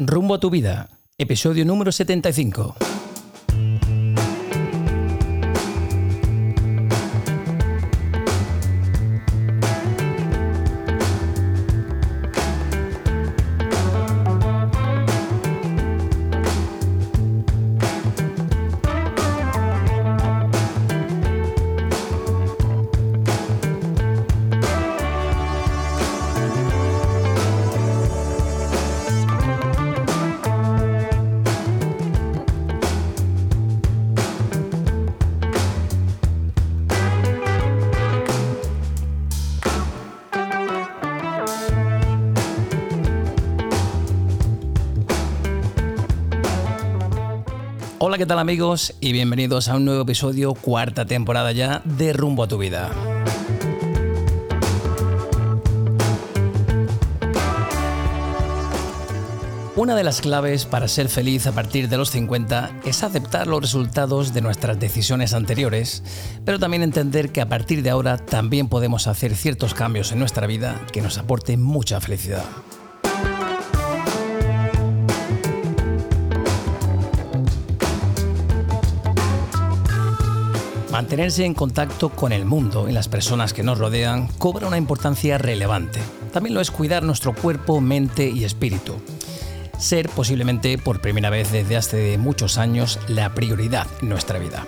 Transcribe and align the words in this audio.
Rumbo 0.00 0.34
a 0.34 0.38
tu 0.38 0.48
vida, 0.48 0.90
episodio 1.18 1.64
número 1.64 1.90
75. 1.90 3.07
Tal 48.28 48.38
amigos? 48.38 48.94
Y 49.00 49.12
bienvenidos 49.12 49.68
a 49.68 49.76
un 49.76 49.86
nuevo 49.86 50.02
episodio, 50.02 50.52
cuarta 50.52 51.06
temporada 51.06 51.50
ya 51.52 51.80
de 51.86 52.12
Rumbo 52.12 52.42
a 52.42 52.48
tu 52.48 52.58
vida. 52.58 52.90
Una 59.76 59.94
de 59.94 60.04
las 60.04 60.20
claves 60.20 60.66
para 60.66 60.88
ser 60.88 61.08
feliz 61.08 61.46
a 61.46 61.52
partir 61.52 61.88
de 61.88 61.96
los 61.96 62.10
50 62.10 62.80
es 62.84 63.02
aceptar 63.02 63.46
los 63.46 63.62
resultados 63.62 64.34
de 64.34 64.42
nuestras 64.42 64.78
decisiones 64.78 65.32
anteriores, 65.32 66.02
pero 66.44 66.58
también 66.58 66.82
entender 66.82 67.32
que 67.32 67.40
a 67.40 67.48
partir 67.48 67.82
de 67.82 67.88
ahora 67.88 68.18
también 68.18 68.68
podemos 68.68 69.06
hacer 69.06 69.34
ciertos 69.36 69.72
cambios 69.72 70.12
en 70.12 70.18
nuestra 70.18 70.46
vida 70.46 70.78
que 70.92 71.00
nos 71.00 71.16
aporten 71.16 71.62
mucha 71.62 71.98
felicidad. 72.00 72.44
Mantenerse 80.98 81.44
en 81.44 81.54
contacto 81.54 82.08
con 82.08 82.32
el 82.32 82.44
mundo 82.44 82.88
y 82.88 82.92
las 82.92 83.06
personas 83.06 83.52
que 83.52 83.62
nos 83.62 83.78
rodean 83.78 84.26
cobra 84.26 84.66
una 84.66 84.78
importancia 84.78 85.38
relevante. 85.38 86.00
También 86.32 86.56
lo 86.56 86.60
es 86.60 86.72
cuidar 86.72 87.04
nuestro 87.04 87.36
cuerpo, 87.36 87.80
mente 87.80 88.28
y 88.28 88.42
espíritu. 88.42 88.96
Ser 89.78 90.08
posiblemente 90.08 90.76
por 90.76 91.00
primera 91.00 91.30
vez 91.30 91.52
desde 91.52 91.76
hace 91.76 92.18
muchos 92.18 92.58
años 92.58 92.98
la 93.06 93.32
prioridad 93.32 93.86
en 94.02 94.08
nuestra 94.08 94.40
vida. 94.40 94.66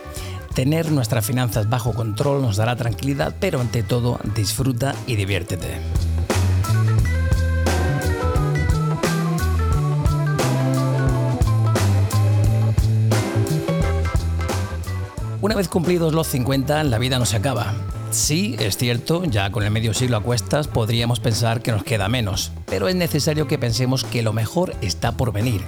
Tener 0.55 0.93
nuestras 0.93 1.27
finanzas 1.27 1.69
bajo 1.69 1.95
control 1.95 2.43
nos 2.43 2.57
dará 2.57 2.77
tranquilidad, 2.77 3.35
pero 3.41 3.61
ante 3.61 3.83
todo 3.83 4.21
disfruta 4.37 4.95
y 5.09 5.17
diviértete. 5.17 5.81
Una 15.51 15.57
vez 15.57 15.69
cumplidos 15.69 16.15
los 16.15 16.29
50, 16.29 16.85
la 16.85 16.99
vida 16.99 17.19
no 17.19 17.27
se 17.27 17.37
acaba. 17.37 17.75
Sí, 18.13 18.55
es 18.61 18.77
cierto, 18.77 19.25
ya 19.25 19.51
con 19.51 19.65
el 19.65 19.73
medio 19.73 19.93
siglo 19.95 20.17
a 20.17 20.23
cuestas 20.23 20.69
podríamos 20.69 21.19
pensar 21.19 21.61
que 21.61 21.73
nos 21.73 21.83
queda 21.83 22.09
menos, 22.09 22.53
pero 22.67 22.87
es 22.87 22.95
necesario 22.95 23.49
que 23.49 23.59
pensemos 23.59 24.05
que 24.05 24.23
lo 24.23 24.33
mejor 24.33 24.77
está 24.81 25.17
por 25.17 25.33
venir 25.33 25.61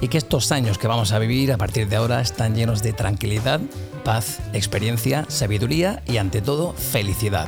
y 0.00 0.08
que 0.08 0.18
estos 0.18 0.50
años 0.50 0.76
que 0.76 0.88
vamos 0.88 1.12
a 1.12 1.20
vivir 1.20 1.52
a 1.52 1.56
partir 1.56 1.88
de 1.88 1.94
ahora 1.94 2.20
están 2.20 2.56
llenos 2.56 2.82
de 2.82 2.92
tranquilidad, 2.92 3.60
paz, 4.04 4.40
experiencia, 4.54 5.24
sabiduría 5.28 6.02
y 6.04 6.16
ante 6.16 6.42
todo 6.42 6.72
felicidad. 6.72 7.46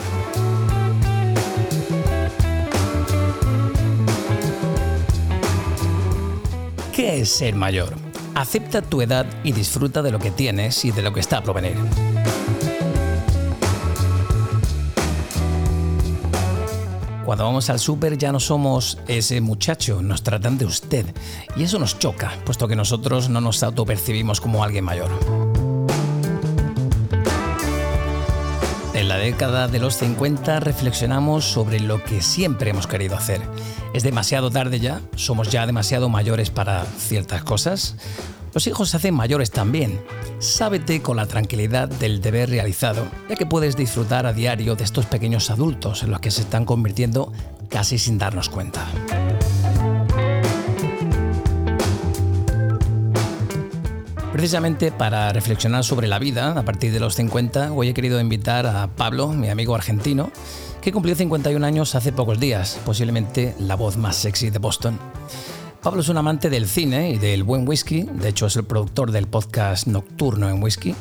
¿Qué 6.92 7.22
es 7.22 7.30
ser 7.30 7.56
mayor? 7.56 8.09
Acepta 8.40 8.80
tu 8.80 9.02
edad 9.02 9.26
y 9.44 9.52
disfruta 9.52 10.00
de 10.00 10.10
lo 10.10 10.18
que 10.18 10.30
tienes 10.30 10.86
y 10.86 10.92
de 10.92 11.02
lo 11.02 11.12
que 11.12 11.20
está 11.20 11.42
por 11.42 11.56
venir. 11.56 11.76
Cuando 17.26 17.44
vamos 17.44 17.68
al 17.68 17.78
súper 17.78 18.16
ya 18.16 18.32
no 18.32 18.40
somos 18.40 18.96
ese 19.08 19.42
muchacho, 19.42 20.00
nos 20.00 20.22
tratan 20.22 20.56
de 20.56 20.64
usted. 20.64 21.04
Y 21.54 21.64
eso 21.64 21.78
nos 21.78 21.98
choca, 21.98 22.32
puesto 22.46 22.66
que 22.66 22.76
nosotros 22.76 23.28
no 23.28 23.42
nos 23.42 23.62
autopercibimos 23.62 24.40
como 24.40 24.64
alguien 24.64 24.84
mayor. 24.84 25.10
Década 29.20 29.68
de 29.68 29.78
los 29.78 29.96
50 29.98 30.60
reflexionamos 30.60 31.44
sobre 31.44 31.78
lo 31.78 32.02
que 32.02 32.22
siempre 32.22 32.70
hemos 32.70 32.86
querido 32.86 33.16
hacer. 33.16 33.42
¿Es 33.92 34.02
demasiado 34.02 34.50
tarde 34.50 34.80
ya? 34.80 35.02
¿Somos 35.14 35.50
ya 35.50 35.66
demasiado 35.66 36.08
mayores 36.08 36.50
para 36.50 36.84
ciertas 36.84 37.44
cosas? 37.44 37.96
Los 38.54 38.66
hijos 38.66 38.88
se 38.88 38.96
hacen 38.96 39.14
mayores 39.14 39.50
también. 39.50 40.00
Sábete 40.38 41.02
con 41.02 41.18
la 41.18 41.26
tranquilidad 41.26 41.88
del 41.88 42.20
deber 42.20 42.48
realizado, 42.48 43.06
ya 43.28 43.36
que 43.36 43.46
puedes 43.46 43.76
disfrutar 43.76 44.26
a 44.26 44.32
diario 44.32 44.74
de 44.74 44.84
estos 44.84 45.06
pequeños 45.06 45.50
adultos 45.50 46.02
en 46.02 46.10
los 46.10 46.20
que 46.20 46.30
se 46.30 46.40
están 46.40 46.64
convirtiendo 46.64 47.32
casi 47.68 47.98
sin 47.98 48.18
darnos 48.18 48.48
cuenta. 48.48 48.86
Precisamente 54.40 54.90
para 54.90 55.30
reflexionar 55.34 55.84
sobre 55.84 56.08
la 56.08 56.18
vida 56.18 56.52
a 56.52 56.64
partir 56.64 56.92
de 56.92 56.98
los 56.98 57.14
50, 57.14 57.74
hoy 57.74 57.90
he 57.90 57.92
querido 57.92 58.18
invitar 58.18 58.66
a 58.66 58.86
Pablo, 58.86 59.28
mi 59.34 59.50
amigo 59.50 59.74
argentino, 59.74 60.32
que 60.80 60.92
cumplió 60.92 61.14
51 61.14 61.66
años 61.66 61.94
hace 61.94 62.10
pocos 62.10 62.40
días, 62.40 62.80
posiblemente 62.86 63.54
la 63.58 63.74
voz 63.74 63.98
más 63.98 64.16
sexy 64.16 64.48
de 64.48 64.58
Boston. 64.58 64.98
Pablo 65.82 66.00
es 66.00 66.08
un 66.08 66.16
amante 66.16 66.48
del 66.48 66.66
cine 66.66 67.10
y 67.10 67.18
del 67.18 67.42
buen 67.42 67.68
whisky, 67.68 68.04
de 68.04 68.30
hecho 68.30 68.46
es 68.46 68.56
el 68.56 68.64
productor 68.64 69.12
del 69.12 69.26
podcast 69.26 69.86
Nocturno 69.86 70.48
en 70.48 70.62
Whisky, 70.62 70.94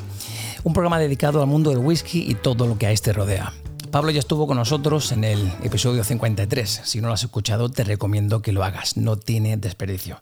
un 0.66 0.74
programa 0.74 1.00
dedicado 1.00 1.40
al 1.40 1.48
mundo 1.48 1.70
del 1.70 1.80
whisky 1.80 2.30
y 2.30 2.36
todo 2.36 2.68
lo 2.68 2.78
que 2.78 2.88
a 2.88 2.92
este 2.92 3.14
rodea. 3.14 3.54
Pablo 3.92 4.12
ya 4.12 4.20
estuvo 4.20 4.46
con 4.46 4.58
nosotros 4.58 5.12
en 5.12 5.24
el 5.24 5.52
episodio 5.64 6.04
53. 6.04 6.82
Si 6.84 7.02
no 7.02 7.08
lo 7.08 7.14
has 7.14 7.24
escuchado, 7.24 7.70
te 7.70 7.84
recomiendo 7.84 8.42
que 8.42 8.52
lo 8.52 8.64
hagas. 8.64 8.98
No 8.98 9.18
tiene 9.18 9.58
desperdicio. 9.58 10.22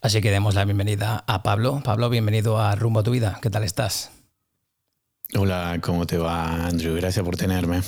Así 0.00 0.20
que 0.20 0.30
demos 0.30 0.54
la 0.54 0.64
bienvenida 0.64 1.22
a 1.26 1.42
Pablo. 1.42 1.80
Pablo, 1.84 2.10
bienvenido 2.10 2.58
a 2.58 2.74
Rumbo 2.74 3.00
a 3.00 3.02
tu 3.04 3.12
vida. 3.12 3.38
¿Qué 3.40 3.50
tal 3.50 3.62
estás? 3.62 4.10
Hola, 5.36 5.78
¿cómo 5.80 6.06
te 6.06 6.18
va, 6.18 6.66
Andrew? 6.66 6.96
Gracias 6.96 7.24
por 7.24 7.36
tenerme. 7.36 7.82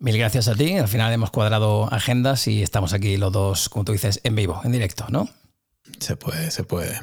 Mil 0.00 0.18
gracias 0.18 0.48
a 0.48 0.54
ti. 0.54 0.76
Al 0.76 0.88
final 0.88 1.12
hemos 1.12 1.30
cuadrado 1.30 1.92
agendas 1.92 2.48
y 2.48 2.62
estamos 2.62 2.92
aquí 2.92 3.16
los 3.18 3.32
dos, 3.32 3.68
como 3.68 3.84
tú 3.84 3.92
dices, 3.92 4.20
en 4.24 4.34
vivo, 4.34 4.60
en 4.64 4.72
directo, 4.72 5.06
¿no? 5.10 5.28
Se 6.00 6.16
puede, 6.16 6.50
se 6.50 6.64
puede. 6.64 6.98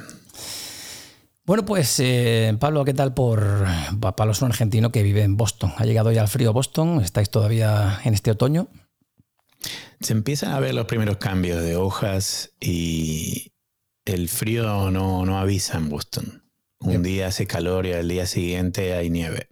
Bueno, 1.47 1.63
pues 1.63 1.97
eh, 2.01 2.57
Pablo, 2.59 2.83
¿qué 2.83 2.93
tal 2.93 3.13
por 3.13 3.65
Pablo 4.01 4.33
es 4.33 4.41
un 4.41 4.49
argentino 4.49 4.91
que 4.91 5.01
vive 5.01 5.23
en 5.23 5.37
Boston? 5.37 5.71
¿Ha 5.77 5.85
llegado 5.85 6.11
ya 6.11 6.23
el 6.23 6.27
frío 6.27 6.51
Boston? 6.51 6.99
¿Estáis 6.99 7.29
todavía 7.29 8.01
en 8.03 8.13
este 8.13 8.31
otoño? 8.31 8.67
Se 10.01 10.11
empiezan 10.11 10.51
a 10.51 10.59
ver 10.59 10.73
los 10.73 10.87
primeros 10.87 11.15
cambios 11.15 11.63
de 11.63 11.77
hojas 11.77 12.51
y 12.59 13.53
el 14.03 14.27
frío 14.27 14.91
no, 14.91 15.25
no 15.25 15.39
avisa 15.39 15.77
en 15.77 15.87
Boston. 15.87 16.43
Un 16.79 17.01
día 17.01 17.27
hace 17.27 17.47
calor 17.47 17.85
y 17.85 17.93
al 17.93 18.09
día 18.09 18.25
siguiente 18.25 18.93
hay 18.93 19.09
nieve. 19.09 19.47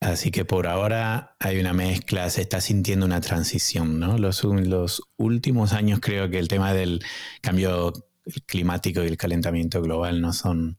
Así 0.00 0.32
que 0.32 0.44
por 0.44 0.66
ahora 0.66 1.36
hay 1.38 1.60
una 1.60 1.72
mezcla, 1.72 2.28
se 2.30 2.40
está 2.40 2.60
sintiendo 2.60 3.06
una 3.06 3.20
transición, 3.20 4.00
¿no? 4.00 4.18
Los, 4.18 4.42
los 4.42 5.02
últimos 5.18 5.72
años 5.72 6.00
creo 6.02 6.28
que 6.30 6.40
el 6.40 6.48
tema 6.48 6.74
del 6.74 7.00
cambio 7.42 7.92
climático 8.46 9.02
y 9.02 9.06
el 9.06 9.16
calentamiento 9.16 9.80
global 9.82 10.20
no 10.20 10.32
son, 10.32 10.76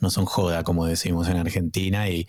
no 0.00 0.10
son 0.10 0.24
joda, 0.24 0.64
como 0.64 0.86
decimos 0.86 1.28
en 1.28 1.36
Argentina, 1.36 2.08
y, 2.08 2.26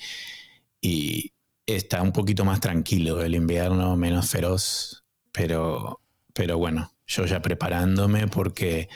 y 0.82 1.32
está 1.66 2.02
un 2.02 2.12
poquito 2.12 2.46
más 2.46 2.60
tranquilo 2.60 3.24
el 3.24 3.36
invierno, 3.36 3.96
menos 3.96 4.30
feroz, 4.30 5.04
pero, 5.32 6.02
pero 6.34 6.58
bueno, 6.58 6.92
yo 7.08 7.26
ya 7.26 7.42
preparándome 7.42 8.28
porque 8.28 8.90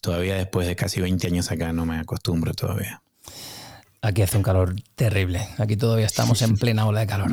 todavía 0.00 0.36
después 0.36 0.66
de 0.66 0.76
casi 0.76 1.00
20 1.00 1.26
años 1.26 1.50
acá 1.50 1.72
no 1.72 1.86
me 1.86 1.98
acostumbro 1.98 2.54
todavía. 2.54 3.02
Aquí 4.02 4.22
hace 4.22 4.38
un 4.38 4.42
calor 4.42 4.76
terrible, 4.94 5.46
aquí 5.58 5.76
todavía 5.76 6.06
estamos 6.06 6.40
en 6.42 6.56
plena 6.56 6.86
ola 6.86 7.00
de 7.00 7.06
calor. 7.06 7.32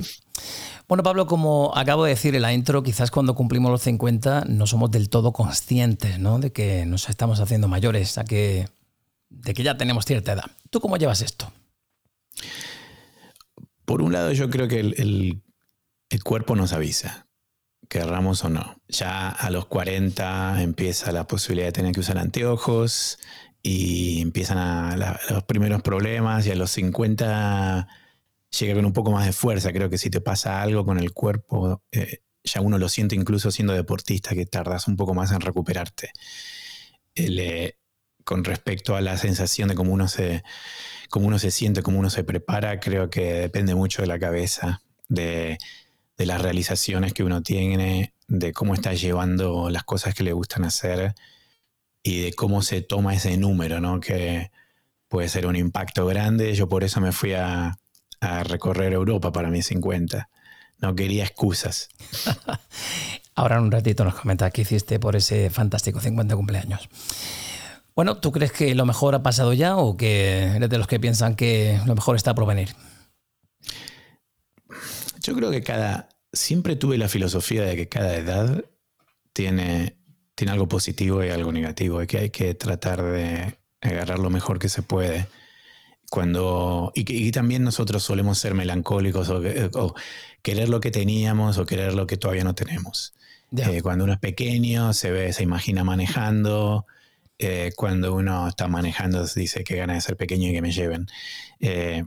Bueno, 0.87 1.03
Pablo, 1.03 1.27
como 1.27 1.73
acabo 1.75 2.03
de 2.05 2.11
decir 2.11 2.35
en 2.35 2.41
la 2.41 2.53
intro, 2.53 2.83
quizás 2.83 3.11
cuando 3.11 3.35
cumplimos 3.35 3.71
los 3.71 3.81
50 3.81 4.45
no 4.47 4.67
somos 4.67 4.91
del 4.91 5.09
todo 5.09 5.33
conscientes 5.33 6.19
¿no? 6.19 6.39
de 6.39 6.51
que 6.51 6.85
nos 6.85 7.09
estamos 7.09 7.39
haciendo 7.39 7.67
mayores, 7.67 8.17
a 8.17 8.25
que, 8.25 8.67
de 9.41 9.53
que 9.53 9.63
ya 9.63 9.77
tenemos 9.77 10.05
cierta 10.05 10.33
edad. 10.33 10.45
¿Tú 10.69 10.79
cómo 10.79 10.97
llevas 10.97 11.21
esto? 11.21 11.51
Por 13.85 14.01
un 14.01 14.11
lado, 14.11 14.31
yo 14.33 14.49
creo 14.49 14.67
que 14.67 14.79
el, 14.79 15.41
el, 16.09 16.23
cuerpo 16.23 16.55
nos 16.55 16.73
avisa. 16.73 17.27
querramos 17.89 18.43
o 18.43 18.49
no. 18.49 18.81
Ya 18.87 19.29
a 19.29 19.49
los 19.49 19.67
40 19.67 20.61
empieza 20.61 21.11
la 21.11 21.27
posibilidad 21.27 21.67
de 21.67 21.71
tener 21.71 21.93
que 21.93 22.01
usar 22.01 22.17
anteojos 22.17 23.19
y 23.63 24.21
empiezan 24.21 24.99
los 25.29 25.43
primeros 25.43 25.81
problemas 25.81 26.45
y 26.47 26.51
a 26.51 26.55
los 26.55 26.71
50 26.71 27.87
llega 28.59 28.75
con 28.75 28.85
un 28.85 28.93
poco 28.93 29.11
más 29.11 29.25
de 29.25 29.33
fuerza. 29.33 29.71
Creo 29.71 29.89
que 29.89 29.97
si 29.97 30.09
te 30.09 30.21
pasa 30.21 30.61
algo 30.61 30.85
con 30.85 30.99
el 30.99 31.13
cuerpo, 31.13 31.83
eh, 31.91 32.19
ya 32.43 32.61
uno 32.61 32.77
lo 32.77 32.89
siente 32.89 33.15
incluso 33.15 33.51
siendo 33.51 33.73
deportista, 33.73 34.35
que 34.35 34.45
tardas 34.45 34.87
un 34.87 34.95
poco 34.95 35.13
más 35.13 35.31
en 35.31 35.41
recuperarte. 35.41 36.11
Eh, 37.15 37.73
con 38.27 38.43
respecto 38.43 38.97
a 38.97 39.01
la 39.01 39.17
sensación 39.17 39.69
de 39.69 39.75
cómo 39.75 39.93
uno, 39.93 40.09
se, 40.09 40.43
cómo 41.09 41.27
uno 41.27 41.39
se 41.39 41.49
siente, 41.49 41.81
cómo 41.81 41.97
uno 41.97 42.09
se 42.09 42.25
prepara, 42.25 42.81
creo 42.81 43.09
que 43.09 43.35
depende 43.35 43.73
mucho 43.73 44.01
de 44.01 44.09
la 44.09 44.19
cabeza, 44.19 44.81
de, 45.07 45.57
de 46.17 46.25
las 46.25 46.41
realizaciones 46.41 47.13
que 47.13 47.23
uno 47.23 47.41
tiene, 47.41 48.13
de 48.27 48.51
cómo 48.51 48.73
está 48.73 48.93
llevando 48.93 49.69
las 49.69 49.85
cosas 49.85 50.13
que 50.13 50.25
le 50.25 50.33
gustan 50.33 50.65
hacer 50.65 51.15
y 52.03 52.19
de 52.19 52.33
cómo 52.33 52.63
se 52.63 52.81
toma 52.81 53.15
ese 53.15 53.37
número, 53.37 53.79
¿no? 53.79 54.01
Que 54.01 54.51
puede 55.07 55.29
ser 55.29 55.47
un 55.47 55.55
impacto 55.55 56.05
grande. 56.05 56.53
Yo 56.53 56.67
por 56.67 56.83
eso 56.83 56.99
me 56.99 57.13
fui 57.13 57.31
a, 57.31 57.77
a 58.19 58.43
recorrer 58.43 58.91
Europa 58.91 59.31
para 59.31 59.49
mis 59.49 59.67
50. 59.67 60.27
No 60.79 60.95
quería 60.95 61.23
excusas. 61.23 61.87
Ahora 63.35 63.55
en 63.55 63.63
un 63.63 63.71
ratito 63.71 64.03
nos 64.03 64.15
comentas 64.15 64.51
qué 64.51 64.63
hiciste 64.63 64.99
por 64.99 65.15
ese 65.15 65.49
fantástico 65.49 66.01
50 66.01 66.35
cumpleaños. 66.35 66.89
Bueno, 67.97 68.17
¿tú 68.17 68.31
crees 68.31 68.51
que 68.51 68.75
lo 68.75 68.85
mejor 68.85 69.15
ha 69.15 69.23
pasado 69.23 69.53
ya 69.53 69.75
o 69.75 69.97
que 69.97 70.43
eres 70.55 70.69
de 70.69 70.77
los 70.77 70.85
que 70.85 70.99
piensan 70.99 71.35
que 71.35 71.81
lo 71.87 71.95
mejor 71.95 72.15
está 72.15 72.35
por 72.35 72.45
venir? 72.45 72.75
Yo 75.23 75.33
creo 75.33 75.49
que 75.49 75.63
cada. 75.63 76.07
Siempre 76.31 76.75
tuve 76.75 76.99
la 76.99 77.09
filosofía 77.09 77.63
de 77.63 77.75
que 77.75 77.89
cada 77.89 78.15
edad 78.15 78.63
tiene, 79.33 79.97
tiene 80.35 80.53
algo 80.53 80.67
positivo 80.67 81.23
y 81.23 81.29
algo 81.29 81.51
negativo, 81.51 82.03
y 82.03 82.05
que 82.05 82.19
hay 82.19 82.29
que 82.29 82.53
tratar 82.53 83.01
de 83.01 83.57
agarrar 83.81 84.19
lo 84.19 84.29
mejor 84.29 84.59
que 84.59 84.69
se 84.69 84.83
puede. 84.83 85.27
Cuando, 86.11 86.91
y, 86.93 87.31
también 87.31 87.63
nosotros 87.63 88.03
solemos 88.03 88.37
ser 88.37 88.53
melancólicos 88.53 89.27
o, 89.29 89.95
querer 90.43 90.69
lo 90.69 90.79
que 90.81 90.91
teníamos 90.91 91.57
o 91.57 91.65
querer 91.65 91.95
lo 91.95 92.05
que 92.05 92.17
todavía 92.17 92.43
no 92.43 92.53
tenemos. 92.53 93.15
Eh, 93.57 93.81
cuando 93.81 94.03
uno 94.03 94.13
es 94.13 94.19
pequeño, 94.19 94.93
se 94.93 95.09
ve, 95.09 95.33
se 95.33 95.41
imagina 95.41 95.83
manejando. 95.83 96.85
Eh, 97.39 97.71
cuando 97.75 98.13
uno 98.15 98.47
está 98.47 98.67
manejando, 98.67 99.25
dice 99.27 99.63
que 99.63 99.75
gana 99.75 99.93
de 99.93 100.01
ser 100.01 100.17
pequeño 100.17 100.49
y 100.49 100.53
que 100.53 100.61
me 100.61 100.71
lleven. 100.71 101.07
Eh, 101.59 102.03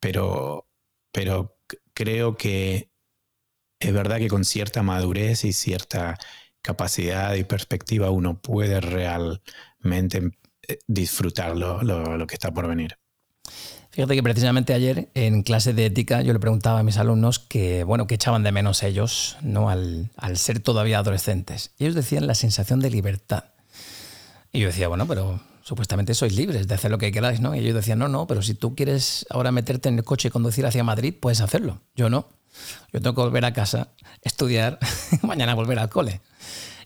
pero, 0.00 0.68
pero 1.12 1.56
creo 1.94 2.36
que 2.36 2.90
es 3.80 3.92
verdad 3.92 4.18
que 4.18 4.28
con 4.28 4.44
cierta 4.44 4.82
madurez 4.82 5.44
y 5.44 5.52
cierta 5.52 6.18
capacidad 6.62 7.34
y 7.34 7.44
perspectiva 7.44 8.10
uno 8.10 8.40
puede 8.40 8.80
realmente 8.80 10.30
disfrutar 10.86 11.56
lo, 11.56 11.82
lo 11.82 12.26
que 12.26 12.34
está 12.34 12.52
por 12.52 12.68
venir. 12.68 12.96
Fíjate 13.92 14.14
que 14.14 14.22
precisamente 14.22 14.72
ayer 14.72 15.10
en 15.12 15.42
clase 15.42 15.74
de 15.74 15.84
ética 15.84 16.22
yo 16.22 16.32
le 16.32 16.40
preguntaba 16.40 16.78
a 16.78 16.82
mis 16.82 16.96
alumnos 16.96 17.38
que, 17.38 17.84
bueno, 17.84 18.06
que 18.06 18.14
echaban 18.14 18.42
de 18.42 18.50
menos 18.50 18.82
ellos, 18.82 19.36
¿no? 19.42 19.68
Al, 19.68 20.08
ser 20.36 20.60
todavía 20.60 20.98
adolescentes. 20.98 21.72
Y 21.78 21.84
ellos 21.84 21.94
decían 21.94 22.26
la 22.26 22.34
sensación 22.34 22.80
de 22.80 22.88
libertad. 22.88 23.44
Y 24.52 24.60
yo 24.60 24.66
decía, 24.66 24.88
bueno, 24.88 25.06
pero 25.06 25.40
supuestamente 25.62 26.14
sois 26.14 26.34
libres 26.34 26.68
de 26.68 26.74
hacer 26.74 26.90
lo 26.90 26.98
que 26.98 27.10
queráis, 27.10 27.40
¿no? 27.40 27.54
Y 27.54 27.60
ellos 27.60 27.74
decían, 27.74 27.98
no, 27.98 28.08
no, 28.08 28.26
pero 28.26 28.42
si 28.42 28.54
tú 28.54 28.74
quieres 28.74 29.26
ahora 29.30 29.52
meterte 29.52 29.88
en 29.88 29.96
el 29.96 30.04
coche 30.04 30.28
y 30.28 30.30
conducir 30.30 30.66
hacia 30.66 30.84
Madrid, 30.84 31.14
puedes 31.18 31.40
hacerlo. 31.40 31.80
Yo 31.94 32.10
no. 32.10 32.28
Yo 32.92 33.00
tengo 33.00 33.14
que 33.14 33.22
volver 33.22 33.44
a 33.46 33.52
casa, 33.52 33.88
estudiar, 34.20 34.78
mañana 35.22 35.54
volver 35.54 35.78
al 35.78 35.88
cole. 35.88 36.20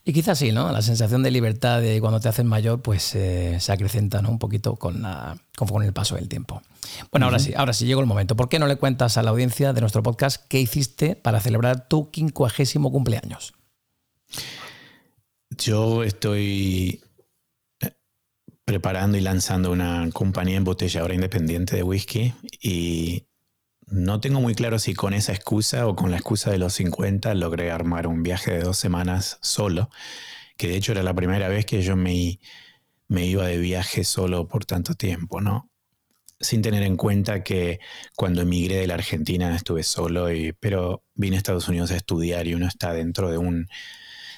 Y 0.05 0.13
quizás 0.13 0.39
sí, 0.39 0.53
¿no? 0.53 0.71
La 0.71 0.83
sensación 0.83 1.25
de 1.25 1.33
libertad 1.33 1.81
de 1.81 2.01
cuando 2.01 2.21
te 2.21 2.29
haces 2.29 2.45
mayor, 2.45 2.81
pues 2.81 3.17
eh, 3.17 3.59
se 3.59 3.73
acrecenta 3.73 4.23
¿no? 4.23 4.31
un 4.31 4.39
poquito 4.39 4.77
con, 4.77 5.03
la, 5.03 5.37
con 5.57 5.83
el 5.83 5.93
paso 5.93 6.15
del 6.15 6.29
tiempo. 6.29 6.63
Bueno, 7.11 7.27
ahora 7.27 7.41
sí, 7.41 7.53
ahora 7.57 7.73
sí 7.73 7.87
llegó 7.87 8.01
el 8.03 8.07
momento. 8.07 8.37
¿Por 8.37 8.49
qué 8.49 8.61
no 8.61 8.69
le 8.69 8.77
cuentas 8.77 9.17
a 9.17 9.25
la 9.25 9.31
audiencia 9.31 9.73
de 9.73 9.81
nuestro 9.81 10.05
podcast 10.05 10.45
qué 10.49 10.61
hiciste 10.61 11.17
para 11.17 11.41
celebrar 11.41 11.89
tu 11.89 12.13
quincuagésimo 12.13 12.93
cumpleaños? 12.93 13.55
Yo 15.51 16.05
estoy 16.05 17.03
preparando 18.67 19.17
y 19.17 19.21
lanzando 19.21 19.71
una 19.71 20.11
compañía 20.13 20.57
embotelladora 20.57 21.15
independiente 21.15 21.77
de 21.77 21.85
whisky 21.85 22.35
y 22.61 23.25
no 23.87 24.19
tengo 24.19 24.41
muy 24.41 24.57
claro 24.57 24.81
si 24.81 24.93
con 24.93 25.15
esa 25.15 25.33
excusa 25.33 25.87
o 25.87 25.95
con 25.95 26.11
la 26.11 26.17
excusa 26.17 26.51
de 26.51 26.59
los 26.59 26.75
50 26.75 27.33
logré 27.35 27.71
armar 27.71 28.09
un 28.09 28.25
viaje 28.25 28.51
de 28.51 28.63
dos 28.63 28.77
semanas 28.77 29.39
solo, 29.41 29.89
que 30.57 30.67
de 30.67 30.77
hecho 30.77 30.91
era 30.91 31.05
la 31.05 31.15
primera 31.15 31.49
vez 31.49 31.65
que 31.65 31.81
yo 31.83 31.95
me, 31.95 32.41
iba 33.09 33.47
de 33.47 33.59
viaje 33.59 34.03
solo 34.03 34.49
por 34.49 34.65
tanto 34.65 34.95
tiempo, 34.95 35.41
¿no? 35.41 35.71
Sin 36.41 36.61
tener 36.61 36.83
en 36.83 36.97
cuenta 36.97 37.45
que 37.45 37.79
cuando 38.17 38.43
emigré 38.43 38.79
de 38.79 38.89
la 38.89 38.95
Argentina 38.95 39.55
estuve 39.55 39.85
solo, 39.85 40.33
y, 40.33 40.53
pero 40.55 41.05
vine 41.15 41.37
a 41.37 41.39
Estados 41.39 41.69
Unidos 41.69 41.93
a 41.93 41.97
estudiar 41.97 42.49
y 42.49 42.55
uno 42.55 42.67
está 42.67 42.93
dentro 42.93 43.31
de, 43.31 43.39
un, 43.39 43.69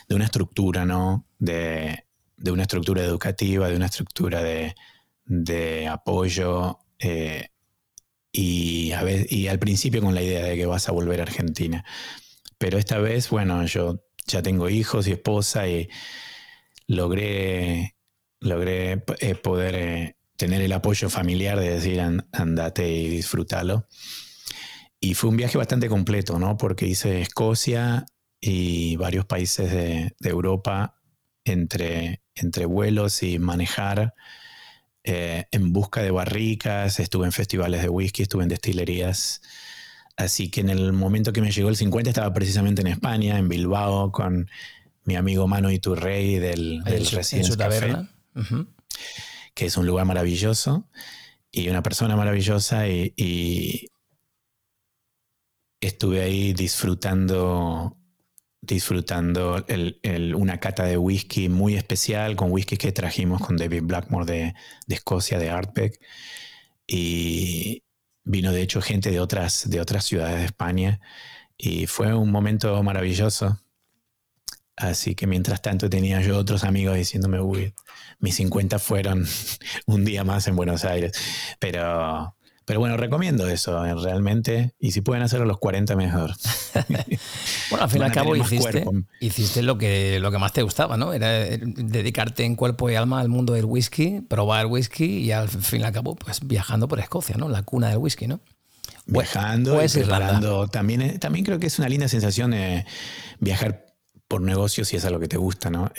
de 0.06 0.14
una 0.14 0.26
estructura, 0.26 0.84
¿no? 0.84 1.26
De, 1.38 2.04
una 2.46 2.62
estructura 2.62 3.02
educativa, 3.02 3.68
de 3.68 3.76
una 3.76 3.86
estructura 3.86 4.42
de, 4.42 5.88
apoyo. 5.88 6.78
Eh, 6.98 7.48
y, 8.32 8.92
a 8.92 9.02
y 9.28 9.48
al 9.48 9.58
principio 9.58 10.02
con 10.02 10.14
la 10.14 10.22
idea 10.22 10.44
de 10.44 10.56
que 10.56 10.66
vas 10.66 10.88
a 10.88 10.92
volver 10.92 11.20
a 11.20 11.24
Argentina. 11.24 11.84
Pero 12.58 12.78
esta 12.78 12.98
vez, 12.98 13.30
bueno, 13.30 13.64
yo 13.66 14.04
ya 14.26 14.42
tengo 14.42 14.68
hijos 14.68 15.08
y 15.08 15.12
esposa 15.12 15.68
y 15.68 15.88
logré, 16.86 17.96
logré 18.40 19.04
eh, 19.20 19.34
poder 19.34 19.74
eh, 19.74 20.16
tener 20.36 20.62
el 20.62 20.72
apoyo 20.72 21.08
familiar 21.08 21.58
de 21.58 21.70
decir 21.70 22.00
andate 22.32 22.88
y 22.88 23.08
disfrútalo. 23.08 23.86
Y 25.00 25.14
fue 25.14 25.30
un 25.30 25.36
viaje 25.36 25.58
bastante 25.58 25.88
completo, 25.88 26.38
¿no? 26.38 26.56
Porque 26.56 26.86
hice 26.86 27.20
Escocia 27.22 28.06
y 28.40 28.96
varios 28.96 29.26
países 29.26 29.70
de, 29.70 30.14
de 30.18 30.30
Europa 30.30 30.97
entre, 31.48 32.22
entre 32.34 32.66
vuelos 32.66 33.22
y 33.22 33.38
manejar. 33.38 34.14
Eh, 35.04 35.46
en 35.52 35.72
busca 35.72 36.02
de 36.02 36.10
barricas, 36.10 37.00
estuve 37.00 37.26
en 37.26 37.32
festivales 37.32 37.82
de 37.82 37.88
whisky, 37.88 38.22
estuve 38.22 38.42
en 38.42 38.48
destilerías. 38.48 39.40
Así 40.16 40.50
que 40.50 40.60
en 40.60 40.68
el 40.68 40.92
momento 40.92 41.32
que 41.32 41.40
me 41.40 41.50
llegó 41.50 41.68
el 41.68 41.76
50 41.76 42.10
estaba 42.10 42.32
precisamente 42.34 42.80
en 42.80 42.88
España, 42.88 43.38
en 43.38 43.48
Bilbao, 43.48 44.10
con 44.10 44.50
mi 45.04 45.16
amigo 45.16 45.46
Mano 45.46 45.70
Iturrey 45.70 46.38
del, 46.38 46.82
del 46.84 47.06
Residence 47.06 47.56
Café, 47.56 47.96
que 49.54 49.66
es 49.66 49.76
un 49.76 49.86
lugar 49.86 50.04
maravilloso 50.06 50.88
y 51.50 51.68
una 51.68 51.82
persona 51.82 52.16
maravillosa 52.16 52.88
y 52.88 53.88
estuve 55.80 56.22
ahí 56.22 56.52
disfrutando 56.52 57.97
disfrutando 58.60 59.64
una 60.36 60.58
cata 60.60 60.84
de 60.84 60.98
whisky 60.98 61.48
muy 61.48 61.76
especial, 61.76 62.36
con 62.36 62.50
whisky 62.50 62.76
que 62.76 62.92
trajimos 62.92 63.40
con 63.40 63.56
David 63.56 63.82
Blackmore 63.84 64.26
de, 64.26 64.54
Escocia, 64.94 65.38
de 65.38 65.50
Artbeck. 65.50 66.00
Y 66.86 67.84
vino 68.24 68.52
de 68.52 68.62
hecho 68.62 68.80
gente 68.82 69.10
de 69.10 69.20
otras, 69.20 69.68
de 69.70 69.80
otras 69.80 70.04
ciudades 70.04 70.38
de 70.38 70.44
España. 70.46 71.00
Y 71.56 71.86
fue 71.86 72.14
un 72.14 72.30
momento 72.30 72.82
maravilloso. 72.82 73.60
Así 74.76 75.14
que 75.14 75.26
mientras 75.26 75.60
tanto 75.60 75.90
tenía 75.90 76.20
yo 76.20 76.38
otros 76.38 76.62
amigos 76.62 76.96
diciéndome, 76.96 77.40
uy, 77.40 77.74
mis 78.20 78.36
50 78.36 78.78
fueron 78.78 79.26
un 79.86 80.04
día 80.04 80.24
más 80.24 80.46
en 80.48 80.56
Buenos 80.56 80.84
Aires. 80.84 81.12
Pero 81.58 82.36
pero 82.68 82.80
bueno, 82.80 82.98
recomiendo 82.98 83.48
eso 83.48 83.82
eh, 83.86 83.94
realmente. 83.94 84.74
Y 84.78 84.92
si 84.92 85.00
pueden 85.00 85.22
hacerlo 85.22 85.44
a 85.44 85.48
los 85.48 85.56
40, 85.56 85.96
mejor. 85.96 86.34
bueno, 87.70 87.84
al 87.84 87.88
fin 87.88 88.02
y 88.02 88.04
al 88.04 88.12
cabo 88.12 88.36
hiciste, 88.36 88.84
hiciste, 89.20 89.62
lo, 89.62 89.78
que, 89.78 90.20
lo 90.20 90.30
que 90.30 90.36
más 90.36 90.52
te 90.52 90.60
gustaba, 90.60 90.98
¿no? 90.98 91.14
Era 91.14 91.46
eh, 91.46 91.58
dedicarte 91.62 92.44
en 92.44 92.56
cuerpo 92.56 92.90
y 92.90 92.94
alma 92.94 93.20
al 93.20 93.30
mundo 93.30 93.54
del 93.54 93.64
whisky, 93.64 94.20
probar 94.20 94.66
whisky 94.66 95.06
y 95.06 95.32
al 95.32 95.48
fin 95.48 95.80
y 95.80 95.84
al 95.84 95.92
cabo, 95.92 96.14
pues 96.14 96.46
viajando 96.46 96.88
por 96.88 97.00
Escocia, 97.00 97.36
¿no? 97.38 97.48
La 97.48 97.62
cuna 97.62 97.88
del 97.88 97.96
whisky, 97.96 98.26
¿no? 98.26 98.40
Viajando 99.06 99.82
y 99.82 99.88
preparando. 99.88 100.68
También, 100.68 101.00
eh, 101.00 101.18
también 101.18 101.46
creo 101.46 101.58
que 101.58 101.68
es 101.68 101.78
una 101.78 101.88
linda 101.88 102.06
sensación 102.06 102.54
viajar 103.40 103.86
por 104.28 104.42
negocios 104.42 104.88
si 104.88 104.96
es 104.96 105.06
algo 105.06 105.20
que 105.20 105.28
te 105.28 105.38
gusta, 105.38 105.70
¿no? 105.70 105.90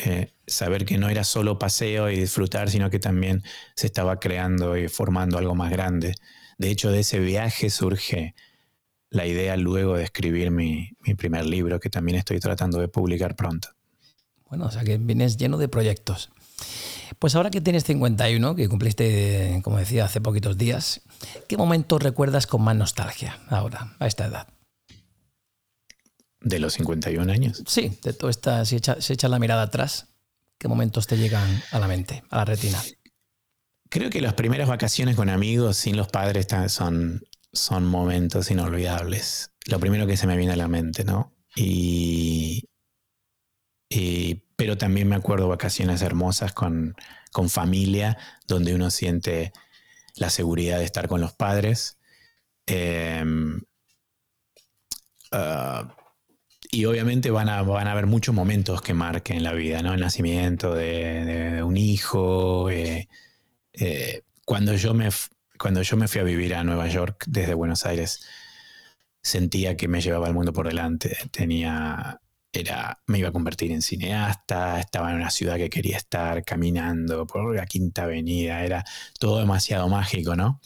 saber 0.46 0.86
que 0.86 1.00
no 1.00 1.10
era 1.10 1.24
solo 1.24 1.58
paseo 1.58 2.12
y 2.12 2.20
disfrutar, 2.20 2.70
sino 2.70 2.92
que 2.92 3.00
también 3.00 3.42
se 3.76 3.88
estaba 3.88 4.20
creando 4.20 4.78
y 4.78 4.88
formando 4.88 5.40
algo 5.40 5.56
más 5.56 5.72
grande. 5.72 6.14
De 6.60 6.70
hecho, 6.70 6.92
de 6.92 7.00
ese 7.00 7.20
viaje 7.20 7.72
surge 7.72 8.36
la 9.10 9.26
idea 9.26 9.58
luego 9.58 9.96
de 9.96 10.04
escribir 10.04 10.52
mi, 10.52 10.92
primer 11.18 11.48
libro, 11.48 11.80
que 11.80 11.90
también 11.90 12.20
estoy 12.20 12.40
tratando 12.40 12.80
de 12.80 12.88
publicar 12.88 13.36
pronto. 13.36 13.70
Bueno, 14.48 14.66
o 14.66 14.72
sea 14.72 14.84
que 14.84 14.98
vienes 14.98 15.38
lleno 15.38 15.58
de 15.58 15.68
proyectos. 15.68 16.30
Pues 17.18 17.34
ahora 17.34 17.50
que 17.50 17.62
tienes 17.62 17.86
51, 17.86 18.56
que 18.56 18.70
cumpliste, 18.70 19.60
como 19.64 19.78
decía, 19.78 20.06
hace 20.06 20.22
poquitos 20.22 20.58
días, 20.58 21.02
¿qué 21.48 21.58
momento 21.58 21.98
recuerdas 21.98 22.46
con 22.46 22.62
más 22.62 22.76
nostalgia 22.76 23.40
ahora, 23.50 23.96
a 23.98 24.06
esta 24.06 24.28
edad? 24.28 24.48
de 26.42 26.60
los 26.60 26.74
51 26.74 27.32
años. 27.32 27.64
Sí, 27.68 27.98
de 28.04 28.14
todo 28.14 28.30
esta, 28.30 28.66
si 28.66 28.78
echas 28.78 29.10
echa 29.10 29.28
la 29.28 29.40
mirada 29.40 29.64
atrás, 29.64 30.08
¿qué 30.58 30.68
momentos 30.68 31.08
te 31.08 31.18
llegan 31.18 31.62
a 31.72 31.80
la 31.80 31.88
mente, 31.88 32.24
a 32.30 32.38
la 32.38 32.46
retina? 32.46 32.82
Creo 33.90 34.12
que 34.12 34.22
las 34.22 34.36
primeras 34.36 34.70
vacaciones 34.70 35.16
con 35.16 35.30
amigos 35.30 35.78
sin 35.78 35.98
los 35.98 36.08
padres 36.10 36.48
son, 36.68 37.24
son 37.52 37.86
momentos 37.86 38.52
inolvidables. 38.52 39.52
Lo 39.66 39.80
primero 39.80 40.06
que 40.06 40.16
se 40.16 40.28
me 40.28 40.38
viene 40.38 40.54
a 40.54 40.58
la 40.58 40.68
mente, 40.68 41.04
¿no? 41.04 41.36
Y, 41.56 42.68
pero 44.56 44.78
también 44.78 45.08
me 45.08 45.16
acuerdo 45.16 45.48
vacaciones 45.48 46.04
hermosas 46.04 46.54
con, 46.54 46.96
con 47.32 47.50
familia, 47.50 48.18
donde 48.48 48.76
uno 48.76 48.92
siente 48.92 49.52
la 50.16 50.30
seguridad 50.30 50.78
de 50.78 50.86
estar 50.86 51.08
con 51.08 51.22
los 51.22 51.34
padres. 51.34 51.98
Em, 52.68 53.62
ah, 55.32 55.96
y 56.72 56.86
obviamente 56.86 57.32
van 57.32 57.50
a, 57.50 57.64
van 57.64 57.88
a 57.88 57.94
haber 57.94 58.06
muchos 58.06 58.36
momentos 58.36 58.82
que 58.84 58.94
marquen 58.94 59.44
la 59.44 59.54
vida, 59.54 59.82
¿no? 59.82 59.94
El 59.96 60.02
nacimiento 60.02 60.76
de, 60.76 61.64
un 61.64 61.78
hijo. 61.78 62.70
Eh, 62.70 63.08
eh, 63.80 64.24
cuando, 64.46 64.74
yo 64.76 64.94
me, 64.94 65.10
cuando 65.58 65.82
yo 65.82 65.98
me 65.98 66.08
fui 66.08 66.22
a 66.22 66.24
vivir 66.24 66.56
a 66.56 66.64
Nueva 66.64 66.88
York 66.88 67.24
desde 67.28 67.54
Buenos 67.54 67.86
Aires, 67.86 68.22
sentía 69.22 69.78
que 69.78 69.88
me 69.88 70.02
llevaba 70.02 70.28
el 70.28 70.34
mundo 70.34 70.54
por 70.54 70.68
delante. 70.68 71.18
Tenía. 71.32 72.22
Era, 72.52 73.00
me 73.06 73.20
iba 73.20 73.30
a 73.30 73.32
convertir 73.32 73.72
en 73.72 73.84
cineasta, 73.84 74.80
estaba 74.80 75.12
en 75.12 75.18
una 75.18 75.30
ciudad 75.30 75.58
que 75.58 75.70
quería 75.70 75.98
estar 75.98 76.44
caminando 76.44 77.28
por 77.28 77.56
la 77.56 77.68
Quinta 77.68 78.06
Avenida, 78.06 78.64
era 78.66 78.84
todo 79.20 79.38
demasiado 79.40 79.88
mágico, 79.88 80.36
¿no? 80.36 80.60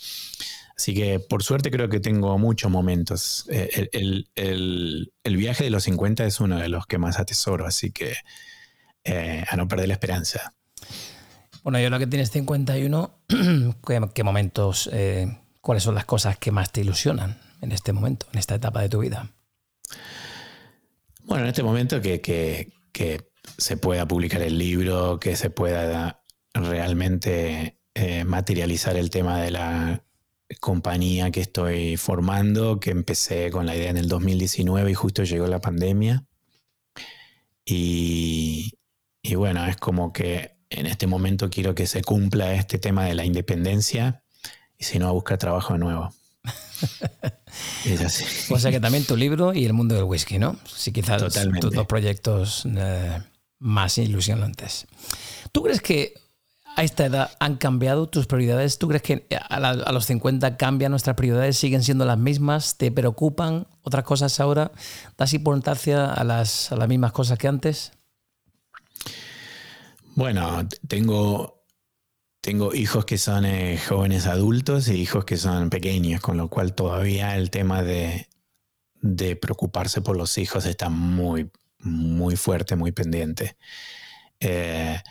Así 0.78 0.94
que 0.94 1.20
por 1.20 1.44
suerte 1.44 1.72
creo 1.72 1.90
que 1.90 2.00
tengo 2.00 2.38
muchos 2.38 2.72
momentos. 2.72 3.46
Eh, 3.50 3.90
el, 3.92 5.12
viaje 5.38 5.66
de 5.66 5.70
los 5.70 5.84
50 5.84 6.26
es 6.26 6.40
uno 6.40 6.58
de 6.58 6.70
los 6.70 6.86
que 6.88 6.98
más 6.98 7.20
atesoro, 7.20 7.66
así 7.66 7.92
que 7.92 8.16
eh, 9.04 9.44
a 9.48 9.56
no 9.56 9.68
perder 9.68 9.88
la 9.90 9.94
esperanza. 9.96 10.56
Bueno, 11.64 11.80
yo 11.80 11.90
lo 11.90 12.00
que 12.00 12.08
tienes 12.08 12.30
51, 12.32 13.20
¿qué, 14.14 14.24
momentos, 14.24 14.90
eh, 14.92 15.40
cuáles 15.62 15.84
son 15.84 15.96
las 15.96 16.06
cosas 16.06 16.38
que 16.38 16.52
más 16.52 16.72
te 16.72 16.82
ilusionan 16.82 17.40
en 17.62 17.72
este 17.72 17.94
momento, 17.94 18.28
en 18.34 18.40
esta 18.40 18.56
etapa 18.56 18.82
de 18.82 18.90
tu 18.90 19.00
vida? 19.00 19.32
Bueno, 21.24 21.44
en 21.44 21.50
este 21.50 21.64
momento 21.64 22.02
que, 22.02 22.20
que 22.22 23.30
se 23.58 23.78
pueda 23.78 24.08
publicar 24.08 24.42
el 24.42 24.58
libro, 24.58 25.20
que 25.20 25.36
se 25.36 25.50
pueda 25.50 26.22
realmente 26.54 27.80
materializar 28.26 28.98
el 28.98 29.10
tema 29.10 29.40
de 29.40 29.52
la 29.52 30.04
compañía 30.60 31.32
que 31.32 31.42
estoy 31.42 31.98
formando, 31.98 32.80
que 32.80 32.92
empecé 32.92 33.52
con 33.52 33.66
la 33.66 33.76
idea 33.76 33.90
en 33.90 33.98
el 33.98 34.08
2019 34.08 34.92
y 34.92 34.94
justo 34.94 35.24
llegó 35.24 35.48
la 35.48 35.60
pandemia. 35.62 36.26
Y, 37.66 38.74
bueno, 39.36 39.66
es 39.66 39.78
como 39.78 40.12
que 40.12 40.53
en 40.74 40.86
este 40.86 41.08
momento 41.08 41.50
quiero 41.50 41.76
que 41.76 41.88
se 41.88 42.02
cumpla 42.02 42.54
este 42.54 42.78
tema 42.78 43.06
de 43.06 43.16
la 43.16 43.26
independencia 43.26 44.24
y 44.78 44.84
si 44.84 45.00
no, 45.00 45.08
a 45.08 45.12
buscar 45.12 45.38
trabajo 45.38 45.74
de 45.74 45.80
nuevo. 45.80 46.14
O 48.50 48.60
sea 48.60 48.72
que 48.72 48.80
también 48.80 49.06
tu 49.06 49.16
libro 49.16 49.54
y 49.54 49.66
el 49.66 49.74
mundo 49.74 49.96
del 49.96 50.06
whisky, 50.06 50.40
¿no? 50.40 50.58
Sí, 50.66 50.92
quizás 50.92 51.22
tus 51.62 51.72
dos 51.72 51.86
proyectos 51.86 52.66
eh, 52.66 53.22
más 53.60 53.98
ilusionantes. 53.98 54.88
¿Tú 55.52 55.62
crees 55.62 55.82
que 55.82 56.16
a 56.76 56.84
esta 56.84 57.06
edad 57.06 57.32
han 57.40 57.58
cambiado 57.58 58.10
tus 58.10 58.26
prioridades? 58.26 58.80
¿Tú 58.80 58.88
crees 58.88 59.04
que 59.04 59.28
a, 59.50 59.92
los 59.92 60.06
50 60.06 60.58
cambian 60.58 60.92
nuestras 60.92 61.16
prioridades? 61.16 61.58
¿Siguen 61.58 61.84
siendo 61.84 62.06
las 62.06 62.18
mismas? 62.18 62.78
¿Te 62.78 62.92
preocupan 62.92 63.68
otras 63.84 64.04
cosas 64.04 64.40
ahora? 64.40 64.72
¿Das 65.18 65.34
importancia 65.34 66.12
a 66.12 66.24
las, 66.24 66.72
a 66.72 66.76
las 66.76 66.88
mismas 66.88 67.12
cosas 67.12 67.38
que 67.38 67.48
antes? 67.48 67.92
Bueno, 70.16 70.68
tengo, 70.88 71.66
tengo 72.42 72.74
hijos 72.76 73.06
que 73.06 73.18
son 73.18 73.46
eh, 73.46 73.80
jóvenes 73.80 74.28
adultos 74.28 74.88
y 74.88 74.94
hijos 74.96 75.26
que 75.26 75.38
son 75.38 75.70
pequeños, 75.70 76.22
con 76.22 76.38
lo 76.38 76.50
cual 76.50 76.76
todavía 76.76 77.36
el 77.38 77.50
tema 77.50 77.82
de, 77.84 78.28
de 79.02 79.36
preocuparse 79.36 80.02
por 80.02 80.16
los 80.18 80.38
hijos 80.38 80.66
está 80.66 80.90
muy, 80.90 81.52
muy 81.80 82.36
fuerte, 82.36 82.76
muy 82.76 82.92
pendiente. 82.92 83.58
Eh, 84.40 85.02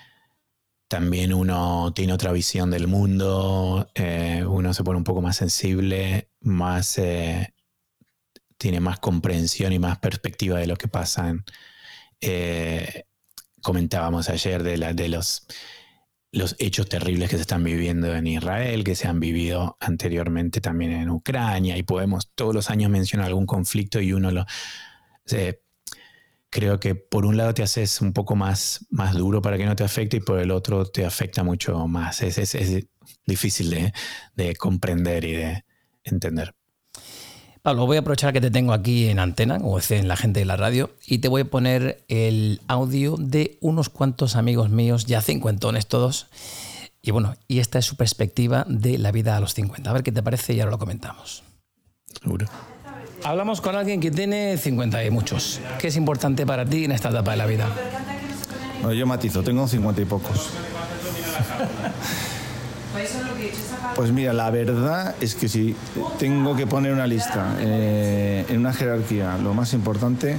también 0.88 1.32
uno 1.32 1.92
tiene 1.94 2.12
otra 2.12 2.32
visión 2.32 2.70
del 2.70 2.86
mundo, 2.86 3.90
eh, 3.94 4.44
uno 4.46 4.74
se 4.74 4.84
pone 4.84 4.98
un 4.98 5.04
poco 5.04 5.22
más 5.22 5.36
sensible, 5.36 6.30
más, 6.40 6.98
eh, 6.98 7.54
tiene 8.58 8.80
más 8.80 9.00
comprensión 9.00 9.72
y 9.72 9.78
más 9.78 9.98
perspectiva 9.98 10.58
de 10.58 10.66
lo 10.66 10.76
que 10.76 10.88
pasa. 10.88 11.34
Eh, 12.20 13.04
comentábamos 13.62 14.28
ayer 14.28 14.62
de, 14.62 14.76
de 14.94 15.08
los, 15.08 15.46
los 16.32 16.56
hechos 16.58 16.88
terribles 16.88 17.30
que 17.30 17.36
se 17.36 17.42
están 17.42 17.64
viviendo 17.64 18.14
en 18.14 18.26
Israel, 18.26 18.84
que 18.84 18.94
se 18.94 19.08
han 19.08 19.20
vivido 19.20 19.76
anteriormente 19.80 20.60
también 20.60 20.92
en 20.92 21.10
Ucrania, 21.10 21.76
y 21.76 21.82
podemos 21.82 22.30
todos 22.34 22.54
los 22.54 22.70
años 22.70 22.90
mencionar 22.90 23.28
algún 23.28 23.46
conflicto 23.46 24.00
y 24.00 24.12
uno 24.12 24.30
lo 24.30 24.46
creo 26.52 26.78
que 26.78 26.94
por 26.94 27.24
un 27.24 27.38
lado 27.38 27.54
te 27.54 27.62
haces 27.62 28.02
un 28.02 28.12
poco 28.12 28.36
más, 28.36 28.86
más 28.90 29.14
duro 29.14 29.40
para 29.40 29.56
que 29.56 29.64
no 29.64 29.74
te 29.74 29.84
afecte 29.84 30.18
y 30.18 30.20
por 30.20 30.38
el 30.38 30.50
otro 30.50 30.84
te 30.84 31.06
afecta 31.06 31.42
mucho 31.42 31.88
más. 31.88 32.22
Es, 32.22 32.36
es, 32.38 32.86
difícil 33.26 33.70
de, 33.70 33.92
de, 34.36 34.54
comprender 34.54 35.24
y 35.24 35.32
de 35.32 35.64
entender. 36.04 36.54
Pablo, 37.62 37.86
voy 37.86 37.96
a 37.96 38.00
aprovechar 38.00 38.32
que 38.32 38.40
te 38.40 38.50
tengo 38.50 38.72
aquí 38.72 39.06
en 39.08 39.20
antena, 39.20 39.58
o 39.62 39.78
en 39.88 40.08
la 40.08 40.16
gente 40.16 40.40
de 40.40 40.46
la 40.46 40.56
radio, 40.56 40.90
y 41.06 41.18
te 41.18 41.28
voy 41.28 41.42
a 41.42 41.44
poner 41.44 42.04
el 42.08 42.60
audio 42.66 43.14
de 43.16 43.56
unos 43.60 43.88
cuantos 43.88 44.34
amigos 44.34 44.68
míos, 44.68 45.06
ya 45.06 45.22
cincuentones 45.22 45.86
todos. 45.86 46.26
Y 47.02 47.12
bueno, 47.12 47.36
y 47.46 47.60
esta 47.60 47.78
es 47.78 47.84
su 47.84 47.94
perspectiva 47.94 48.64
de 48.68 48.98
la 48.98 49.12
vida 49.12 49.36
a 49.36 49.40
los 49.40 49.54
50. 49.54 49.88
A 49.88 49.92
ver 49.92 50.02
qué 50.02 50.10
te 50.10 50.24
parece 50.24 50.54
y 50.54 50.60
ahora 50.60 50.72
lo 50.72 50.78
comentamos. 50.78 51.44
Seguro. 52.20 52.46
Hablamos 53.22 53.60
con 53.60 53.76
alguien 53.76 54.00
que 54.00 54.10
tiene 54.10 54.56
50 54.56 55.04
y 55.04 55.10
muchos. 55.12 55.60
¿Qué 55.78 55.86
es 55.86 55.96
importante 55.96 56.44
para 56.44 56.64
ti 56.64 56.86
en 56.86 56.90
esta 56.90 57.10
etapa 57.10 57.30
de 57.30 57.36
la 57.36 57.46
vida? 57.46 57.68
yo 58.92 59.06
matizo, 59.06 59.44
tengo 59.44 59.68
50 59.68 60.02
y 60.02 60.04
pocos. 60.04 60.50
Pues 63.96 64.12
mira, 64.12 64.32
la 64.32 64.50
verdad 64.50 65.14
es 65.20 65.34
que 65.34 65.48
si 65.48 65.74
tengo 66.18 66.56
que 66.56 66.66
poner 66.66 66.92
una 66.92 67.06
lista 67.06 67.56
eh, 67.58 68.44
en 68.48 68.60
una 68.60 68.72
jerarquía, 68.72 69.38
lo 69.38 69.54
más 69.54 69.72
importante, 69.72 70.38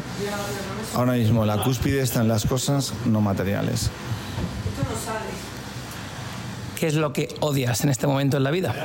ahora 0.95 1.13
mismo 1.13 1.45
la 1.45 1.63
cúspide 1.63 2.01
está 2.01 2.22
en 2.22 2.27
las 2.27 2.45
cosas 2.45 2.93
no 3.05 3.22
materiales. 3.22 3.89
¿Qué 6.79 6.88
es 6.88 6.95
lo 6.95 7.13
que 7.13 7.33
odias 7.39 7.83
en 7.83 7.89
este 7.89 8.07
momento 8.07 8.38
en 8.38 8.43
la 8.43 8.51
vida? 8.51 8.75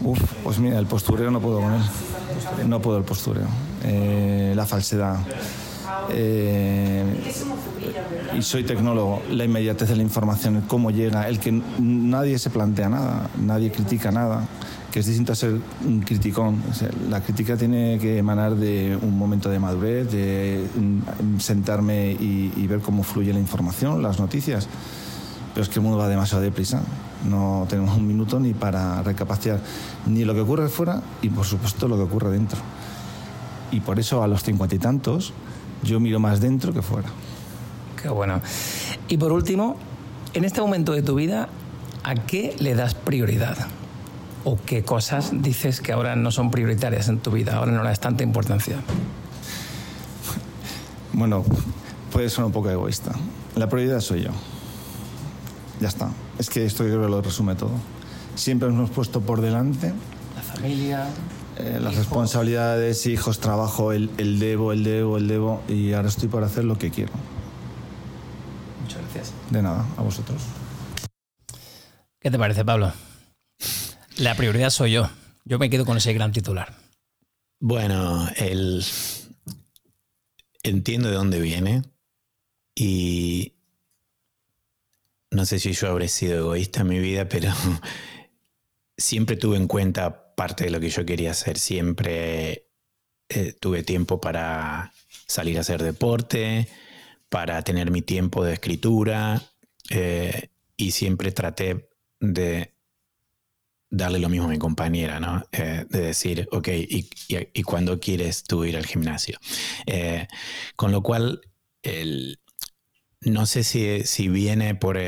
Uf, 0.00 0.20
pues 0.44 0.58
mira, 0.58 0.78
el 0.78 0.86
postureo 0.86 1.30
no 1.30 1.40
puedo 1.40 1.60
con 1.60 1.74
él. 1.74 1.82
No 2.66 2.80
puedo 2.80 2.98
el 2.98 3.04
postureo. 3.04 3.46
Eh, 3.84 4.52
la 4.54 4.66
falsedad. 4.66 5.16
Eh, 6.10 7.04
y 8.36 8.42
soy 8.42 8.64
tecnólogo, 8.64 9.22
la 9.30 9.44
inmediatez 9.44 9.88
de 9.88 9.96
la 9.96 10.02
información, 10.02 10.62
cómo 10.66 10.90
llega, 10.90 11.28
el 11.28 11.38
que 11.38 11.60
nadie 11.78 12.38
se 12.38 12.50
plantea 12.50 12.88
nada, 12.88 13.30
nadie 13.40 13.70
critica 13.70 14.10
nada, 14.10 14.46
que 14.90 15.00
es 15.00 15.06
distinto 15.06 15.32
a 15.32 15.34
ser 15.34 15.56
un 15.86 16.00
criticón. 16.00 16.62
la 17.10 17.20
crítica 17.20 17.56
tiene 17.56 17.98
que 17.98 18.18
emanar 18.18 18.54
de 18.54 18.98
un 19.00 19.18
momento 19.18 19.50
de 19.50 19.58
madurez, 19.58 20.10
de 20.10 20.66
sentarme 21.38 22.12
y, 22.12 22.52
y 22.56 22.66
ver 22.66 22.80
cómo 22.80 23.02
fluye 23.02 23.32
la 23.32 23.40
información, 23.40 24.02
las 24.02 24.18
noticias. 24.18 24.68
Pero 25.54 25.64
es 25.64 25.68
que 25.68 25.80
el 25.80 25.82
mundo 25.82 25.98
va 25.98 26.08
demasiado 26.08 26.42
deprisa. 26.42 26.82
No 27.28 27.66
tenemos 27.68 27.96
un 27.96 28.06
minuto 28.06 28.38
ni 28.38 28.54
para 28.54 29.02
recapacitar 29.02 29.60
ni 30.06 30.24
lo 30.24 30.34
que 30.34 30.40
ocurre 30.40 30.68
fuera 30.68 31.02
y 31.20 31.30
por 31.30 31.44
supuesto 31.44 31.88
lo 31.88 31.96
que 31.96 32.02
ocurre 32.02 32.30
dentro. 32.30 32.58
Y 33.72 33.80
por 33.80 33.98
eso 33.98 34.22
a 34.22 34.28
los 34.28 34.42
cincuenta 34.42 34.76
y 34.76 34.78
tantos 34.78 35.32
yo 35.82 36.00
miro 36.00 36.20
más 36.20 36.40
dentro 36.40 36.72
que 36.72 36.82
fuera. 36.82 37.08
Qué 38.00 38.08
bueno. 38.08 38.40
Y 39.08 39.16
por 39.16 39.32
último, 39.32 39.76
en 40.34 40.44
este 40.44 40.60
momento 40.60 40.92
de 40.92 41.02
tu 41.02 41.14
vida, 41.14 41.48
¿a 42.04 42.14
qué 42.14 42.54
le 42.58 42.74
das 42.74 42.94
prioridad? 42.94 43.56
¿O 44.44 44.58
qué 44.64 44.82
cosas 44.82 45.30
dices 45.32 45.80
que 45.80 45.92
ahora 45.92 46.16
no 46.16 46.30
son 46.30 46.50
prioritarias 46.50 47.08
en 47.08 47.18
tu 47.18 47.30
vida, 47.30 47.56
ahora 47.56 47.72
no 47.72 47.82
le 47.82 47.88
das 47.88 48.00
tanta 48.00 48.22
importancia? 48.22 48.76
Bueno, 51.12 51.44
puede 52.12 52.30
ser 52.30 52.44
un 52.44 52.52
poco 52.52 52.70
egoísta. 52.70 53.12
La 53.56 53.68
prioridad 53.68 54.00
soy 54.00 54.22
yo. 54.22 54.30
Ya 55.80 55.88
está. 55.88 56.10
Es 56.38 56.48
que 56.48 56.64
esto 56.64 56.84
yo 56.84 56.90
creo 56.90 57.02
que 57.02 57.10
lo 57.10 57.22
resume 57.22 57.56
todo. 57.56 57.72
Siempre 58.36 58.68
nos 58.68 58.78
hemos 58.78 58.90
puesto 58.90 59.20
por 59.20 59.40
delante. 59.40 59.92
La 60.36 60.42
familia. 60.42 61.06
Eh, 61.58 61.78
las 61.80 61.96
responsabilidades, 61.96 63.06
hijos, 63.06 63.40
trabajo, 63.40 63.90
el, 63.92 64.10
el, 64.18 64.38
debo, 64.38 64.72
el 64.72 64.84
debo, 64.84 65.16
el 65.16 65.26
debo. 65.26 65.60
Y 65.68 65.92
ahora 65.92 66.08
estoy 66.08 66.28
por 66.28 66.44
hacer 66.44 66.64
lo 66.64 66.78
que 66.78 66.90
quiero. 66.90 67.12
Gracias. 69.18 69.34
De 69.50 69.62
nada, 69.62 69.84
a 69.96 70.02
vosotros. 70.02 70.40
¿Qué 72.20 72.30
te 72.30 72.38
parece, 72.38 72.64
Pablo? 72.64 72.92
La 74.16 74.34
prioridad 74.36 74.70
soy 74.70 74.92
yo. 74.92 75.10
Yo 75.44 75.58
me 75.58 75.70
quedo 75.70 75.84
con 75.84 75.96
ese 75.96 76.12
gran 76.12 76.32
titular. 76.32 76.74
Bueno, 77.60 78.28
el, 78.36 78.84
entiendo 80.62 81.08
de 81.08 81.14
dónde 81.16 81.40
viene 81.40 81.82
y 82.74 83.54
no 85.30 85.44
sé 85.44 85.58
si 85.58 85.72
yo 85.72 85.88
habré 85.88 86.08
sido 86.08 86.38
egoísta 86.38 86.82
en 86.82 86.88
mi 86.88 86.98
vida, 87.00 87.28
pero 87.28 87.52
siempre 88.96 89.36
tuve 89.36 89.56
en 89.56 89.66
cuenta 89.66 90.34
parte 90.36 90.64
de 90.64 90.70
lo 90.70 90.78
que 90.80 90.90
yo 90.90 91.04
quería 91.04 91.32
hacer. 91.32 91.58
Siempre 91.58 92.68
eh, 93.28 93.52
tuve 93.58 93.82
tiempo 93.82 94.20
para 94.20 94.92
salir 95.26 95.58
a 95.58 95.62
hacer 95.62 95.82
deporte, 95.82 96.68
para 97.28 97.62
tener 97.62 97.90
mi 97.90 98.02
tiempo 98.02 98.44
de 98.44 98.54
escritura 98.54 99.42
eh, 99.90 100.48
y 100.76 100.92
siempre 100.92 101.32
traté 101.32 101.90
de 102.20 102.74
darle 103.90 104.18
lo 104.18 104.28
mismo 104.28 104.46
a 104.46 104.50
mi 104.50 104.58
compañera, 104.58 105.18
¿no? 105.18 105.44
Eh, 105.52 105.86
de 105.88 106.00
decir, 106.00 106.48
ok, 106.52 106.68
¿y, 106.68 107.08
y, 107.28 107.62
cuándo 107.62 107.98
quieres 108.00 108.44
tú 108.44 108.64
ir 108.64 108.76
al 108.76 108.86
gimnasio? 108.86 109.38
con 110.76 110.92
lo 110.92 111.02
cual, 111.02 111.40
no 113.22 113.46
sé 113.46 113.64
si, 113.64 114.02
si 114.04 114.28
viene 114.28 114.74
por, 114.74 114.98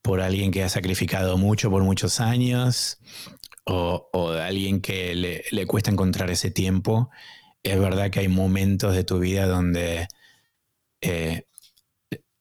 por 0.00 0.20
alguien 0.20 0.50
que 0.50 0.62
ha 0.62 0.68
sacrificado 0.68 1.38
mucho 1.38 1.70
por 1.70 1.82
muchos 1.82 2.20
años 2.20 2.98
o, 3.64 4.10
alguien 4.38 4.80
que 4.80 5.14
le, 5.14 5.44
le, 5.50 5.66
cuesta 5.66 5.90
encontrar 5.90 6.30
ese 6.30 6.50
tiempo. 6.50 7.10
Es 7.62 7.78
verdad 7.78 8.10
que 8.10 8.20
hay 8.20 8.28
momentos 8.28 8.94
de 8.94 9.04
tu 9.04 9.18
vida 9.18 9.46
donde 9.46 10.08
eh, 11.04 11.46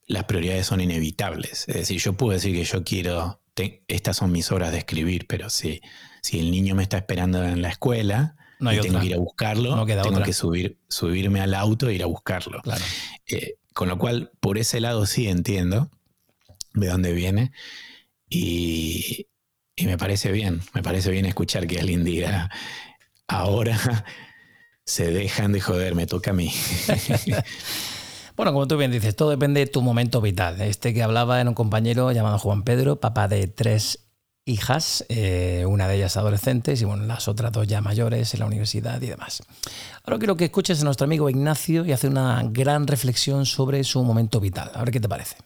las 0.07 0.25
prioridades 0.25 0.67
son 0.67 0.81
inevitables. 0.81 1.67
Es 1.67 1.75
decir, 1.75 1.99
yo 1.99 2.13
puedo 2.13 2.33
decir 2.33 2.55
que 2.55 2.63
yo 2.63 2.83
quiero, 2.83 3.41
estas 3.87 4.17
son 4.17 4.31
mis 4.31 4.51
horas 4.51 4.71
de 4.71 4.79
escribir, 4.79 5.25
pero 5.27 5.49
si, 5.49 5.81
si 6.21 6.39
el 6.39 6.51
niño 6.51 6.75
me 6.75 6.83
está 6.83 6.97
esperando 6.97 7.43
en 7.43 7.61
la 7.61 7.69
escuela, 7.69 8.35
no 8.59 8.71
y 8.71 8.79
tengo 8.79 8.99
que 8.99 9.07
ir 9.07 9.15
a 9.15 9.17
buscarlo, 9.17 9.85
tengo 9.85 10.23
que 10.23 10.33
subir, 10.33 10.79
subirme 10.87 11.41
al 11.41 11.53
auto 11.53 11.89
e 11.89 11.95
ir 11.95 12.03
a 12.03 12.05
buscarlo. 12.05 12.61
Eh, 13.27 13.55
con 13.73 13.89
lo 13.89 13.97
cual, 13.97 14.31
por 14.39 14.57
ese 14.57 14.79
lado 14.79 15.05
sí 15.05 15.27
entiendo 15.27 15.89
de 16.73 16.87
dónde 16.87 17.13
viene. 17.13 17.51
Y, 18.29 19.27
y 19.75 19.85
me 19.85 19.97
parece 19.97 20.31
bien, 20.31 20.61
me 20.73 20.81
parece 20.81 21.11
bien 21.11 21.25
escuchar 21.25 21.67
que 21.67 21.79
alguien 21.79 22.03
diga, 22.03 22.49
ahora 23.27 24.05
se 24.85 25.11
dejan 25.11 25.51
de 25.51 25.61
joder, 25.61 25.95
me 25.95 26.07
toca 26.07 26.31
a 26.31 26.33
mí. 26.33 26.53
Bueno, 28.35 28.51
como 28.51 28.67
tú 28.67 28.77
bien 28.77 28.91
dices, 28.91 29.15
todo 29.15 29.29
depende 29.29 29.59
de 29.59 29.67
tu 29.67 29.81
momento 29.81 30.21
vital. 30.21 30.59
Este 30.61 30.93
que 30.93 31.03
hablaba 31.03 31.39
era 31.39 31.49
un 31.49 31.55
compañero 31.55 32.11
llamado 32.11 32.39
Juan 32.39 32.63
Pedro, 32.63 32.99
papá 32.99 33.27
de 33.27 33.47
tres 33.47 33.99
hijas, 34.45 35.05
eh, 35.09 35.65
una 35.67 35.87
de 35.87 35.95
ellas 35.95 36.17
adolescentes 36.17 36.81
y 36.81 36.85
las 36.85 37.27
otras 37.27 37.51
dos 37.51 37.67
ya 37.67 37.79
mayores 37.81 38.33
en 38.33 38.41
la 38.41 38.45
universidad 38.47 39.01
y 39.01 39.07
demás. 39.07 39.43
Ahora 40.03 40.17
quiero 40.17 40.35
que 40.35 40.45
escuches 40.45 40.81
a 40.81 40.83
nuestro 40.83 41.05
amigo 41.05 41.29
Ignacio 41.29 41.85
y 41.85 41.91
hace 41.91 42.07
una 42.07 42.41
gran 42.43 42.87
reflexión 42.87 43.45
sobre 43.45 43.83
su 43.83 44.03
momento 44.03 44.39
vital. 44.39 44.71
A 44.73 44.79
ver 44.79 44.91
qué 44.91 44.99
te 44.99 45.07
parece. 45.07 45.37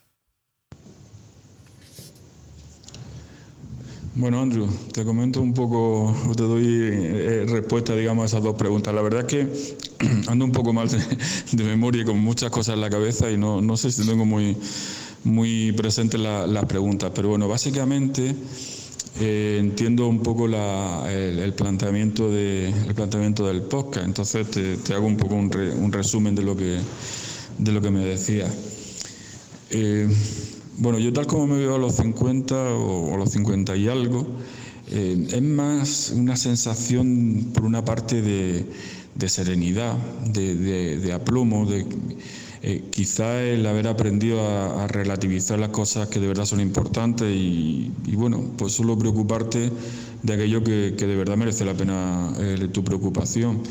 Bueno, 4.20 4.42
Andrew, 4.42 4.68
te 4.94 5.06
comento 5.06 5.40
un 5.42 5.54
poco, 5.54 6.12
te 6.36 6.42
doy 6.42 6.66
eh, 6.66 7.46
respuesta, 7.48 7.96
digamos, 7.96 8.24
a 8.24 8.26
esas 8.26 8.42
dos 8.42 8.56
preguntas. 8.56 8.92
La 8.92 9.04
verdad 9.04 9.22
es 9.22 9.28
que 9.28 9.48
ando 10.28 10.44
un 10.44 10.52
poco 10.52 10.74
mal 10.74 10.90
de, 10.90 11.64
memoria 11.64 12.02
y 12.02 12.06
con 12.06 12.18
muchas 12.18 12.50
cosas 12.50 12.74
en 12.74 12.82
la 12.82 12.90
cabeza 12.90 13.30
y 13.30 13.38
no, 13.38 13.62
no 13.62 13.78
sé 13.78 13.92
si 13.92 14.08
tengo 14.08 14.26
muy, 14.26 14.58
muy 15.24 15.72
presentes 15.74 16.20
las 16.20 16.66
preguntas, 16.66 17.12
pero 17.14 17.30
bueno, 17.30 17.48
básicamente 17.48 18.34
eh, 19.20 19.58
entiendo 19.60 20.08
un 20.08 20.24
poco 20.24 20.48
el, 20.48 21.54
planteamiento 21.56 22.32
de, 22.32 22.70
el 22.70 22.96
planteamiento 22.96 23.46
del 23.46 23.62
podcast, 23.62 24.08
entonces 24.08 24.48
te, 24.50 24.94
hago 24.96 25.06
un 25.06 25.18
poco 25.18 25.36
un, 25.36 25.92
resumen 25.92 26.34
de 26.34 26.42
lo 26.42 26.58
que, 26.58 26.80
de 27.60 27.72
lo 27.72 27.82
que 27.82 27.92
me 27.92 28.04
decía. 28.04 28.52
Eh, 29.70 30.10
bueno, 30.78 31.00
yo 31.00 31.12
tal 31.12 31.26
como 31.26 31.48
me 31.48 31.58
veo 31.58 31.76
a 31.76 31.80
los 31.80 31.96
50 31.96 32.56
o 32.56 33.14
a 33.14 33.18
los 33.18 33.32
50 33.32 33.76
y 33.76 33.88
algo, 33.88 34.28
eh, 34.92 35.28
es 35.32 35.42
más 35.42 36.14
una 36.16 36.36
sensación, 36.38 37.52
por 37.54 37.66
una 37.66 37.84
parte, 37.84 38.22
de, 38.22 38.66
serenidad, 39.28 39.98
de, 40.32 41.12
aplomo, 41.14 41.66
de 41.66 41.86
eh, 42.62 42.84
quizá 42.92 43.42
el 43.42 43.66
haber 43.66 43.88
aprendido 43.88 44.40
a, 44.48 44.88
relativizar 44.88 45.58
las 45.58 45.70
cosas 45.70 46.08
que 46.10 46.20
de 46.20 46.28
verdad 46.28 46.46
son 46.46 46.62
importantes 46.62 47.28
y, 47.28 47.92
bueno, 48.14 48.44
pues 48.58 48.74
solo 48.74 48.98
preocuparte 48.98 49.72
de 50.22 50.34
aquello 50.34 50.64
que, 50.64 50.92
de 50.92 51.16
verdad 51.16 51.38
merece 51.38 51.66
la 51.66 51.74
pena 51.74 52.34
eh, 52.40 52.70
tu 52.72 52.84
preocupación 52.84 53.62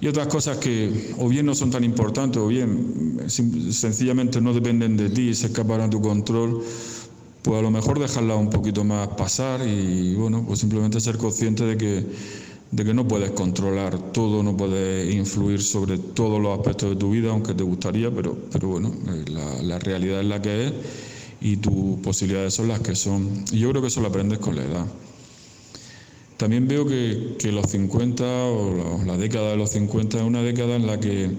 y 0.00 0.08
otras 0.08 0.26
cosas 0.26 0.58
que 0.58 1.14
o 1.18 1.28
bien 1.28 1.46
no 1.46 1.54
son 1.54 1.70
tan 1.70 1.84
importantes 1.84 2.40
o 2.40 2.46
bien 2.48 3.18
sencillamente 3.28 4.40
no 4.40 4.52
dependen 4.52 4.96
de 4.96 5.08
ti 5.08 5.30
y 5.30 5.34
se 5.34 5.46
escapan 5.46 5.80
a 5.80 5.90
tu 5.90 6.00
control, 6.00 6.62
pues 7.42 7.58
a 7.58 7.62
lo 7.62 7.70
mejor 7.70 7.98
dejarla 7.98 8.36
un 8.36 8.50
poquito 8.50 8.84
más 8.84 9.08
pasar 9.08 9.66
y 9.66 10.14
bueno, 10.14 10.44
pues 10.46 10.60
simplemente 10.60 11.00
ser 11.00 11.16
consciente 11.16 11.64
de 11.64 11.76
que, 11.76 12.04
de 12.72 12.84
que 12.84 12.92
no 12.92 13.08
puedes 13.08 13.30
controlar 13.30 14.12
todo, 14.12 14.42
no 14.42 14.56
puedes 14.56 15.14
influir 15.14 15.62
sobre 15.62 15.98
todos 15.98 16.42
los 16.42 16.58
aspectos 16.58 16.90
de 16.90 16.96
tu 16.96 17.10
vida, 17.10 17.30
aunque 17.30 17.54
te 17.54 17.62
gustaría, 17.62 18.10
pero, 18.10 18.36
pero 18.52 18.68
bueno, 18.68 18.92
eh, 19.08 19.24
la, 19.30 19.62
la 19.62 19.78
realidad 19.78 20.20
es 20.20 20.26
la 20.26 20.42
que 20.42 20.66
es 20.66 20.72
y 21.40 21.56
tus 21.56 22.00
posibilidades 22.00 22.54
son 22.54 22.68
las 22.68 22.80
que 22.80 22.94
son. 22.94 23.44
Y 23.52 23.60
yo 23.60 23.70
creo 23.70 23.82
que 23.82 23.88
eso 23.88 24.00
lo 24.00 24.08
aprendes 24.08 24.38
con 24.38 24.56
la 24.56 24.64
edad. 24.64 24.86
También 26.36 26.68
veo 26.68 26.86
que, 26.86 27.50
los 27.50 27.70
50 27.70 28.24
o 28.24 29.02
la, 29.06 29.16
década 29.16 29.52
de 29.52 29.56
los 29.56 29.70
50 29.70 30.18
es 30.18 30.22
una 30.22 30.42
década 30.42 30.76
en 30.76 30.86
la 30.86 31.00
que 31.00 31.30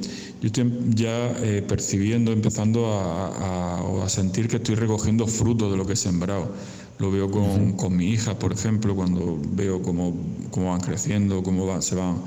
yo 0.41 0.47
estoy 0.47 0.73
ya 0.89 1.35
eh, 1.43 1.63
percibiendo, 1.67 2.31
empezando 2.31 2.87
a, 2.91 4.09
sentir 4.09 4.47
que 4.47 4.55
estoy 4.55 4.75
recogiendo 4.75 5.27
frutos 5.27 5.69
de 5.69 5.77
lo 5.77 5.85
que 5.85 5.93
he 5.93 5.97
sembrado. 5.97 6.49
Lo 6.97 7.11
veo 7.11 7.29
con, 7.29 7.95
mi 7.95 8.09
hija, 8.09 8.39
por 8.39 8.53
ejemplo, 8.53 8.95
cuando 8.95 9.39
veo 9.51 9.81
cómo, 9.81 10.15
cómo 10.49 10.71
van 10.71 10.79
creciendo, 10.79 11.43
cómo 11.43 11.79
se 11.81 11.95
van 11.95 12.21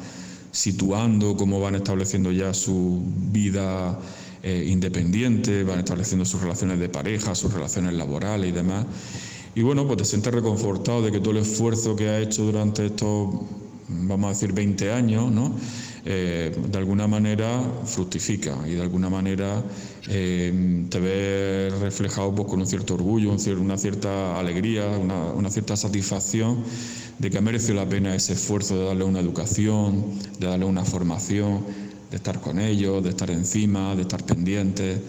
situando, 0.52 1.36
cómo 1.36 1.58
van 1.58 1.74
estableciendo 1.74 2.30
ya 2.30 2.54
su 2.54 3.02
vida 3.32 3.98
eh, 4.42 4.66
independiente, 4.68 5.64
van 5.64 5.80
estableciendo 5.80 6.24
sus 6.24 6.40
relaciones 6.40 6.78
de 6.78 6.88
pareja, 6.88 7.34
sus 7.34 7.52
relaciones 7.52 7.94
laborales 7.94 8.50
y 8.50 8.52
demás. 8.52 8.86
Y 9.54 9.62
bueno, 9.62 9.86
pues 9.86 9.98
te 9.98 10.04
sientes 10.04 10.32
reconfortado 10.32 11.02
de 11.02 11.10
que 11.10 11.18
todo 11.18 11.32
el 11.32 11.38
esfuerzo 11.38 11.96
que 11.96 12.08
has 12.08 12.22
hecho 12.22 12.44
durante 12.44 12.86
estos, 12.86 13.28
vamos 13.88 14.26
a 14.26 14.28
decir, 14.30 14.52
20 14.52 14.92
años, 14.92 15.30
¿no? 15.30 15.54
Eh, 16.06 16.56
de 16.70 16.78
alguna 16.78 17.06
manera 17.06 17.62
fructifica 17.84 18.56
y 18.66 18.70
de 18.70 18.80
alguna 18.80 19.10
manera 19.10 19.62
eh, 20.08 20.86
te 20.88 20.98
ves 20.98 21.78
reflejado 21.78 22.34
pues, 22.34 22.48
con 22.48 22.60
un 22.60 22.66
cierto 22.66 22.94
orgullo, 22.94 23.36
una 23.58 23.76
cierta 23.76 24.38
alegría, 24.38 24.86
una, 24.86 25.50
cierta 25.50 25.76
satisfacción 25.76 26.64
de 27.18 27.28
que 27.28 27.36
ha 27.36 27.42
merecido 27.42 27.74
la 27.74 27.86
pena 27.86 28.14
ese 28.14 28.32
esfuerzo 28.32 28.78
de 28.78 28.86
darle 28.86 29.04
una 29.04 29.20
educación, 29.20 30.06
de 30.38 30.46
darle 30.46 30.64
una 30.64 30.86
formación, 30.86 31.66
de 32.10 32.16
estar 32.16 32.40
con 32.40 32.60
ellos, 32.60 33.04
de 33.04 33.10
estar 33.10 33.30
encima, 33.30 33.94
de 33.94 34.02
estar 34.02 34.24
pendientes. 34.24 35.00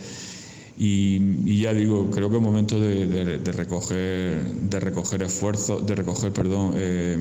Y, 0.83 1.61
ya 1.61 1.75
digo, 1.75 2.09
creo 2.09 2.31
que 2.31 2.37
es 2.37 2.41
momento 2.41 2.79
de, 2.79 3.37
recoger, 3.53 4.43
de 4.43 4.79
recoger 4.79 5.21
esfuerzos, 5.21 5.85
de 5.85 5.93
recoger, 5.93 6.33
perdón, 6.33 6.73
eh, 6.75 7.19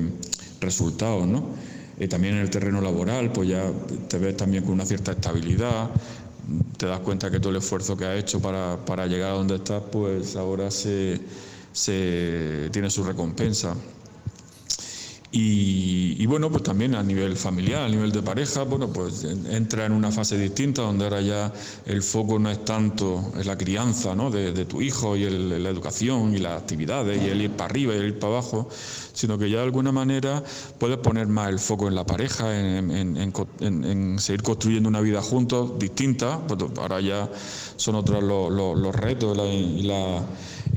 resultados, 0.59 1.27
¿no? 1.27 1.43
Eh, 1.99 2.07
también 2.07 2.37
en 2.37 2.41
el 2.41 2.49
terreno 2.49 2.81
laboral, 2.81 3.31
pues 3.31 3.49
ya 3.49 3.71
te 4.07 4.17
ves 4.17 4.35
también 4.35 4.63
con 4.63 4.73
una 4.73 4.85
cierta 4.87 5.11
estabilidad, 5.11 5.91
te 6.75 6.87
das 6.87 7.01
cuenta 7.01 7.29
que 7.29 7.39
todo 7.39 7.51
el 7.51 7.57
esfuerzo 7.57 7.95
que 7.95 8.05
has 8.05 8.19
hecho 8.19 8.41
para, 8.41 8.83
para 8.83 9.05
llegar 9.05 9.33
a 9.33 9.35
donde 9.35 9.57
estás, 9.57 9.83
pues 9.91 10.35
ahora 10.35 10.71
se, 10.71 11.19
se 11.71 12.67
tiene 12.71 12.89
su 12.89 13.03
recompensa. 13.03 13.75
Y, 15.33 16.25
bueno, 16.25 16.49
pues 16.51 16.63
también 16.63 16.93
a 16.93 17.03
nivel 17.03 17.37
familiar, 17.37 17.83
a 17.83 17.89
nivel 17.89 18.11
de 18.11 18.21
pareja, 18.21 18.63
bueno, 18.63 18.89
pues 18.89 19.23
entra 19.23 19.85
en 19.85 19.93
una 19.93 20.11
fase 20.11 20.37
distinta 20.37 20.81
donde 20.81 21.05
ahora 21.05 21.21
ya 21.21 21.53
el 21.85 22.03
foco 22.03 22.37
no 22.37 22.51
es 22.51 22.65
tanto 22.65 23.31
en 23.37 23.47
la 23.47 23.57
crianza 23.57 24.13
¿no? 24.13 24.29
de, 24.29 24.65
tu 24.65 24.81
hijo 24.81 25.15
y 25.15 25.29
la 25.29 25.69
educación 25.69 26.35
y 26.35 26.39
las 26.39 26.61
actividades 26.61 27.21
y 27.21 27.29
el 27.29 27.41
ir 27.41 27.51
para 27.51 27.69
arriba 27.69 27.93
y 27.95 27.99
el 27.99 28.07
ir 28.07 28.19
para 28.19 28.33
abajo, 28.33 28.67
sino 29.13 29.37
que 29.37 29.49
ya 29.49 29.59
de 29.59 29.63
alguna 29.63 29.93
manera 29.93 30.43
puedes 30.77 30.97
poner 30.97 31.27
más 31.27 31.49
el 31.49 31.59
foco 31.59 31.87
en 31.87 31.95
la 31.95 32.05
pareja, 32.05 32.53
en, 32.53 34.19
seguir 34.19 34.43
construyendo 34.43 34.89
una 34.89 34.99
vida 34.99 35.21
juntos 35.21 35.79
distinta, 35.79 36.39
pues 36.45 36.59
ahora 36.77 36.99
ya 36.99 37.29
son 37.77 37.95
otros 37.95 38.21
los, 38.21 38.95
retos 38.95 39.37
y 39.47 39.83
la 39.83 40.25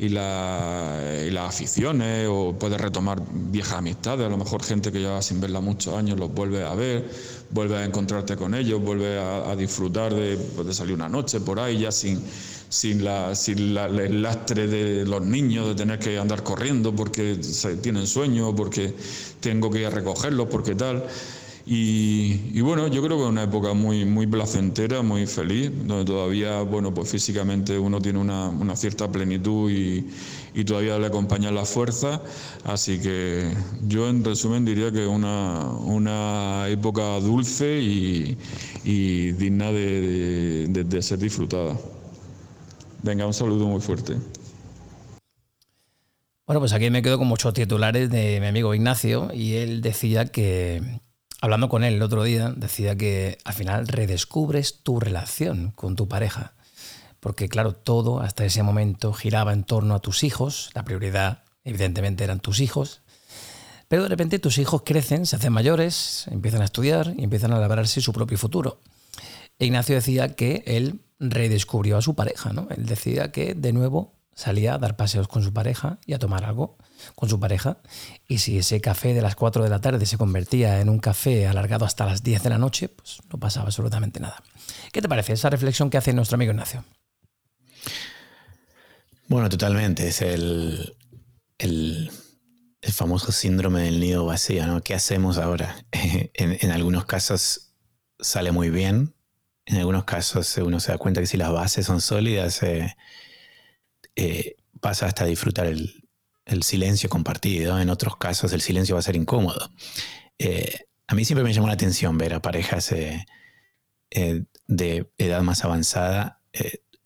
las 0.00 1.48
aficiones, 1.48 2.26
o 2.28 2.54
puedes 2.58 2.80
retomar 2.80 3.22
viejas 3.32 3.78
amistades, 3.78 4.26
a 4.26 4.28
lo 4.28 4.36
mejor 4.36 4.62
gente 4.62 4.90
que 4.90 5.00
lleva 5.00 5.22
sin 5.22 5.40
verla 5.40 5.60
muchos 5.60 5.94
años, 5.94 6.18
los 6.18 6.32
vuelves 6.32 6.64
a 6.64 6.74
ver, 6.74 7.08
vuelves 7.50 7.78
a 7.78 7.84
encontrarte 7.84 8.36
con 8.36 8.54
ellos, 8.54 8.82
vuelves 8.82 9.20
a, 9.20 9.54
disfrutar 9.56 10.12
pues, 10.12 10.66
de, 10.66 10.74
salir 10.74 10.94
una 10.94 11.08
noche 11.08 11.40
por 11.40 11.60
ahí 11.60 11.78
ya 11.78 11.92
sin, 11.92 12.20
sin, 12.68 13.04
la, 13.04 13.34
sin 13.34 13.76
el 13.76 14.22
lastre 14.22 14.66
de 14.66 15.06
los 15.06 15.22
niños, 15.22 15.68
de 15.68 15.74
tener 15.74 15.98
que 15.98 16.18
andar 16.18 16.42
corriendo 16.42 16.94
porque 16.94 17.38
tienen 17.80 18.06
sueño, 18.06 18.54
porque 18.54 18.94
tengo 19.40 19.70
que 19.70 19.80
ir 19.80 19.86
a 19.86 19.90
recogerlos, 19.90 20.48
porque 20.48 20.74
tal. 20.74 21.04
Y, 21.66 22.60
bueno, 22.60 22.88
yo 22.88 23.02
creo 23.02 23.16
que 23.16 23.22
es 23.22 23.28
una 23.30 23.44
época 23.44 23.72
muy, 23.72 24.04
muy 24.04 24.26
placentera, 24.26 25.00
muy 25.00 25.26
feliz, 25.26 25.70
donde 25.86 26.04
todavía, 26.04 26.60
bueno, 26.60 26.92
pues 26.92 27.10
físicamente 27.10 27.78
uno 27.78 28.02
tiene 28.02 28.18
una, 28.18 28.48
una 28.50 28.76
cierta 28.76 29.10
plenitud 29.10 29.70
y, 29.70 30.06
y, 30.52 30.64
todavía 30.64 30.98
le 30.98 31.06
acompaña 31.06 31.50
la 31.50 31.64
fuerza. 31.64 32.20
Así 32.64 33.00
que 33.00 33.50
yo, 33.86 34.10
en 34.10 34.22
resumen, 34.22 34.66
diría 34.66 34.92
que 34.92 35.06
una, 35.06 35.70
una 35.70 36.68
época 36.68 37.18
dulce 37.20 37.80
y, 37.80 38.36
y 38.84 39.32
digna 39.32 39.72
de, 39.72 40.66
de, 40.68 40.84
de 40.84 41.02
ser 41.02 41.18
disfrutada. 41.18 41.78
Venga, 43.02 43.26
un 43.26 43.34
saludo 43.34 43.66
muy 43.66 43.80
fuerte. 43.80 44.16
Bueno, 46.46 46.60
pues 46.60 46.74
aquí 46.74 46.90
me 46.90 47.00
quedo 47.00 47.16
con 47.16 47.26
muchos 47.26 47.54
titulares 47.54 48.10
de 48.10 48.38
mi 48.38 48.46
amigo 48.48 48.74
Ignacio 48.74 49.30
y 49.32 49.54
él 49.54 49.80
decía 49.80 50.26
que 50.26 51.00
hablando 51.44 51.68
con 51.68 51.84
él 51.84 51.96
el 51.96 52.02
otro 52.02 52.22
día, 52.22 52.54
decía 52.56 52.96
que 52.96 53.36
al 53.44 53.52
final 53.52 53.86
redescubres 53.86 54.82
tu 54.82 54.98
relación 54.98 55.72
con 55.72 55.94
tu 55.94 56.08
pareja. 56.08 56.54
Porque 57.20 57.50
claro, 57.50 57.74
todo 57.74 58.20
hasta 58.20 58.46
ese 58.46 58.62
momento 58.62 59.12
giraba 59.12 59.52
en 59.52 59.62
torno 59.62 59.94
a 59.94 60.00
tus 60.00 60.24
hijos, 60.24 60.70
la 60.72 60.86
prioridad 60.86 61.42
evidentemente 61.62 62.24
eran 62.24 62.40
tus 62.40 62.60
hijos, 62.60 63.02
pero 63.88 64.04
de 64.04 64.08
repente 64.08 64.38
tus 64.38 64.56
hijos 64.56 64.84
crecen, 64.86 65.26
se 65.26 65.36
hacen 65.36 65.52
mayores, 65.52 66.28
empiezan 66.30 66.62
a 66.62 66.64
estudiar 66.64 67.12
y 67.14 67.24
empiezan 67.24 67.52
a 67.52 67.58
labrarse 67.58 68.00
su 68.00 68.14
propio 68.14 68.38
futuro. 68.38 68.80
E 69.58 69.66
Ignacio 69.66 69.96
decía 69.96 70.34
que 70.34 70.64
él 70.66 71.02
redescubrió 71.20 71.98
a 71.98 72.02
su 72.02 72.14
pareja, 72.14 72.54
¿no? 72.54 72.68
Él 72.70 72.86
decía 72.86 73.32
que 73.32 73.52
de 73.52 73.74
nuevo 73.74 74.14
salía 74.34 74.74
a 74.74 74.78
dar 74.78 74.96
paseos 74.96 75.28
con 75.28 75.42
su 75.42 75.52
pareja 75.52 75.98
y 76.06 76.14
a 76.14 76.18
tomar 76.18 76.46
algo 76.46 76.78
con 77.14 77.28
su 77.28 77.38
pareja. 77.40 77.78
Y 78.28 78.38
si 78.38 78.58
ese 78.58 78.80
café 78.80 79.14
de 79.14 79.22
las 79.22 79.36
4 79.36 79.62
de 79.64 79.70
la 79.70 79.80
tarde 79.80 80.06
se 80.06 80.18
convertía 80.18 80.80
en 80.80 80.88
un 80.88 80.98
café 80.98 81.46
alargado 81.46 81.84
hasta 81.84 82.06
las 82.06 82.22
10 82.22 82.42
de 82.42 82.50
la 82.50 82.58
noche, 82.58 82.88
pues 82.88 83.18
no 83.32 83.38
pasaba 83.38 83.66
absolutamente 83.66 84.20
nada. 84.20 84.42
¿Qué 84.92 85.02
te 85.02 85.08
parece 85.08 85.32
esa 85.32 85.50
reflexión 85.50 85.90
que 85.90 85.98
hace 85.98 86.12
nuestro 86.12 86.36
amigo 86.36 86.52
Ignacio? 86.52 86.84
Bueno, 89.28 89.48
totalmente. 89.48 90.08
Es 90.08 90.22
el, 90.22 90.96
el, 91.58 92.10
famoso 92.92 93.32
síndrome 93.32 93.82
del 93.82 93.98
nido 93.98 94.26
vacío, 94.26 94.66
¿no? 94.66 94.82
¿Qué 94.82 94.94
hacemos 94.94 95.38
ahora? 95.38 95.84
en, 95.92 96.70
algunos 96.70 97.06
casos 97.06 97.74
sale 98.18 98.52
muy 98.52 98.70
bien. 98.70 99.14
En 99.66 99.78
algunos 99.78 100.04
casos 100.04 100.56
uno 100.58 100.78
se 100.80 100.92
da 100.92 100.98
cuenta 100.98 101.20
que 101.20 101.26
si 101.26 101.38
las 101.38 101.50
bases 101.50 101.86
son 101.86 102.02
sólidas, 102.02 102.62
eh, 102.62 102.94
eh, 104.16 104.56
pasa 104.80 105.06
hasta 105.06 105.24
disfrutar 105.24 105.66
el, 105.66 106.03
el 106.46 106.62
silencio 106.62 107.08
compartido, 107.08 107.80
en 107.80 107.90
otros 107.90 108.16
casos 108.16 108.52
el 108.52 108.60
silencio 108.60 108.94
va 108.94 109.00
a 109.00 109.02
ser 109.02 109.16
incómodo. 109.16 109.70
Eh, 110.38 110.86
a 111.06 111.14
mí 111.14 111.24
siempre 111.24 111.44
me 111.44 111.52
llamó 111.52 111.66
la 111.66 111.74
atención 111.74 112.18
ver 112.18 112.34
a 112.34 112.42
parejas 112.42 112.92
eh, 112.92 113.26
eh, 114.10 114.44
de 114.66 115.10
edad 115.18 115.42
más 115.42 115.64
avanzada 115.64 116.40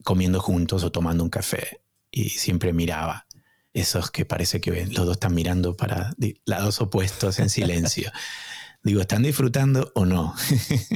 comiendo 0.04 0.40
juntos 0.40 0.84
o 0.84 0.92
tomando 0.92 1.24
un 1.24 1.30
café 1.30 1.80
y 2.10 2.30
siempre 2.30 2.72
miraba 2.72 3.26
esos 3.72 4.10
que 4.10 4.24
parece 4.24 4.60
que 4.60 4.86
los 4.86 5.06
dos 5.06 5.16
están 5.16 5.34
mirando 5.34 5.76
para 5.76 6.14
lados 6.44 6.80
opuestos 6.80 7.38
en 7.38 7.48
silencio. 7.48 8.10
Digo, 8.82 9.00
¿están 9.00 9.22
disfrutando 9.22 9.90
o 9.94 10.04
no? 10.04 10.34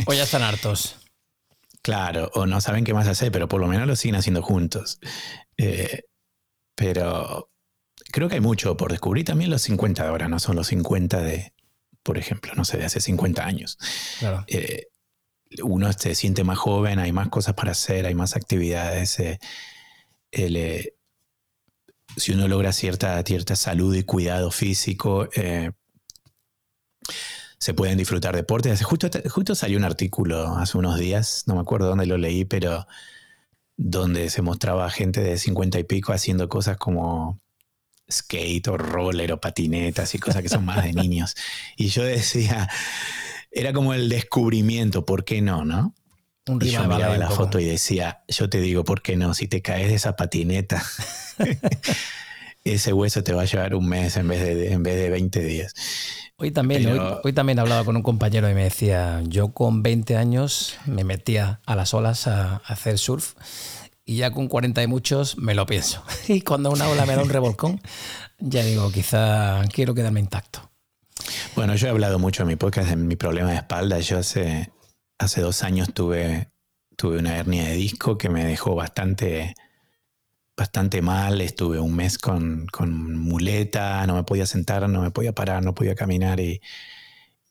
o 0.07 0.13
ya 0.13 0.23
están 0.23 0.43
hartos. 0.43 0.97
Claro, 1.83 2.31
o 2.35 2.47
no 2.47 2.61
saben 2.61 2.85
qué 2.85 2.95
más 2.95 3.09
hacer, 3.09 3.33
pero 3.33 3.49
por 3.49 3.61
lo 3.61 3.67
menos 3.67 3.89
lo 3.89 3.97
siguen 3.97 4.17
haciendo 4.17 4.43
juntos. 4.43 5.01
pero 6.77 7.52
creo 8.13 8.29
que 8.29 8.37
hay 8.37 8.41
mucho 8.41 8.77
por 8.77 8.93
descubrir. 8.93 9.25
También 9.25 9.51
los 9.51 9.63
50 9.63 10.05
de 10.05 10.09
ahora 10.09 10.29
no 10.29 10.39
son 10.39 10.55
los 10.55 10.69
50 10.69 11.21
de, 11.21 11.53
por 12.03 12.19
ejemplo, 12.19 12.53
no 12.55 12.65
sé, 12.65 12.79
de 12.79 12.85
hace 12.85 13.01
50 13.01 13.45
años. 13.45 13.79
Eh, 14.47 14.89
uno 15.63 15.93
se 15.93 16.15
siente 16.15 16.45
más 16.45 16.59
joven, 16.59 16.99
hay 16.99 17.13
más 17.13 17.29
cosas 17.29 17.55
para 17.55 17.73
hacer, 17.73 18.07
hay 18.07 18.15
más 18.15 18.37
actividades. 18.37 19.19
Eh, 19.19 19.39
eh, 20.31 20.95
si 22.17 22.33
uno 22.33 22.47
logra 22.47 22.73
cierta, 22.73 23.21
cierta 23.23 23.57
salud 23.57 23.95
y 23.95 24.05
cuidado 24.05 24.51
físico, 24.51 25.29
se 27.59 27.75
pueden 27.75 27.99
disfrutar 27.99 28.37
deportes. 28.37 28.83
Justo, 28.85 29.09
justo 29.31 29.55
salió 29.55 29.79
un 29.79 29.85
artículo 29.85 30.57
hace 30.57 30.79
unos 30.79 30.99
días, 30.99 31.45
no 31.47 31.55
me 31.55 31.61
acuerdo 31.61 31.89
dónde 31.89 32.07
lo 32.07 32.19
leí, 32.19 32.45
pero 32.45 32.87
donde 33.77 34.31
se 34.31 34.43
mostraba 34.43 34.89
gente 34.91 35.23
de 35.23 35.39
50 35.39 35.79
y 35.79 35.85
pico 35.85 36.13
haciendo 36.13 36.49
cosas 36.49 36.77
como 36.77 37.42
skate 38.11 38.69
o 38.69 38.77
roller 38.77 39.33
o 39.33 39.41
patinetas 39.41 40.15
y 40.15 40.19
cosas 40.19 40.43
que 40.43 40.49
son 40.49 40.65
más 40.65 40.85
de 40.85 40.93
niños. 40.93 41.35
Y 41.77 41.89
yo 41.89 42.05
decía, 42.05 42.69
era 43.51 43.73
como 43.73 43.95
el 43.95 44.09
descubrimiento, 44.09 45.05
¿por 45.05 45.25
qué 45.25 45.43
no, 45.43 45.65
no? 45.65 45.95
y 46.61 46.71
yo 46.71 46.83
miraba 46.83 47.17
la 47.17 47.31
foto 47.31 47.61
y 47.61 47.65
decía, 47.65 48.25
yo 48.27 48.49
te 48.51 48.61
digo, 48.61 48.85
¿por 48.85 49.01
qué 49.01 49.17
no? 49.17 49.33
Si 49.33 49.47
te 49.47 49.63
caes 49.63 49.89
de 49.89 49.95
esa 49.95 50.17
patineta, 50.17 50.83
ese 52.65 52.93
hueso 52.93 53.23
te 53.23 53.33
va 53.33 53.43
a 53.43 53.45
llevar 53.45 53.75
un 53.75 53.89
mes 53.89 54.17
en 54.17 54.27
vez 54.27 54.41
de, 54.41 54.73
en 54.73 54.83
vez 54.83 54.97
de 54.97 55.11
20 55.11 55.41
días. 55.41 55.73
Hoy 56.37 56.51
también, 56.51 56.99
hoy, 57.23 57.33
también 57.33 57.61
hablaba 57.61 57.85
con 57.85 57.95
un 57.95 58.03
compañero 58.03 58.51
y 58.51 58.55
me 58.55 58.65
decía, 58.65 59.23
yo 59.27 59.53
con 59.53 59.85
20 59.85 60.17
años 60.17 60.77
me 60.87 61.05
metía 61.05 61.61
a 61.67 61.77
las 61.77 61.95
olas 61.95 62.27
a 62.27 62.57
hacer 62.67 62.99
surf 62.99 63.35
y 64.05 64.17
ya 64.17 64.33
con 64.33 64.49
40 64.49 64.83
y 64.83 64.87
muchos 64.87 65.39
me 65.39 65.55
lo 65.55 65.67
pienso. 65.67 66.03
Y 66.29 66.43
cuando 66.43 66.71
una 66.71 66.89
ola 66.89 67.07
me 67.07 67.15
da 67.15 67.23
un 67.23 67.29
revolcón, 67.29 67.81
ya 68.39 68.65
digo, 68.65 68.91
quizá 68.91 69.63
quiero 69.73 69.95
quedarme 69.95 70.21
intacto. 70.21 70.71
Bueno, 71.55 71.75
yo 71.77 71.87
he 71.87 71.91
hablado 71.91 72.19
mucho 72.19 72.43
en 72.43 72.49
mi 72.49 72.57
podcast 72.57 72.89
de 72.89 72.97
mi 72.97 73.17
problema 73.17 73.51
de 73.51 73.57
espalda. 73.57 74.01
Yo 74.01 74.19
hace, 74.19 74.73
hace 75.19 75.41
dos 75.41 75.63
años 75.63 75.93
tuve, 75.95 76.51
tuve 76.97 77.19
una 77.19 77.37
hernia 77.37 77.65
de 77.65 77.75
disco 77.75 78.19
que 78.19 78.29
me 78.29 78.45
dejó 78.45 78.75
bastante, 78.75 79.55
bastante 80.57 81.03
mal. 81.03 81.41
Estuve 81.41 81.79
un 81.79 81.95
mes 81.95 82.19
con, 82.19 82.67
muleta, 83.19 84.05
no 84.07 84.15
me 84.15 84.25
podía 84.25 84.47
sentar, 84.47 84.89
no 84.89 85.03
me 85.03 85.11
podía 85.11 85.33
parar, 85.33 85.63
no 85.63 85.75
podía 85.75 85.95
caminar. 85.95 86.41
Y, 86.41 86.61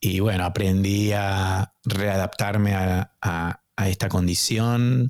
y 0.02 0.20
bueno, 0.20 0.44
aprendí 0.44 1.14
a 1.14 1.74
readaptarme 1.86 2.74
a, 2.74 3.12
a 3.22 3.90
esta 3.90 4.10
condición 4.10 5.10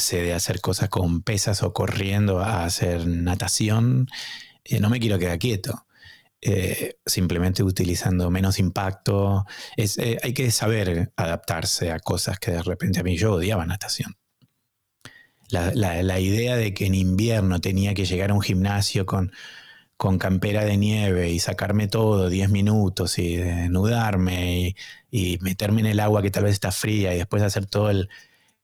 de 0.00 0.34
hacer 0.34 0.60
cosas 0.60 0.88
con 0.88 1.22
pesas 1.22 1.62
o 1.62 1.72
corriendo 1.72 2.40
a 2.40 2.64
hacer 2.64 3.06
natación, 3.06 4.08
eh, 4.64 4.80
no 4.80 4.90
me 4.90 5.00
quiero 5.00 5.18
quedar 5.18 5.38
quieto. 5.38 5.86
Eh, 6.40 6.96
simplemente 7.06 7.62
utilizando 7.62 8.30
menos 8.30 8.58
impacto. 8.58 9.44
Es, 9.76 9.96
eh, 9.98 10.18
hay 10.22 10.34
que 10.34 10.50
saber 10.50 11.12
adaptarse 11.16 11.92
a 11.92 12.00
cosas 12.00 12.38
que 12.40 12.50
de 12.50 12.62
repente 12.62 12.98
a 13.00 13.04
mí 13.04 13.16
yo 13.16 13.34
odiaba 13.34 13.64
natación. 13.66 14.16
La, 15.50 16.18
idea 16.18 16.56
de 16.56 16.72
que 16.72 16.86
en 16.86 16.94
invierno 16.94 17.60
tenía 17.60 17.92
que 17.92 18.06
llegar 18.06 18.30
a 18.30 18.34
un 18.34 18.40
gimnasio 18.40 19.04
con, 19.04 19.32
con 19.98 20.18
campera 20.18 20.64
de 20.64 20.78
nieve 20.78 21.30
y 21.30 21.40
sacarme 21.40 21.88
todo 21.88 22.30
10 22.30 22.48
minutos 22.48 23.18
y 23.18 23.36
nudarme 23.68 24.74
y, 25.10 25.34
y 25.34 25.38
meterme 25.42 25.82
en 25.82 25.88
el 25.88 26.00
agua 26.00 26.22
que 26.22 26.30
tal 26.30 26.44
vez 26.44 26.54
está 26.54 26.72
fría 26.72 27.14
y 27.14 27.18
después 27.18 27.42
hacer 27.42 27.66
todo 27.66 27.90
el, 27.90 28.08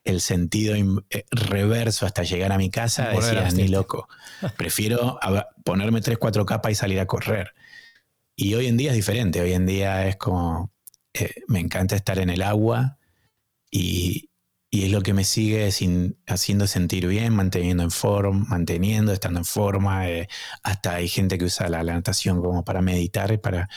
el 0.09 0.21
sentido 0.21 0.75
eh, 1.11 1.25
reverso 1.31 2.07
hasta 2.07 2.23
llegar 2.23 2.53
a 2.53 2.59
mi 2.59 2.71
casa, 2.71 3.09
decía, 3.09 3.49
ni 3.51 3.69
loco. 3.69 4.09
Prefiero 4.57 5.19
ponerme 5.65 6.01
tres, 6.01 6.19
cuatro 6.19 6.47
capas 6.47 6.73
y 6.73 6.75
salir 6.75 7.01
a 7.01 7.07
correr. 7.07 7.55
Y 8.35 8.55
hoy 8.55 8.67
en 8.67 8.77
día 8.77 8.91
es 8.91 8.97
diferente. 8.97 9.41
Hoy 9.41 9.53
en 9.53 9.67
día 9.67 10.07
es 10.07 10.17
como, 10.17 10.73
eh, 11.13 11.43
me 11.49 11.61
encanta 11.61 11.97
estar 11.97 12.19
en 12.19 12.31
el 12.31 12.43
agua 12.43 12.99
y, 13.71 14.31
es 14.71 14.93
lo 14.93 15.01
que 15.01 15.15
me 15.15 15.25
sigue 15.25 15.73
sin, 15.73 16.19
haciendo 16.27 16.67
sentir 16.67 17.07
bien, 17.07 17.35
manteniendo 17.35 17.83
en 17.83 17.91
forma, 17.91 18.45
manteniendo, 18.49 19.13
estando 19.13 19.41
en 19.41 19.45
forma. 19.45 20.09
Eh, 20.09 20.29
hasta 20.63 20.95
hay 20.95 21.09
gente 21.09 21.39
que 21.39 21.47
usa 21.47 21.69
la, 21.69 21.83
natación 21.83 22.41
como 22.43 22.65
para 22.65 22.83
meditar, 22.83 23.41
para 23.41 23.69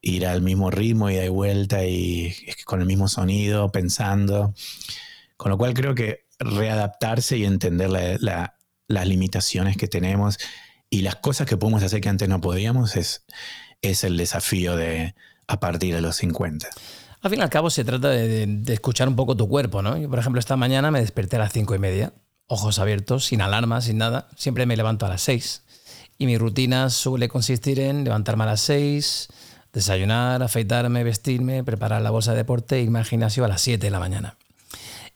ir 0.00 0.26
al 0.26 0.40
mismo 0.40 0.70
ritmo 0.70 1.10
y 1.10 1.16
de 1.16 1.28
vuelta 1.28 1.84
y 1.84 2.34
con 2.64 2.80
el 2.80 2.86
mismo 2.86 3.08
sonido, 3.08 3.70
pensando. 3.72 4.54
Con 5.42 5.50
lo 5.50 5.58
cual 5.58 5.74
creo 5.74 5.96
que 5.96 6.28
readaptarse 6.38 7.36
y 7.36 7.44
entender 7.44 7.90
las 8.20 9.06
limitaciones 9.08 9.76
que 9.76 9.88
tenemos 9.88 10.38
y 10.88 11.02
las 11.02 11.16
cosas 11.16 11.48
que 11.48 11.56
podemos 11.56 11.82
hacer 11.82 12.00
que 12.00 12.08
antes 12.08 12.28
no 12.28 12.40
podíamos 12.40 12.94
es, 12.94 13.24
es 13.80 14.04
el 14.04 14.16
desafío 14.16 14.76
de 14.76 15.16
a 15.48 15.58
partir 15.58 15.96
de 15.96 16.00
los 16.00 16.14
50. 16.14 16.68
Al 17.22 17.28
fin 17.28 17.40
y 17.40 17.42
al 17.42 17.50
cabo 17.50 17.70
se 17.70 17.82
trata 17.82 18.10
de, 18.10 18.62
escuchar 18.68 19.08
un 19.08 19.16
poco 19.16 19.36
tu 19.36 19.48
cuerpo, 19.48 19.82
¿no? 19.82 19.96
Yo, 19.96 20.08
por 20.08 20.20
ejemplo, 20.20 20.38
esta 20.38 20.56
mañana 20.56 20.92
me 20.92 21.00
desperté 21.00 21.34
a 21.34 21.40
las 21.40 21.52
cinco 21.52 21.74
y 21.74 21.80
media, 21.80 22.12
ojos 22.46 22.78
abiertos, 22.78 23.24
sin 23.24 23.40
alarma, 23.40 23.80
sin 23.80 23.98
nada. 23.98 24.28
Siempre 24.36 24.64
me 24.64 24.76
levanto 24.76 25.06
a 25.06 25.08
las 25.08 25.22
6. 25.22 25.64
Y 26.18 26.26
mi 26.26 26.38
rutina 26.38 26.88
suele 26.88 27.26
consistir 27.26 27.80
en 27.80 28.04
levantarme 28.04 28.44
a 28.44 28.46
las 28.46 28.60
6, 28.60 29.26
desayunar, 29.72 30.40
afeitarme, 30.40 31.02
vestirme, 31.02 31.64
preparar 31.64 32.00
la 32.00 32.10
bolsa 32.10 32.30
de 32.30 32.36
deporte 32.36 32.76
e 32.76 32.82
irme 32.82 33.00
al 33.00 33.06
gimnasio 33.06 33.44
a 33.44 33.48
las 33.48 33.60
7 33.60 33.84
de 33.84 33.90
la 33.90 33.98
mañana. 33.98 34.36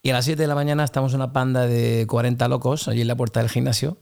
Y 0.06 0.10
a 0.10 0.12
las 0.12 0.24
7 0.24 0.40
de 0.40 0.46
la 0.46 0.54
mañana 0.54 0.84
estamos 0.84 1.14
una 1.14 1.32
panda 1.32 1.66
de 1.66 2.06
40 2.08 2.46
locos 2.46 2.86
allí 2.86 3.00
en 3.00 3.08
la 3.08 3.16
puerta 3.16 3.40
del 3.40 3.50
gimnasio. 3.50 3.98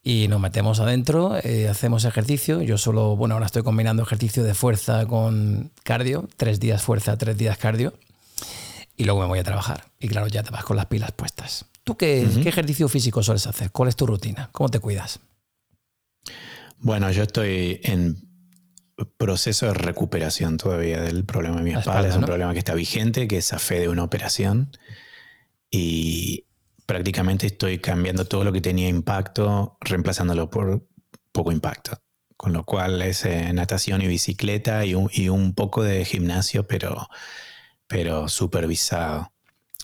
y 0.00 0.28
nos 0.28 0.40
metemos 0.40 0.78
adentro, 0.78 1.36
eh, 1.42 1.68
hacemos 1.68 2.04
ejercicio. 2.04 2.62
Yo 2.62 2.78
solo, 2.78 3.16
bueno, 3.16 3.34
ahora 3.34 3.46
estoy 3.46 3.64
combinando 3.64 4.04
ejercicio 4.04 4.44
de 4.44 4.54
fuerza 4.54 5.04
con 5.06 5.72
cardio, 5.82 6.28
tres 6.36 6.60
días 6.60 6.80
fuerza, 6.80 7.18
tres 7.18 7.36
días 7.36 7.58
cardio, 7.58 7.92
y 8.96 9.02
luego 9.02 9.22
me 9.22 9.26
voy 9.26 9.40
a 9.40 9.42
trabajar. 9.42 9.86
Y 9.98 10.06
claro, 10.06 10.28
ya 10.28 10.44
te 10.44 10.52
vas 10.52 10.62
con 10.62 10.76
las 10.76 10.86
pilas 10.86 11.10
puestas. 11.10 11.64
¿Tú 11.82 11.96
qué, 11.96 12.24
qué 12.40 12.48
ejercicio 12.48 12.88
físico 12.88 13.20
sueles 13.24 13.48
hacer? 13.48 13.72
¿Cuál 13.72 13.88
es 13.88 13.96
tu 13.96 14.06
rutina? 14.06 14.48
¿Cómo 14.52 14.68
te 14.68 14.78
cuidas? 14.78 15.18
Bueno, 16.78 17.10
yo 17.10 17.24
estoy 17.24 17.80
en 17.82 18.16
proceso 19.18 19.66
de 19.66 19.74
recuperación 19.74 20.56
todavía 20.56 21.00
del 21.00 21.24
problema 21.24 21.56
de 21.56 21.62
mi 21.64 21.72
espalda. 21.72 22.10
es 22.10 22.14
un 22.14 22.22
problema 22.22 22.52
que 22.52 22.60
está 22.60 22.74
vigente, 22.74 23.26
que 23.26 23.38
es 23.38 23.52
a 23.52 23.58
fe 23.58 23.80
de 23.80 23.88
una 23.88 24.04
operación. 24.04 24.70
Y, 25.70 26.46
prácticamente 26.86 27.46
estoy 27.46 27.78
cambiando 27.80 28.24
todo 28.26 28.44
lo 28.44 28.52
que 28.52 28.60
tenía 28.60 28.88
impacto, 28.88 29.76
reemplazándolo 29.80 30.48
por 30.48 30.86
poco 31.32 31.52
impacto. 31.52 31.98
Con 32.36 32.52
lo 32.52 32.64
cual 32.64 33.02
es 33.02 33.24
eh, 33.24 33.52
natación 33.52 34.02
y 34.02 34.06
bicicleta 34.06 34.84
y 34.84 34.94
un, 34.94 35.54
poco 35.54 35.82
de 35.82 36.04
gimnasio, 36.04 36.66
pero, 36.66 37.08
pero 37.86 38.28
supervisado. 38.28 39.32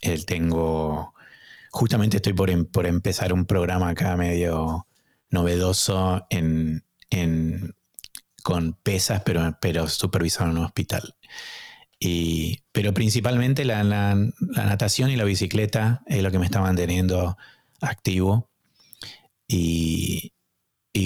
El 0.03 0.27
tengo, 0.27 1.15
justamente 1.71 2.19
estoy 2.19 2.35
por, 2.35 2.51
em, 2.51 2.67
por, 2.67 2.87
empezar 2.87 3.33
un 3.33 3.47
programa 3.47 3.91
acá 3.91 4.17
medio 4.17 4.87
novedoso 5.31 6.27
en, 6.31 6.85
con 8.43 8.75
pesas, 8.75 9.23
pero, 9.25 9.57
pero 9.61 9.89
supervisado 9.89 10.51
en 10.51 10.59
un 10.59 10.65
hospital 10.65 11.15
pero 12.73 12.95
principalmente 12.95 13.65
la, 13.65 13.85
natación 13.85 15.11
y 15.11 15.17
la 15.17 15.25
bicicleta 15.25 16.03
es 16.07 16.23
lo 16.23 16.31
que 16.31 16.39
me 16.39 16.47
está 16.47 16.61
manteniendo 16.61 17.37
activo 17.81 18.51
y, 19.47 20.33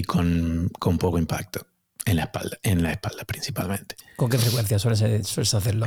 con, 0.06 0.70
poco 0.78 1.18
impacto 1.18 1.66
en 2.04 2.16
la 2.16 2.24
espalda, 2.24 2.56
en 2.62 2.82
la 2.82 2.92
espalda 2.92 3.24
principalmente. 3.24 3.96
¿Con 4.16 4.30
qué 4.30 4.38
frecuencia 4.38 4.78
sueles, 4.78 5.54
hacerlo? 5.54 5.86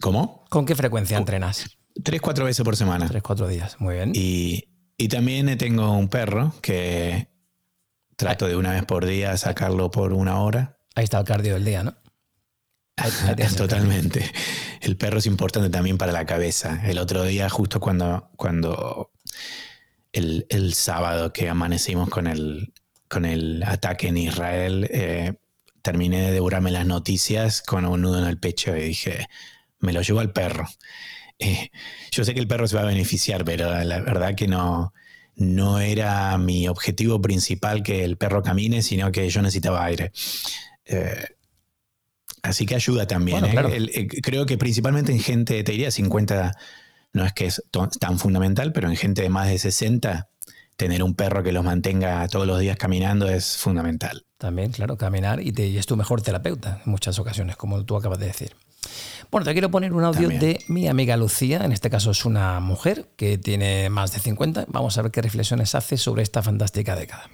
¿Cómo? 0.00 0.44
¿Con 0.48 0.66
qué 0.66 0.74
frecuencia 0.74 1.16
entrenas? 1.16 1.78
Tres, 2.02 2.20
cuatro 2.20 2.44
veces 2.44 2.64
por 2.64 2.76
semana. 2.76 3.08
Tres, 3.08 3.22
cuatro 3.22 3.48
días, 3.48 3.80
muy 3.80 3.94
bien. 3.94 4.12
Y, 4.14 4.68
y 4.96 5.08
también 5.08 5.56
tengo 5.58 5.90
un 5.92 6.08
perro 6.08 6.54
que 6.62 7.28
trato 8.16 8.46
de 8.46 8.56
una 8.56 8.72
vez 8.72 8.84
por 8.84 9.06
día 9.06 9.36
sacarlo 9.36 9.90
por 9.90 10.12
una 10.12 10.40
hora. 10.40 10.78
Ahí 10.94 11.04
está 11.04 11.18
el 11.18 11.24
cardio 11.24 11.54
del 11.54 11.64
día, 11.64 11.82
¿no? 11.82 11.94
Totalmente. 13.56 14.30
El 14.80 14.96
perro 14.96 15.18
es 15.18 15.26
importante 15.26 15.70
también 15.70 15.98
para 15.98 16.12
la 16.12 16.26
cabeza. 16.26 16.80
El 16.84 16.98
otro 16.98 17.24
día, 17.24 17.48
justo 17.48 17.80
cuando, 17.80 18.30
cuando 18.36 19.10
el, 20.12 20.74
sábado 20.74 21.32
que 21.32 21.48
amanecimos 21.48 22.08
con 22.08 22.26
el, 22.26 22.72
con 23.08 23.24
el 23.24 23.62
ataque 23.62 24.08
en 24.08 24.16
Israel, 24.16 24.88
eh, 24.90 25.34
terminé 25.82 26.20
de 26.22 26.32
devorarme 26.32 26.70
las 26.70 26.86
noticias 26.86 27.62
con 27.62 27.84
un 27.84 28.02
nudo 28.02 28.18
en 28.18 28.26
el 28.26 28.38
pecho 28.38 28.76
y 28.76 28.82
dije, 28.82 29.26
me 29.78 29.92
lo 29.92 30.02
llevo 30.02 30.20
al 30.20 30.32
perro. 30.32 30.66
Eh, 31.38 31.70
yo 32.10 32.24
sé 32.24 32.34
que 32.34 32.40
el 32.40 32.48
perro 32.48 32.68
se 32.68 32.76
va 32.76 32.82
a 32.82 32.86
beneficiar, 32.86 33.44
pero 33.44 33.82
la 33.82 34.00
verdad 34.00 34.34
que 34.34 34.46
no, 34.46 34.92
no 35.40 35.80
era 35.80 36.36
mi 36.36 36.68
objetivo 36.68 37.20
principal 37.20 37.82
que 37.82 38.04
el 38.04 38.18
perro 38.18 38.42
camine, 38.42 38.82
sino 38.82 39.10
que 39.10 39.28
yo 39.28 39.40
necesitaba 39.40 39.84
aire. 39.84 40.12
Eh, 40.84 41.24
Así 42.42 42.66
que 42.66 42.74
ayuda 42.74 43.06
también. 43.06 43.44
¿eh? 43.44 43.54
Eh, 43.94 44.08
creo 44.22 44.46
que 44.46 44.58
principalmente 44.58 45.12
en 45.12 45.20
gente, 45.20 45.62
te 45.62 45.72
diría 45.72 45.90
50, 45.90 46.56
no 47.12 47.24
es 47.24 47.32
que 47.32 47.46
es 47.46 47.62
tan 47.98 48.18
fundamental, 48.18 48.72
pero 48.72 48.88
en 48.88 48.96
gente 48.96 49.22
de 49.22 49.28
más 49.28 49.48
de 49.48 49.58
60, 49.58 50.28
tener 50.76 51.02
un 51.02 51.14
perro 51.14 51.42
que 51.42 51.52
los 51.52 51.64
mantenga 51.64 52.26
todos 52.28 52.46
los 52.46 52.58
días 52.58 52.76
caminando 52.76 53.28
es 53.28 53.58
fundamental. 53.58 54.24
También, 54.38 54.72
claro, 54.72 54.96
caminar 54.96 55.42
y, 55.42 55.52
te, 55.52 55.78
es 55.78 55.84
tu 55.84 55.96
mejor 55.96 56.22
terapeuta 56.22 56.80
en 56.84 56.90
muchas 56.90 57.18
ocasiones, 57.18 57.56
como 57.56 57.84
tú 57.84 57.96
acabas 57.96 58.18
de 58.18 58.26
decir. 58.26 58.56
Bueno, 59.30 59.44
te 59.44 59.52
quiero 59.52 59.70
poner 59.70 59.92
un 59.92 60.04
audio 60.04 60.28
de 60.28 60.64
mi 60.68 60.88
amiga 60.88 61.16
Lucía, 61.18 61.62
en 61.64 61.72
este 61.72 61.90
caso 61.90 62.10
es 62.10 62.24
una 62.24 62.60
mujer 62.60 63.10
que 63.16 63.36
tiene 63.36 63.90
más 63.90 64.12
de 64.12 64.20
50. 64.20 64.64
Vamos 64.68 64.96
a 64.96 65.02
ver 65.02 65.12
qué 65.12 65.20
reflexiones 65.20 65.74
hace 65.74 65.98
sobre 65.98 66.22
esta 66.22 66.42
fantástica 66.42 66.96
década. 66.96 67.28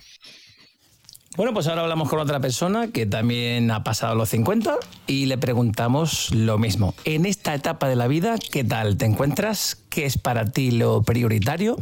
Bueno, 1.37 1.53
pues 1.53 1.66
ahora 1.66 1.83
hablamos 1.83 2.09
con 2.09 2.18
otra 2.18 2.40
persona 2.40 2.88
que 2.88 3.05
también 3.05 3.70
ha 3.70 3.85
pasado 3.85 4.14
los 4.14 4.31
50 4.31 4.79
y 5.07 5.27
le 5.27 5.37
preguntamos 5.37 6.35
lo 6.35 6.57
mismo. 6.57 6.94
En 7.05 7.27
esta 7.27 7.55
etapa 7.55 7.88
de 7.88 7.96
la 7.96 8.09
vida, 8.09 8.37
¿qué 8.38 8.64
tal 8.64 8.96
te 8.96 9.05
encuentras? 9.05 9.77
¿Qué 9.90 10.07
es 10.07 10.16
para 10.16 10.46
ti 10.46 10.70
lo 10.70 11.03
prioritario? 11.03 11.77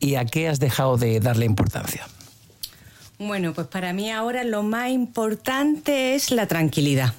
¿Y 0.00 0.14
a 0.14 0.24
qué 0.24 0.48
has 0.48 0.58
dejado 0.58 0.96
de 0.96 1.20
darle 1.20 1.44
importancia? 1.44 2.08
Bueno, 3.18 3.52
pues 3.52 3.66
para 3.66 3.92
mí 3.92 4.10
ahora 4.10 4.42
lo 4.42 4.62
más 4.62 4.88
importante 4.88 6.14
es 6.14 6.30
la 6.30 6.46
tranquilidad. 6.46 7.12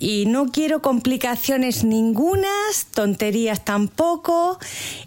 Y 0.00 0.24
no 0.26 0.46
quiero 0.46 0.80
complicaciones 0.80 1.84
ningunas, 1.84 2.86
tonterías 2.92 3.64
tampoco, 3.64 4.58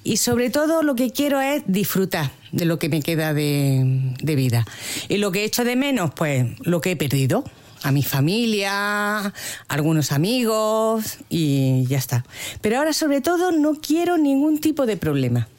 y 0.04 0.18
sobre 0.18 0.52
todo 0.52 0.84
lo 0.84 0.94
que 0.94 1.12
quiero 1.12 1.42
es 1.42 1.64
disfrutar 1.66 2.32
de 2.52 2.66
lo 2.66 2.78
que 2.80 2.88
me 2.88 3.02
queda 3.02 3.34
de, 3.34 4.14
vida. 4.22 4.66
Y 5.10 5.18
lo 5.18 5.32
que 5.32 5.42
he 5.42 5.44
hecho 5.46 5.66
de 5.66 5.76
menos, 5.76 6.12
pues 6.16 6.46
lo 6.62 6.80
que 6.80 6.92
he 6.92 6.96
perdido 6.96 7.44
a 7.82 7.92
mi 7.92 8.04
familia, 8.04 9.34
algunos 9.68 10.12
amigos 10.12 11.18
y 11.28 11.86
ya 11.88 11.98
está. 11.98 12.24
Pero 12.62 12.78
ahora 12.78 12.94
sobre 12.94 13.20
todo 13.20 13.52
no 13.52 13.74
quiero 13.82 14.18
ningún 14.18 14.60
tipo 14.60 14.86
de 14.86 14.96
problema. 14.96 15.50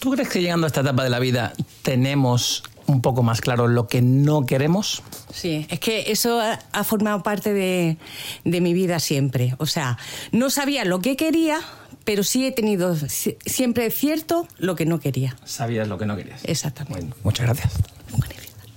¿Tú 0.00 0.10
crees 0.10 0.28
que 0.28 0.42
llegando 0.42 0.66
a 0.66 0.68
esta 0.68 0.80
etapa 0.80 1.04
de 1.04 1.10
la 1.10 1.20
vida 1.20 1.54
tenemos 1.82 2.64
un 2.86 3.00
poco 3.02 3.22
más 3.22 3.40
claro 3.40 3.68
lo 3.68 3.86
que 3.86 4.02
no 4.02 4.46
queremos? 4.46 5.02
Sí, 5.32 5.66
es 5.70 5.80
que 5.80 6.10
eso 6.12 6.40
ha, 6.40 6.84
formado 6.84 7.22
parte 7.22 7.52
de, 7.52 7.96
de 8.44 8.60
mi 8.60 8.74
vida 8.74 9.00
siempre. 9.00 9.54
O 9.58 9.66
sea, 9.66 9.98
no 10.32 10.50
sabía 10.50 10.84
lo 10.84 11.00
que 11.00 11.16
quería, 11.16 11.60
pero 12.04 12.22
sí 12.22 12.46
he 12.46 12.52
tenido 12.52 12.96
siempre 12.96 13.90
cierto 13.90 14.46
lo 14.58 14.76
que 14.76 14.86
no 14.86 15.00
quería. 15.00 15.36
Sabías 15.44 15.88
lo 15.88 15.98
que 15.98 16.06
no 16.06 16.16
querías. 16.16 16.40
Exactamente. 16.44 17.14
muchas 17.22 17.46
gracias. 17.46 17.72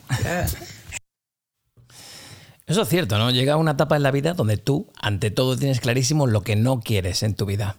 Eso 2.68 2.82
es 2.82 2.90
cierto, 2.90 3.18
¿no? 3.18 3.32
Llega 3.32 3.56
una 3.56 3.72
etapa 3.72 3.96
en 3.96 4.04
la 4.04 4.12
vida 4.12 4.34
donde 4.34 4.58
tú, 4.58 4.92
ante 5.02 5.32
todo, 5.32 5.58
tienes 5.58 5.80
clarísimo 5.80 6.28
lo 6.28 6.42
que 6.42 6.58
no 6.58 6.82
quieres 6.82 7.24
en 7.24 7.34
tu 7.34 7.46
vida. 7.46 7.78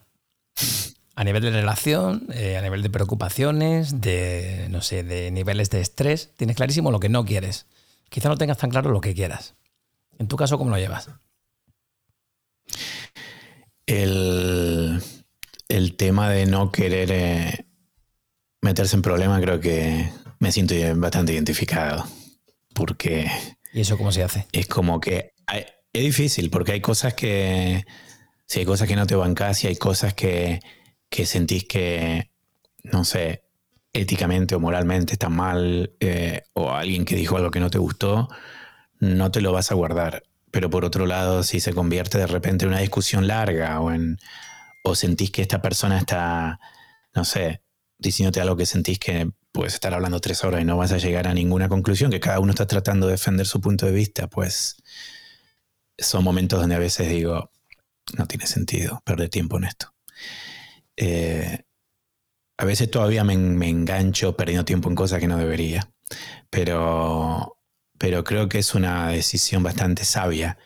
A 1.19 1.25
nivel 1.25 1.43
de 1.43 1.51
relación, 1.51 2.29
eh, 2.33 2.57
a 2.57 2.63
nivel 2.63 2.83
de 2.83 2.91
preocupaciones, 2.91 4.01
de, 4.01 4.69
no 4.71 4.83
sé, 4.83 5.03
de 5.03 5.31
niveles 5.33 5.69
de 5.71 5.81
estrés, 5.81 6.31
tienes 6.37 6.55
clarísimo 6.55 6.93
lo 6.93 7.01
que 7.01 7.09
no 7.09 7.25
quieres. 7.25 7.67
Quizá 8.09 8.29
no 8.29 8.37
tengas 8.37 8.59
tan 8.59 8.71
claro 8.71 8.93
lo 8.93 9.01
que 9.01 9.15
quieras. 9.15 9.55
En 10.19 10.29
tu 10.29 10.37
caso, 10.37 10.59
¿cómo 10.59 10.71
lo 10.71 10.79
llevas? 10.79 11.11
El 13.87 15.03
el 15.69 15.97
tema 15.97 16.31
de 16.31 16.47
no 16.47 16.73
querer 16.73 17.11
eh, 17.13 17.67
meterse 18.63 18.97
en 18.97 19.03
problemas, 19.03 19.41
creo 19.41 19.61
que 19.61 20.11
me 20.39 20.51
siento 20.51 20.75
bastante 20.97 21.33
identificado. 21.33 22.07
Porque. 22.75 23.31
¿Y 23.73 23.81
eso 23.81 23.99
cómo 23.99 24.13
se 24.13 24.23
hace? 24.23 24.47
Es 24.53 24.67
como 24.67 25.01
que. 25.01 25.33
es 25.93 26.03
difícil, 26.03 26.51
porque 26.51 26.73
hay 26.73 26.81
cosas 26.81 27.15
que. 27.15 27.85
Si 28.47 28.61
hay 28.61 28.65
cosas 28.65 28.89
que 28.89 28.97
no 28.97 29.07
te 29.07 29.15
bancas, 29.15 29.59
si 29.59 29.67
hay 29.67 29.77
cosas 29.77 30.15
que, 30.15 30.61
que 31.09 31.27
sentís 31.27 31.65
que. 31.65 32.31
No 32.83 33.05
sé, 33.05 33.43
éticamente 33.93 34.55
o 34.55 34.61
moralmente 34.61 35.15
están 35.15 35.35
mal, 35.35 35.93
eh, 36.01 36.43
o 36.55 36.71
alguien 36.73 37.05
que 37.05 37.17
dijo 37.17 37.37
algo 37.37 37.51
que 37.51 37.61
no 37.61 37.71
te 37.71 37.79
gustó, 37.79 38.29
no 39.01 39.31
te 39.31 39.41
lo 39.41 39.53
vas 39.53 39.71
a 39.71 39.75
guardar. 39.75 40.25
Pero 40.51 40.71
por 40.71 40.85
otro 40.85 41.07
lado, 41.07 41.43
si 41.43 41.61
se 41.61 41.75
convierte 41.75 42.19
de 42.19 42.27
repente 42.27 42.65
en 42.65 42.71
una 42.71 42.81
discusión 42.81 43.27
larga 43.27 43.81
o 43.81 43.91
o 44.85 44.95
sentís 44.95 45.31
que 45.31 45.43
esta 45.43 45.61
persona 45.61 45.99
está, 45.99 46.61
no 47.15 47.25
sé, 47.25 47.63
diciéndote 47.99 48.41
algo 48.41 48.57
que 48.57 48.67
sentís 48.67 48.99
que 48.99 49.31
puedes 49.53 49.75
estar 49.75 49.93
hablando 49.95 50.21
tres 50.21 50.45
horas 50.45 50.63
y 50.63 50.65
no 50.65 50.77
vas 50.77 50.93
a 50.93 50.99
llegar 50.99 51.27
a 51.29 51.35
ninguna 51.35 51.69
conclusión, 51.69 52.11
que 52.11 52.21
cada 52.21 52.41
uno 52.41 52.51
está 52.51 52.67
tratando 52.67 53.07
de 53.07 53.13
defender 53.13 53.47
su 53.47 53.61
punto 53.61 53.87
de 53.87 53.93
vista, 53.93 54.29
pues 54.29 54.83
son 55.99 56.25
momentos 56.25 56.61
donde 56.61 56.77
a 56.77 56.79
veces 56.79 57.09
digo, 57.09 57.51
no 58.17 58.27
tiene 58.27 58.47
sentido 58.47 59.03
perder 59.05 59.29
tiempo 59.29 59.59
en 59.59 59.65
esto. 59.65 59.93
Eh, 61.01 61.65
a 62.57 62.65
veces 62.65 62.91
todavía 62.91 63.23
me, 63.23 63.35
engancho 63.35 64.37
perdiendo 64.37 64.65
tiempo 64.65 64.89
en 64.89 64.97
cosas 64.97 65.21
que 65.21 65.29
no 65.29 65.39
debería, 65.39 65.89
pero, 66.51 67.57
pero 67.99 68.25
creo 68.25 68.49
que 68.49 68.59
es 68.59 68.75
una 68.75 69.11
decisión 69.11 69.63
bastante 69.63 70.05
sabia 70.05 70.59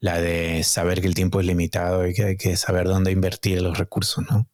la 0.00 0.20
de 0.20 0.62
saber 0.64 1.00
que 1.00 1.06
el 1.06 1.14
tiempo 1.14 1.40
es 1.40 1.46
limitado 1.46 2.06
y 2.06 2.12
que 2.12 2.24
hay 2.24 2.36
que 2.36 2.56
saber 2.58 2.86
dónde 2.86 3.10
invertir 3.10 3.62
los 3.62 3.78
recursos, 3.78 4.22
¿no? 4.30 4.46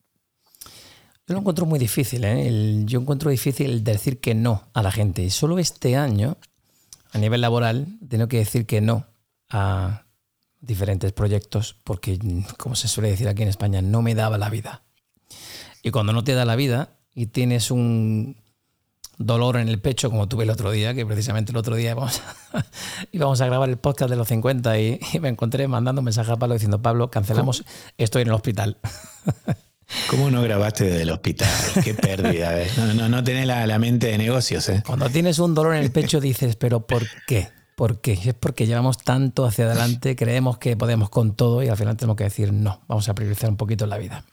Yo 1.27 1.35
lo 1.35 1.41
encuentro 1.41 1.67
muy 1.67 1.81
difícil, 1.81 2.25
¿eh? 2.25 2.83
yo 2.85 3.01
encuentro 3.01 3.31
difícil 3.31 3.83
decir 3.83 4.21
que 4.21 4.35
no 4.35 4.69
a 4.75 4.83
la 4.83 4.93
gente. 4.93 5.23
Y 5.23 5.31
solo 5.31 5.59
este 5.59 5.97
año, 5.97 6.37
a 7.13 7.19
nivel 7.19 7.41
laboral, 7.41 7.99
tengo 8.09 8.29
que 8.29 8.39
decir 8.39 8.65
que 8.67 8.81
no 8.81 9.07
a 9.49 10.07
diferentes 10.61 11.13
proyectos 11.13 11.77
porque, 11.85 12.19
como 12.57 12.77
se 12.77 12.87
suele 12.89 13.11
decir 13.11 13.29
aquí 13.29 13.43
en 13.43 13.49
España, 13.49 13.83
no 13.83 14.03
me 14.03 14.15
daba 14.15 14.39
la 14.39 14.51
vida. 14.51 14.83
Y 15.83 15.91
cuando 15.91 16.13
no 16.13 16.25
te 16.25 16.35
da 16.35 16.45
la 16.45 16.57
vida 16.57 16.91
y 17.15 17.27
tienes 17.27 17.71
un, 17.71 18.37
dolor 19.21 19.59
en 19.59 19.69
el 19.69 19.79
pecho, 19.79 20.11
como 20.11 20.29
tuve 20.29 20.45
el 20.45 20.51
otro 20.51 20.71
día, 20.71 20.95
que 20.95 21.05
precisamente 21.05 21.53
el 21.53 21.59
otro 21.59 21.77
día 21.77 21.93
íbamos 21.93 22.23
a, 22.53 22.65
íbamos 23.13 23.41
a 23.41 23.47
grabar 23.47 23.69
el 23.69 23.77
podcast 23.77 24.11
de 24.11 24.17
los 24.17 24.27
50 24.27 24.81
y, 24.81 24.99
me 25.21 25.29
encontré 25.29 25.69
mandando 25.69 26.01
un 26.01 26.07
mensaje 26.07 26.33
a 26.33 26.37
Pablo 26.37 26.55
diciendo, 26.55 26.83
Pablo, 26.83 27.11
cancelamos, 27.11 27.65
estoy 27.99 28.23
en 28.23 28.29
el 28.29 28.35
hospital. 28.35 28.79
¿Cómo 30.09 30.31
no 30.31 30.41
grabaste 30.41 30.85
desde 30.85 31.03
el 31.03 31.11
hospital? 31.11 31.49
Qué 31.83 31.95
pérdida. 31.95 32.63
¿eh? 32.63 32.71
No, 32.77 32.95
no, 32.95 33.09
no 33.09 33.25
tenés 33.25 33.47
la, 33.47 33.67
la, 33.67 33.79
mente 33.79 34.07
de 34.07 34.19
negocios. 34.19 34.69
¿eh? 34.69 34.83
Cuando 34.87 35.11
tienes 35.11 35.39
un 35.41 35.55
dolor 35.55 35.75
en 35.75 35.83
el 35.83 35.91
pecho 35.91 36.21
dices, 36.21 36.57
pero 36.57 36.87
¿por 36.87 37.05
qué? 37.27 37.49
¿Por 37.75 38.01
qué? 38.01 38.13
Es 38.13 38.35
porque 38.35 38.67
llevamos 38.67 38.99
tanto 38.99 39.45
hacia 39.45 39.67
adelante, 39.67 40.15
creemos 40.15 40.59
que 40.59 40.77
podemos 40.77 41.11
con 41.11 41.35
todo 41.35 41.63
y 41.63 41.69
al 41.69 41.77
final 41.77 41.97
tenemos 41.97 42.17
que 42.17 42.25
decir, 42.25 42.53
no, 42.53 42.81
vamos 42.87 43.09
a 43.09 43.15
priorizar 43.15 43.51
un 43.51 43.57
poquito 43.57 43.85
la 43.87 43.99
vida. 43.99 44.25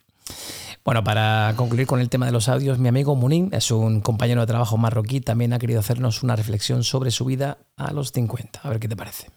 Bueno, 0.87 1.03
para 1.03 1.53
concluir 1.57 1.85
con 1.85 1.99
el 1.99 2.07
tema 2.07 2.27
de 2.27 2.31
los 2.31 2.47
audios, 2.47 2.79
mi 2.79 2.87
amigo 2.87 3.13
Munin 3.13 3.49
es 3.51 3.71
un 3.71 3.99
compañero 3.99 4.39
de 4.39 4.47
trabajo 4.47 4.77
marroquí, 4.77 5.19
también 5.19 5.51
ha 5.51 5.59
querido 5.59 5.81
hacernos 5.81 6.23
una 6.23 6.37
reflexión 6.37 6.85
sobre 6.85 7.11
su 7.11 7.25
vida 7.25 7.57
a 7.75 7.91
los 7.91 8.13
50. 8.13 8.61
A 8.63 8.69
ver 8.69 8.79
qué 8.79 8.87
te 8.87 8.95
parece. 8.95 9.27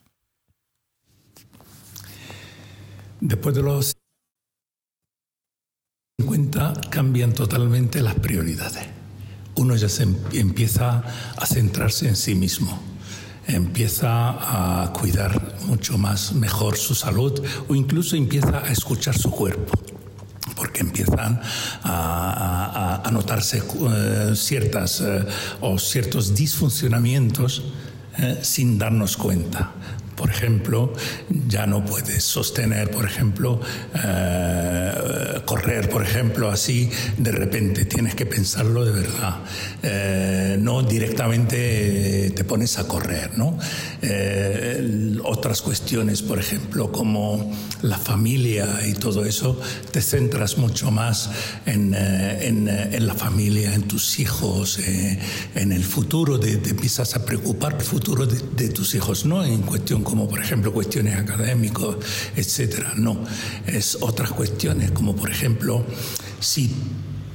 Después 3.19 3.57
de 3.57 3.63
los 3.63 3.97
50 6.21 6.83
cambian 6.89 7.33
totalmente 7.33 8.01
las 8.01 8.15
prioridades. 8.15 8.87
Uno 9.57 9.75
ya 9.75 9.89
se 9.89 10.05
empieza 10.33 11.03
a 11.37 11.47
centrarse 11.47 12.07
en 12.07 12.15
sí 12.15 12.37
mismo, 12.37 12.79
empieza 13.49 14.85
a 14.85 14.93
cuidar 14.93 15.57
mucho 15.67 15.99
más 15.99 16.33
mejor 16.33 16.77
su 16.77 16.95
salud 16.95 17.45
o 17.69 17.75
incluso 17.75 18.15
empieza 18.15 18.61
a 18.65 18.71
escuchar 18.71 19.19
su 19.19 19.33
cuerpo 19.33 19.73
porque 20.55 20.81
empiezan 20.81 21.41
a, 21.83 23.09
notarse 23.13 23.59
eh, 23.59 24.33
ciertas 24.37 25.01
eh, 25.01 25.27
o 25.61 25.79
ciertos 25.79 26.35
disfuncionamientos 26.35 27.65
eh, 28.19 28.39
sin 28.43 28.79
darnos 28.79 29.17
cuenta. 29.17 29.73
Por 30.21 30.29
ejemplo, 30.29 30.93
ya 31.49 31.67
no 31.67 31.83
puedes 31.83 32.23
sostener, 32.23 32.91
por 32.91 33.07
ejemplo, 33.07 33.59
eh, 34.05 35.41
correr, 35.47 35.89
por 35.89 36.03
ejemplo, 36.03 36.51
así 36.51 36.91
de 37.17 37.33
repente. 37.33 37.87
Tienes 37.87 38.15
que 38.15 38.27
pensarlo 38.27 38.85
de 38.85 38.93
verdad. 38.93 39.39
Eh, 39.83 40.59
no 40.61 40.83
directamente 40.83 42.33
te 42.37 42.45
pones 42.45 42.79
a 42.79 42.87
correr, 42.87 43.39
¿no? 43.39 43.57
Eh, 44.03 45.17
otras 45.25 45.63
cuestiones, 45.63 46.21
por 46.21 46.39
ejemplo, 46.39 46.93
como 46.93 47.51
la 47.81 47.97
familia 47.97 48.87
y 48.87 48.93
todo 48.93 49.25
eso, 49.25 49.59
te 49.91 50.03
centras 50.03 50.59
mucho 50.59 50.91
más 50.91 51.31
en, 51.65 51.95
en, 51.95 53.07
la 53.07 53.15
familia, 53.15 53.75
en 53.75 53.85
tus 53.85 54.19
hijos, 54.21 54.79
en 54.79 55.73
el 55.73 55.85
futuro, 55.85 56.39
te 56.39 56.53
empiezas 56.53 57.17
a 57.17 57.25
preocupar 57.25 57.75
el 57.75 57.83
futuro 57.83 58.27
de, 58.27 58.39
de 58.57 58.69
tus 58.69 58.95
hijos, 58.95 59.25
no 59.25 59.45
en 59.45 59.63
cuestión 59.63 60.03
como 60.11 60.29
por 60.29 60.41
ejemplo 60.41 60.73
cuestiones 60.73 61.17
académicas, 61.17 61.97
etcétera. 62.37 62.93
No, 62.97 63.25
es 63.67 63.97
otras 64.01 64.33
cuestiones, 64.33 64.91
como 64.91 65.15
por 65.15 65.31
ejemplo 65.31 65.85
si 66.41 66.75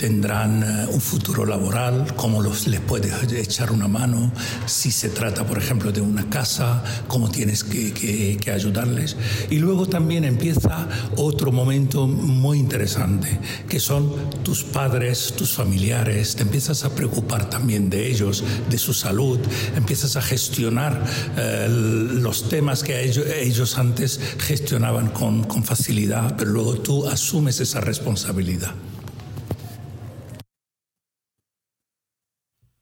tendrán 0.06 0.62
eh, 0.62 0.86
un 0.88 1.02
futuro 1.02 1.48
laboral, 1.48 2.14
cómo 2.16 2.40
los, 2.40 2.68
les 2.68 2.80
puedes 2.80 3.24
echar 3.34 3.72
una 3.72 3.88
mano, 3.88 4.32
si 4.68 4.92
se 4.92 5.10
trata, 5.10 5.48
por 5.48 5.58
ejemplo, 5.58 5.92
de 5.92 6.00
una 6.00 6.30
casa, 6.30 6.84
cómo 7.08 7.32
tienes 7.32 7.64
que, 7.64 8.38
ayudarles. 8.54 9.18
Y 9.50 9.58
luego 9.58 9.88
también 9.88 10.24
empieza 10.24 10.88
otro 11.18 11.52
momento 11.52 12.06
muy 12.06 12.60
interesante, 12.60 13.40
que 13.68 13.80
son 13.80 14.14
tus 14.44 14.64
padres, 14.64 15.34
tus 15.36 15.54
familiares, 15.54 16.36
te 16.36 16.44
empiezas 16.44 16.84
a 16.84 16.94
preocupar 16.94 17.50
también 17.50 17.90
de 17.90 18.08
ellos, 18.08 18.44
de 18.70 18.78
su 18.78 18.94
salud, 18.94 19.40
empiezas 19.76 20.18
a 20.18 20.22
gestionar 20.22 21.04
eh, 21.36 21.66
los 21.68 22.48
temas 22.48 22.84
que 22.84 23.02
ellos, 23.42 23.80
antes 23.80 24.20
gestionaban 24.38 25.10
con 25.10 25.64
facilidad, 25.64 26.36
pero 26.38 26.52
luego 26.52 26.76
tú 26.76 27.08
asumes 27.08 27.60
esa 27.60 27.82
responsabilidad. 27.82 28.76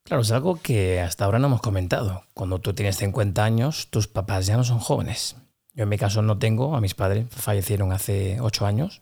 Claro, 0.04 0.22
es 0.22 0.32
algo 0.32 0.60
que 0.62 1.00
hasta 1.00 1.26
ahora 1.26 1.39
no 1.39 1.48
hemos 1.48 1.62
comentado. 1.62 2.24
Cuando 2.34 2.60
tú 2.60 2.74
tienes 2.74 2.98
50 2.98 3.44
años, 3.44 3.88
tus 3.89 4.08
papás 4.08 4.46
ya 4.46 4.58
no 4.58 4.63
son 4.63 4.80
jóvenes. 4.80 5.38
Yo 5.74 5.84
en 5.84 5.89
mi 5.89 5.98
caso 5.98 6.22
no 6.22 6.38
tengo, 6.38 6.76
a 6.76 6.82
mis 6.82 6.94
padres 6.94 7.26
fallecieron 7.30 7.92
hace 7.92 8.39
8 8.42 8.66
años. 8.66 9.02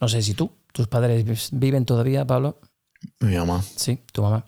No 0.00 0.08
sé 0.08 0.22
si 0.22 0.34
tú, 0.34 0.52
tus 0.72 0.86
padres 0.86 1.50
viven 1.52 1.84
todavía, 1.84 2.26
Pablo. 2.26 2.60
Mi 3.20 3.36
mamá. 3.36 3.62
Sí, 3.62 4.02
tu 4.12 4.22
mamá. 4.22 4.44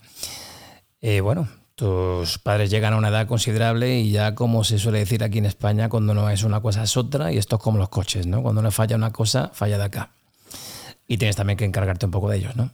Eh, 1.00 1.20
bueno, 1.22 1.48
tus 1.74 2.38
padres 2.38 2.70
llegan 2.70 2.92
a 2.92 2.98
una 2.98 3.08
edad 3.08 3.26
considerable 3.26 4.00
y 4.00 4.10
ya 4.10 4.34
como 4.34 4.64
se 4.64 4.78
suele 4.78 4.98
decir 4.98 5.24
aquí 5.24 5.38
en 5.38 5.46
España, 5.46 5.88
cuando 5.88 6.12
no 6.12 6.28
es 6.28 6.42
una 6.42 6.60
cosa 6.60 6.82
es 6.82 6.96
otra 6.96 7.32
y 7.32 7.38
esto 7.38 7.56
es 7.56 7.62
como 7.62 7.78
los 7.78 7.88
coches, 7.88 8.26
¿no? 8.26 8.42
Cuando 8.42 8.60
no 8.60 8.70
falla 8.70 8.96
una 8.96 9.12
cosa, 9.12 9.50
falla 9.54 9.78
de 9.78 9.84
acá. 9.84 10.12
Y 11.08 11.16
tienes 11.16 11.36
también 11.36 11.56
que 11.56 11.64
encargarte 11.64 12.04
un 12.06 12.12
poco 12.12 12.28
de 12.28 12.36
ellos, 12.36 12.54
¿no? 12.54 12.70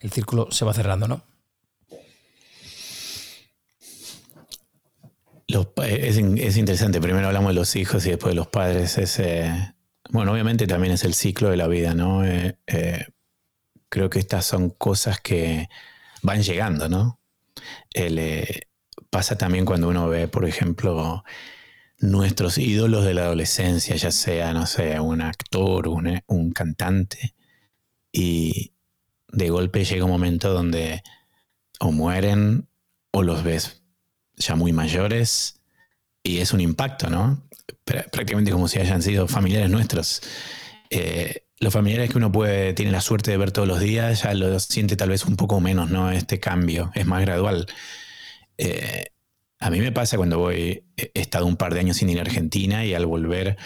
El 0.00 0.10
círculo 0.10 0.50
se 0.50 0.64
va 0.64 0.74
cerrando, 0.74 1.06
¿no? 1.06 1.22
Es, 5.84 6.56
interesante, 6.56 7.00
primero 7.00 7.26
hablamos 7.26 7.50
de 7.50 7.54
los 7.54 7.76
hijos 7.76 8.04
y 8.06 8.10
después 8.10 8.32
de 8.32 8.36
los 8.36 8.48
padres. 8.48 8.98
bueno, 10.10 10.32
obviamente 10.32 10.66
también 10.66 10.94
es 10.94 11.04
el 11.04 11.14
ciclo 11.14 11.50
de 11.50 11.56
la 11.56 11.66
vida, 11.66 11.94
¿no? 11.94 12.24
Eh, 12.24 12.58
eh, 12.66 13.06
creo 13.88 14.10
que 14.10 14.18
estas 14.18 14.44
son 14.44 14.70
cosas 14.70 15.20
que 15.20 15.68
van 16.22 16.42
llegando, 16.42 16.88
¿no? 16.88 17.20
Eh, 17.94 18.60
pasa 19.10 19.36
también 19.36 19.64
cuando 19.64 19.88
uno 19.88 20.08
ve, 20.08 20.28
por 20.28 20.44
ejemplo, 20.44 21.24
nuestros 21.98 22.58
ídolos 22.58 23.04
de 23.04 23.14
la 23.14 23.22
adolescencia, 23.22 23.96
ya 23.96 24.10
sea, 24.10 24.52
no 24.52 24.66
sé, 24.66 25.00
un 25.00 25.20
actor, 25.20 25.88
un, 25.88 26.20
un 26.26 26.52
cantante, 26.52 27.34
y 28.12 28.72
de 29.28 29.50
golpe 29.50 29.84
llega 29.84 30.04
un 30.04 30.10
momento 30.10 30.52
donde 30.52 31.02
o 31.80 31.92
mueren 31.92 32.68
o 33.12 33.22
los 33.22 33.42
ves 33.42 33.79
ya 34.40 34.56
muy 34.56 34.72
mayores 34.72 35.60
y 36.22 36.38
es 36.38 36.52
un 36.52 36.60
impacto, 36.60 37.08
¿no? 37.08 37.42
Prácticamente 37.84 38.50
como 38.50 38.68
si 38.68 38.78
hayan 38.78 39.02
sido 39.02 39.28
familiares 39.28 39.70
nuestros. 39.70 40.22
Eh, 40.90 41.44
los 41.58 41.72
familiares 41.72 42.10
que 42.10 42.18
uno 42.18 42.32
puede, 42.32 42.72
tiene 42.72 42.90
la 42.90 43.00
suerte 43.00 43.30
de 43.30 43.36
ver 43.36 43.52
todos 43.52 43.68
los 43.68 43.80
días, 43.80 44.22
ya 44.22 44.34
lo 44.34 44.58
siente 44.58 44.96
tal 44.96 45.10
vez 45.10 45.24
un 45.26 45.36
poco 45.36 45.60
menos, 45.60 45.90
¿no? 45.90 46.10
Este 46.10 46.40
cambio 46.40 46.90
es 46.94 47.06
más 47.06 47.20
gradual. 47.22 47.66
Eh, 48.56 49.06
a 49.58 49.70
mí 49.70 49.78
me 49.78 49.92
pasa 49.92 50.16
cuando 50.16 50.38
voy, 50.38 50.84
he 50.96 51.10
estado 51.14 51.44
un 51.44 51.56
par 51.56 51.74
de 51.74 51.80
años 51.80 51.98
sin 51.98 52.08
ir 52.08 52.18
a 52.18 52.22
Argentina 52.22 52.84
y 52.84 52.94
al 52.94 53.04
volver, 53.04 53.58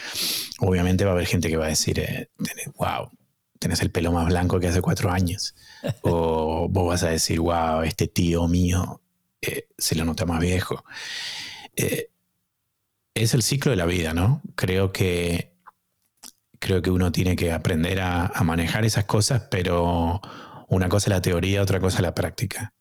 obviamente 0.58 1.04
va 1.04 1.12
a 1.12 1.14
haber 1.14 1.26
gente 1.26 1.48
que 1.48 1.56
va 1.56 1.66
a 1.66 1.68
decir, 1.68 2.28
wow, 2.76 3.04
eh, 3.04 3.16
tenés 3.60 3.80
el 3.80 3.92
pelo 3.92 4.10
más 4.10 4.26
blanco 4.26 4.58
que 4.58 4.68
hace 4.68 4.80
cuatro 4.80 5.12
años. 5.12 5.54
o 6.02 6.68
vos 6.68 6.88
vas 6.88 7.04
a 7.04 7.10
decir, 7.10 7.38
wow, 7.38 7.82
este 7.82 8.08
tío 8.08 8.48
mío 8.48 9.03
se 9.76 9.94
lo 9.94 10.04
nota 10.04 10.26
más 10.26 10.40
viejo. 10.40 10.84
Eh, 11.76 12.10
es 13.14 13.34
el 13.34 13.42
ciclo 13.42 13.70
de 13.70 13.76
la 13.76 13.86
vida, 13.86 14.12
¿no? 14.12 14.42
Creo 14.56 14.92
que, 14.92 15.52
creo 16.58 16.82
que 16.82 16.90
uno 16.90 17.12
tiene 17.12 17.36
que 17.36 17.52
aprender 17.52 18.00
a, 18.00 18.32
manejar 18.44 18.84
esas 18.84 19.04
cosas, 19.04 19.42
pero 19.50 20.20
una 20.68 20.88
cosa 20.88 21.06
es 21.06 21.10
la 21.10 21.22
teoría, 21.22 21.62
otra 21.62 21.80
cosa 21.80 21.98
es 21.98 22.02
la 22.02 22.14
práctica. 22.14 22.74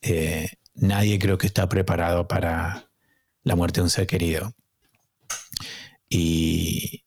Eh, 0.00 0.48
nadie 0.74 1.18
creo 1.18 1.38
que 1.38 1.46
está 1.46 1.68
preparado 1.68 2.28
para 2.28 2.90
la 3.42 3.56
muerte 3.56 3.80
de 3.80 3.84
un 3.84 3.90
ser 3.90 4.06
querido. 4.06 4.54
Y, 6.08 7.02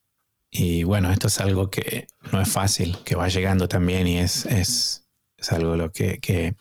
bueno, 0.84 1.10
esto 1.12 1.28
es 1.28 1.40
algo 1.40 1.70
que 1.70 2.06
no 2.32 2.40
es 2.40 2.48
fácil, 2.48 2.98
que 3.04 3.14
va 3.14 3.28
llegando 3.28 3.68
también 3.68 4.06
y 4.06 4.18
es, 4.18 4.44
es, 4.46 5.08
algo 5.50 5.76
lo 5.76 5.92
que, 5.92 6.54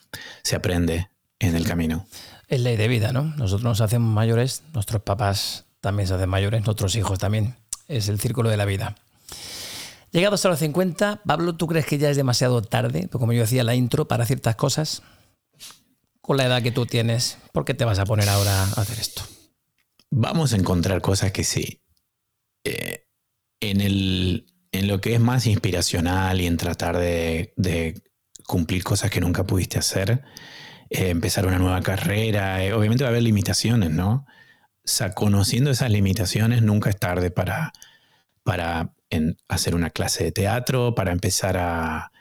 se 0.43 0.56
aprende 0.56 1.10
en 1.39 1.56
el 1.56 1.65
camino. 1.65 2.08
Es 2.47 2.62
ley 2.62 2.78
de 2.78 2.88
vida, 2.88 3.12
¿no? 3.12 3.23
Nosotros 3.23 3.63
nos 3.63 3.82
hacemos 3.82 4.13
mayores, 4.13 4.63
nuestros 4.73 5.02
papás 5.02 5.65
también 5.82 6.08
se 6.08 6.13
hacen 6.13 6.30
mayores, 6.30 6.65
nuestros 6.65 6.95
hijos 6.95 7.19
también. 7.19 7.56
Es 7.88 8.10
el 8.10 8.19
círculo 8.19 8.50
de 8.50 8.58
la 8.58 8.65
vida. 8.65 8.95
Llegados 10.12 10.45
a 10.45 10.50
los 10.50 10.60
50, 10.60 11.21
Pablo, 11.26 11.56
¿tú 11.56 11.67
crees 11.67 11.86
que 11.86 11.97
ya 11.97 12.10
es 12.10 12.17
demasiado 12.17 12.62
tarde? 12.62 13.07
Pues 13.12 13.20
como 13.20 13.34
yo 13.34 13.41
decía, 13.41 13.64
la 13.64 13.76
intro 13.76 14.07
para 14.07 14.26
ciertas 14.26 14.55
cosas. 14.55 15.03
Con 16.22 16.38
la 16.38 16.45
edad 16.45 16.62
que 16.62 16.72
tú 16.72 16.86
tienes, 16.86 17.38
¿por 17.51 17.66
qué 17.66 17.74
te 17.74 17.86
vas 17.86 17.99
a 17.99 18.05
poner 18.05 18.28
ahora 18.30 18.64
a 18.64 18.82
hacer 18.82 18.99
esto? 18.99 19.24
Vamos 20.09 20.53
a 20.53 20.57
encontrar 20.57 21.01
cosas 21.01 21.32
que 21.32 21.43
sí. 21.43 21.82
Eh, 22.64 23.07
en, 23.59 23.82
el, 23.82 24.45
en 24.72 24.88
lo 24.88 24.99
que 24.99 25.14
es 25.14 25.20
más 25.20 25.45
inspiracional 25.45 26.39
y 26.41 26.47
en 26.47 26.57
tratar 26.57 26.97
de, 26.97 27.53
de 27.57 28.01
cumplir 28.45 28.84
cosas 28.84 29.12
que 29.12 29.22
nunca 29.22 29.45
pudiste 29.45 29.78
hacer, 29.78 30.24
eh, 30.90 31.10
empezar 31.10 31.46
una 31.46 31.60
nueva 31.60 31.82
carrera. 31.82 32.64
Eh, 32.64 32.74
obviamente 32.74 33.04
va 33.04 33.10
a 33.10 33.12
haber 33.12 33.24
limitaciones, 33.24 33.92
¿no? 33.92 34.26
O 34.28 34.90
sea, 34.90 35.14
conociendo 35.14 35.72
esas 35.72 35.92
limitaciones, 35.92 36.62
nunca 36.62 36.90
es 36.90 36.98
tarde 36.98 37.32
para, 37.32 37.74
para 38.44 38.94
hacer 39.48 39.76
una 39.76 39.90
clase 39.90 40.24
de 40.24 40.32
teatro, 40.32 40.96
para 40.96 41.12
empezar, 41.12 41.58
a, 41.58 42.12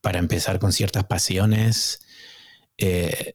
para 0.00 0.18
empezar 0.18 0.58
con 0.58 0.72
ciertas 0.72 1.04
pasiones. 1.04 2.00
Eh, 2.78 3.34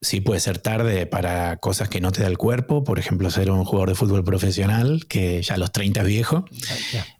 sí 0.00 0.20
puede 0.20 0.40
ser 0.40 0.58
tarde 0.58 1.06
para 1.06 1.56
cosas 1.56 1.88
que 1.88 2.00
no 2.00 2.12
te 2.12 2.22
da 2.22 2.28
el 2.28 2.38
cuerpo, 2.38 2.84
por 2.84 2.98
ejemplo, 2.98 3.30
ser 3.30 3.50
un 3.50 3.64
jugador 3.64 3.90
de 3.90 3.94
fútbol 3.94 4.24
profesional, 4.24 5.06
que 5.08 5.42
ya 5.42 5.54
a 5.54 5.58
los 5.58 5.72
30 5.72 6.00
es 6.00 6.06
viejo. 6.06 6.44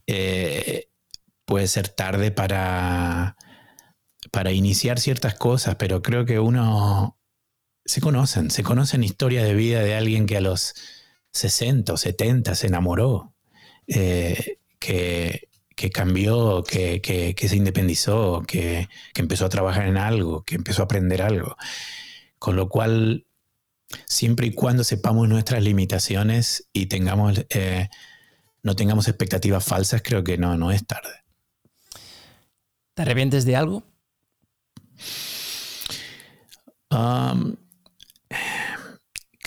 Eh, 0.07 0.89
puede 1.45 1.67
ser 1.67 1.89
tarde 1.89 2.31
para, 2.31 3.37
para 4.31 4.53
iniciar 4.53 5.01
ciertas 5.01 5.35
cosas, 5.35 5.77
pero 5.77 6.03
creo 6.03 6.25
que 6.25 6.39
uno 6.39 7.19
se 7.85 8.01
conocen, 8.01 8.51
se 8.51 8.63
conocen 8.63 9.05
historias 9.05 9.45
de 9.45 9.55
vida 9.55 9.81
de 9.81 9.95
alguien 9.95 10.27
que 10.27 10.37
a 10.37 10.41
los 10.41 10.75
60 11.33 11.93
o 11.93 11.97
70 11.97 12.55
se 12.55 12.67
enamoró, 12.67 13.35
eh, 13.87 14.59
que, 14.79 15.49
cambió, 15.93 16.65
que, 16.65 17.35
se 17.39 17.57
independizó, 17.57 18.43
que, 18.47 18.89
empezó 19.15 19.47
a 19.47 19.49
trabajar 19.49 19.87
en 19.87 19.97
algo, 19.97 20.43
que 20.45 20.57
empezó 20.57 20.83
a 20.83 20.85
aprender 20.85 21.23
algo. 21.23 21.57
Con 22.39 22.57
lo 22.57 22.69
cual, 22.69 23.27
siempre 24.07 24.49
y 24.49 24.53
cuando 24.53 24.85
sepamos 24.85 25.29
nuestras 25.29 25.63
limitaciones 25.63 26.69
y 26.73 26.87
tengamos, 26.87 27.45
eh, 27.51 27.89
no 28.63 28.77
tengamos 28.77 29.09
expectativas 29.09 29.65
falsas, 29.65 30.03
creo 30.03 30.23
que 30.25 30.39
no, 30.39 30.57
no 30.57 30.73
es 30.73 30.87
tarde. 30.87 31.25
¿Te 32.95 33.03
arrepientes 33.03 33.45
de 33.45 33.57
algo? 33.57 33.85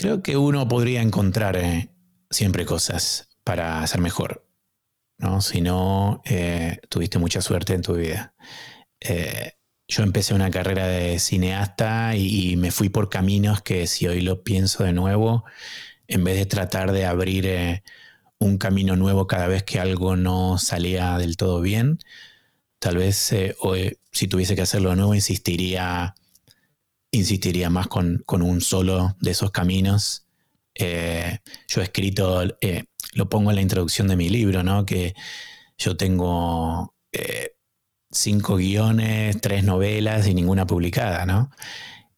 Creo 0.01 0.23
que 0.23 0.35
uno 0.35 0.67
podría 0.67 1.01
encontrar 1.01 1.55
eh, 1.57 1.89
siempre 2.31 2.65
cosas 2.65 3.29
para 3.43 3.85
ser 3.85 4.01
mejor. 4.01 4.47
¿no? 5.19 5.41
Si 5.41 5.61
no, 5.61 6.21
eh, 6.25 6.79
tuviste 6.89 7.19
mucha 7.19 7.41
suerte 7.41 7.75
en 7.75 7.83
tu 7.83 7.93
vida. 7.93 8.33
Eh, 8.99 9.53
yo 9.87 10.03
empecé 10.03 10.33
una 10.33 10.49
carrera 10.49 10.87
de 10.87 11.19
cineasta 11.19 12.15
y, 12.15 12.55
me 12.57 12.71
fui 12.71 12.89
por 12.89 13.09
caminos 13.09 13.61
que 13.61 13.85
si 13.87 14.07
hoy 14.07 14.21
lo 14.21 14.43
pienso 14.43 14.83
de 14.83 14.93
nuevo, 14.93 15.43
en 16.07 16.23
vez 16.23 16.37
de 16.37 16.45
tratar 16.47 16.91
de 16.93 17.05
abrir 17.05 17.83
un 18.39 18.57
camino 18.57 18.95
nuevo 18.95 19.27
cada 19.27 19.47
vez 19.47 19.63
que 19.63 19.79
algo 19.79 20.15
no 20.15 20.57
salía 20.57 21.17
del 21.17 21.37
todo 21.37 21.61
bien, 21.61 21.99
tal 22.79 22.97
vez 22.97 23.35
hoy, 23.59 23.97
si 24.11 24.27
tuviese 24.27 24.55
que 24.55 24.61
hacerlo 24.61 24.89
de 24.91 24.97
nuevo, 24.97 25.15
insistiría 25.15 26.15
insistiría 27.11 27.69
más 27.69 27.87
con, 27.87 28.23
un 28.27 28.61
solo 28.61 29.15
de 29.19 29.31
esos 29.31 29.51
caminos. 29.51 30.25
Eh, 30.73 31.39
yo 31.67 31.81
he 31.81 31.83
escrito, 31.83 32.43
eh, 32.61 32.85
lo 33.13 33.29
pongo 33.29 33.51
en 33.51 33.57
la 33.57 33.61
introducción 33.61 34.07
de 34.07 34.15
mi 34.15 34.29
libro, 34.29 34.63
¿no? 34.63 34.85
que 34.85 35.13
yo 35.77 35.97
tengo 35.97 36.95
eh, 37.11 37.51
cinco 38.09 38.55
guiones, 38.55 39.39
tres 39.41 39.63
novelas 39.63 40.27
y 40.27 40.33
ninguna 40.33 40.65
publicada, 40.65 41.25
¿no? 41.25 41.51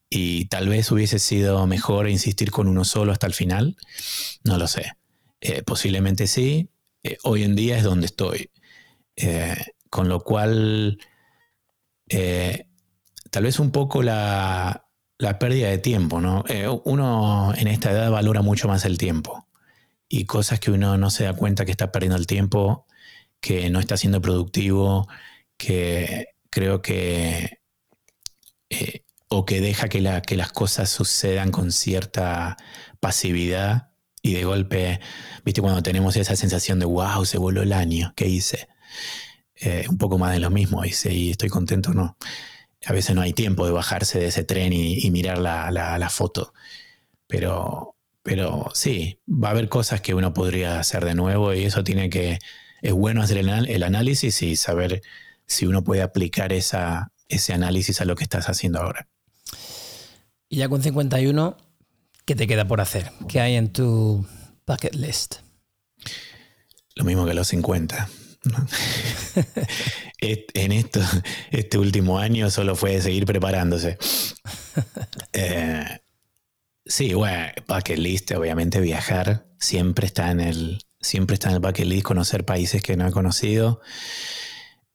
Y 0.09 0.45
tal 0.45 0.69
vez 0.69 0.91
hubiese 0.91 1.17
sido 1.17 1.65
mejor 1.65 2.07
insistir 2.07 2.51
con 2.51 2.67
uno 2.67 2.85
solo 2.85 3.11
hasta 3.11 3.25
el 3.25 3.33
final, 3.33 3.75
no 4.43 4.59
lo 4.59 4.67
sé. 4.67 4.91
posiblemente 5.65 6.27
sí, 6.27 6.69
hoy 7.23 7.43
en 7.43 7.55
día 7.55 7.77
es 7.77 7.83
donde 7.83 8.05
estoy. 8.05 8.51
con 9.89 10.09
lo 10.09 10.19
cual, 10.19 10.99
tal 12.07 13.43
vez 13.43 13.59
un 13.59 13.71
poco 13.71 14.03
la, 14.03 14.83
la 15.17 15.39
pérdida 15.39 15.69
de 15.69 15.77
tiempo, 15.77 16.21
¿no? 16.21 16.43
Eh, 16.47 16.67
uno 16.85 17.53
en 17.55 17.67
esta 17.67 17.91
edad 17.91 18.11
valora 18.11 18.41
mucho 18.41 18.67
más 18.67 18.85
el 18.85 18.97
tiempo 18.97 19.47
y 20.09 20.25
cosas 20.25 20.59
que 20.59 20.71
uno 20.71 20.97
no 20.97 21.09
se 21.09 21.23
da 21.23 21.33
cuenta 21.33 21.65
que 21.65 21.71
está 21.71 21.91
perdiendo 21.91 22.17
el 22.17 22.27
tiempo, 22.27 22.85
que 23.39 23.69
no 23.69 23.79
está 23.79 23.97
siendo 23.97 24.21
productivo, 24.21 25.07
que 25.57 26.27
creo 26.49 26.81
que... 26.81 27.59
Eh, 28.69 29.03
o 29.29 29.45
que 29.45 29.61
deja 29.61 29.89
que, 29.89 29.99
la, 29.99 30.21
que 30.21 30.35
las 30.37 30.51
cosas 30.51 30.91
sucedan 30.91 31.49
con 31.49 31.71
cierta 31.71 32.55
pasividad 32.99 33.89
y 34.21 34.33
de 34.35 34.43
golpe, 34.43 34.99
viste, 35.43 35.61
cuando 35.61 35.81
tenemos 35.81 36.15
esa 36.17 36.35
sensación 36.35 36.77
de, 36.77 36.85
wow, 36.85 37.25
se 37.25 37.39
voló 37.39 37.63
el 37.63 37.73
año, 37.73 38.13
¿qué 38.15 38.27
hice? 38.27 38.67
Eh, 39.65 39.85
un 39.89 39.97
poco 39.97 40.17
más 40.17 40.33
de 40.33 40.39
lo 40.39 40.49
mismo, 40.49 40.83
y 40.83 41.31
estoy 41.31 41.49
contento, 41.49 41.93
¿no? 41.93 42.17
a 42.85 42.93
veces 42.93 43.15
no 43.15 43.21
hay 43.21 43.33
tiempo 43.33 43.65
de 43.65 43.71
bajarse 43.71 44.19
de 44.19 44.27
ese 44.27 44.43
tren 44.43 44.73
y, 44.73 45.09
mirar 45.11 45.37
la, 45.37 46.09
foto. 46.09 46.53
Pero, 47.27 47.95
pero 48.21 48.69
sí, 48.73 49.19
va 49.27 49.49
a 49.49 49.51
haber 49.51 49.69
cosas 49.69 50.01
que 50.01 50.13
uno 50.13 50.33
podría 50.33 50.79
hacer 50.79 51.05
de 51.05 51.15
nuevo 51.15 51.53
y 51.53 51.63
eso 51.63 51.83
tiene 51.83 52.09
que, 52.09 52.39
es 52.81 52.93
bueno 52.93 53.21
hacer 53.21 53.37
el, 53.37 53.83
análisis 53.83 54.41
y 54.41 54.55
saber 54.55 55.01
si 55.45 55.65
uno 55.65 55.83
puede 55.83 56.01
aplicar 56.01 56.51
esa, 56.51 57.11
ese 57.29 57.53
análisis 57.53 58.01
a 58.01 58.05
lo 58.05 58.15
que 58.15 58.23
estás 58.23 58.49
haciendo 58.49 58.79
ahora. 58.79 59.07
Y 60.49 60.57
ya 60.57 60.69
con 60.69 60.83
51, 60.83 61.57
¿qué 62.25 62.35
te 62.35 62.47
queda 62.47 62.67
por 62.67 62.81
hacer? 62.81 63.11
¿Qué 63.27 63.39
hay 63.39 63.55
en 63.55 63.71
tu 63.71 64.25
bucket 64.67 64.95
list? 64.95 65.37
Lo 66.95 67.05
mismo 67.05 67.25
que 67.25 67.33
los 67.33 67.47
50. 67.47 68.09
en 70.19 70.71
esto, 70.71 70.99
este 71.51 71.77
último 71.77 72.19
año 72.19 72.49
solo 72.49 72.75
fue 72.75 73.01
seguir 73.01 73.25
preparándose. 73.25 73.97
Eh, 75.33 75.99
sí, 76.85 77.13
bueno, 77.13 77.47
bucket 77.67 77.97
list, 77.97 78.31
obviamente 78.31 78.79
viajar 78.79 79.45
siempre 79.59 80.05
está 80.05 80.31
en 80.31 80.39
el, 80.39 80.83
siempre 80.99 81.35
está 81.35 81.49
en 81.49 81.55
el 81.55 81.59
bucket 81.59 81.85
list, 81.85 82.03
conocer 82.03 82.45
países 82.45 82.81
que 82.81 82.97
no 82.97 83.07
he 83.07 83.11
conocido. 83.11 83.81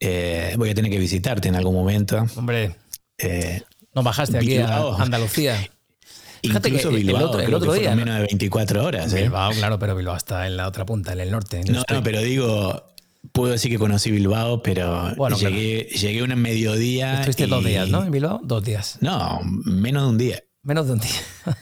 Eh, 0.01 0.55
voy 0.57 0.70
a 0.70 0.74
tener 0.74 0.90
que 0.90 0.99
visitarte 0.99 1.49
en 1.49 1.57
algún 1.57 1.74
momento. 1.74 2.24
Hombre, 2.36 2.76
eh, 3.18 3.62
no 3.94 4.03
bajaste 4.03 4.38
aquí 4.38 4.59
a 4.59 4.94
Andalucía. 4.96 5.57
Incluso 6.42 6.90
Bilbao, 6.90 7.38
el 7.40 7.53
otro, 7.55 7.72
día. 7.72 7.96
menos 7.96 8.14
de 8.14 8.20
24 8.22 8.84
horas. 8.84 9.12
Bilbao, 9.12 9.51
claro, 9.53 9.78
pero 9.78 9.96
Bilbao 9.96 10.16
está 10.16 10.46
en 10.46 10.57
la 10.57 10.68
otra 10.68 10.86
punta, 10.86 11.12
en 11.12 11.20
el 11.20 11.30
norte. 11.32 11.62
no, 11.64 11.82
no, 11.90 12.03
pero 12.03 12.20
digo, 12.20 12.84
Puedo 13.32 13.52
decir 13.52 13.70
que 13.70 13.78
conocí 13.78 14.10
Bilbao, 14.10 14.62
pero 14.62 15.14
llegué, 15.36 15.84
llegué 15.84 16.22
un 16.22 16.34
mediodía. 16.40 17.20
Estuviste 17.20 17.46
dos 17.46 17.64
días, 17.64 17.88
¿no? 17.88 18.04
En 18.04 18.10
Bilbao, 18.10 18.40
dos 18.42 18.64
días. 18.64 18.98
No, 19.00 19.40
menos 19.42 20.04
de 20.04 20.08
un 20.08 20.18
día. 20.18 20.44
Menos 20.62 20.86
de 20.86 20.92
un 20.94 21.00
día. 21.00 21.10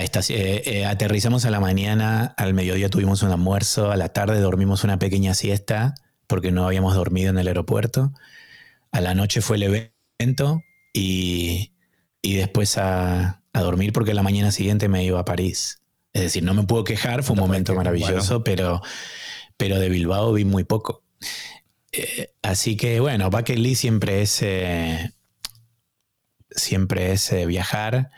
Eh, 0.00 0.62
eh, 0.64 0.86
aterrizamos 0.86 1.44
a 1.44 1.50
la 1.50 1.60
mañana, 1.60 2.34
al 2.38 2.54
mediodía 2.54 2.88
tuvimos 2.88 3.22
un 3.22 3.32
almuerzo, 3.32 3.90
a 3.90 3.96
la 3.96 4.08
tarde 4.10 4.40
dormimos 4.40 4.82
una 4.82 4.98
pequeña 4.98 5.34
siesta 5.34 5.94
porque 6.26 6.52
no 6.52 6.64
habíamos 6.64 6.94
dormido 6.94 7.30
en 7.30 7.38
el 7.38 7.48
aeropuerto. 7.48 8.12
A 8.92 9.00
la 9.00 9.14
noche 9.14 9.42
fue 9.42 9.56
el 9.56 9.92
evento 10.18 10.62
y, 10.94 11.72
después 12.22 12.78
a, 12.78 13.42
dormir 13.52 13.92
porque 13.92 14.14
la 14.14 14.22
mañana 14.22 14.52
siguiente 14.52 14.88
me 14.88 15.04
iba 15.04 15.20
a 15.20 15.24
París. 15.24 15.82
Es 16.12 16.22
decir, 16.22 16.44
no 16.44 16.54
me 16.54 16.62
puedo 16.62 16.84
quejar, 16.84 17.22
fue 17.22 17.34
un 17.34 17.40
momento 17.40 17.74
maravilloso, 17.74 18.42
pero 18.42 18.80
pero 19.60 19.78
de 19.78 19.90
Bilbao 19.90 20.32
vi 20.32 20.46
muy 20.46 20.64
poco. 20.64 21.04
Eh, 21.92 22.32
así 22.40 22.78
que 22.78 22.98
bueno, 22.98 23.28
Bucket 23.28 23.58
List 23.58 23.82
siempre 23.82 24.22
es, 24.22 24.40
eh, 24.40 25.12
siempre 26.50 27.12
es 27.12 27.30
eh, 27.30 27.44
viajar 27.44 28.10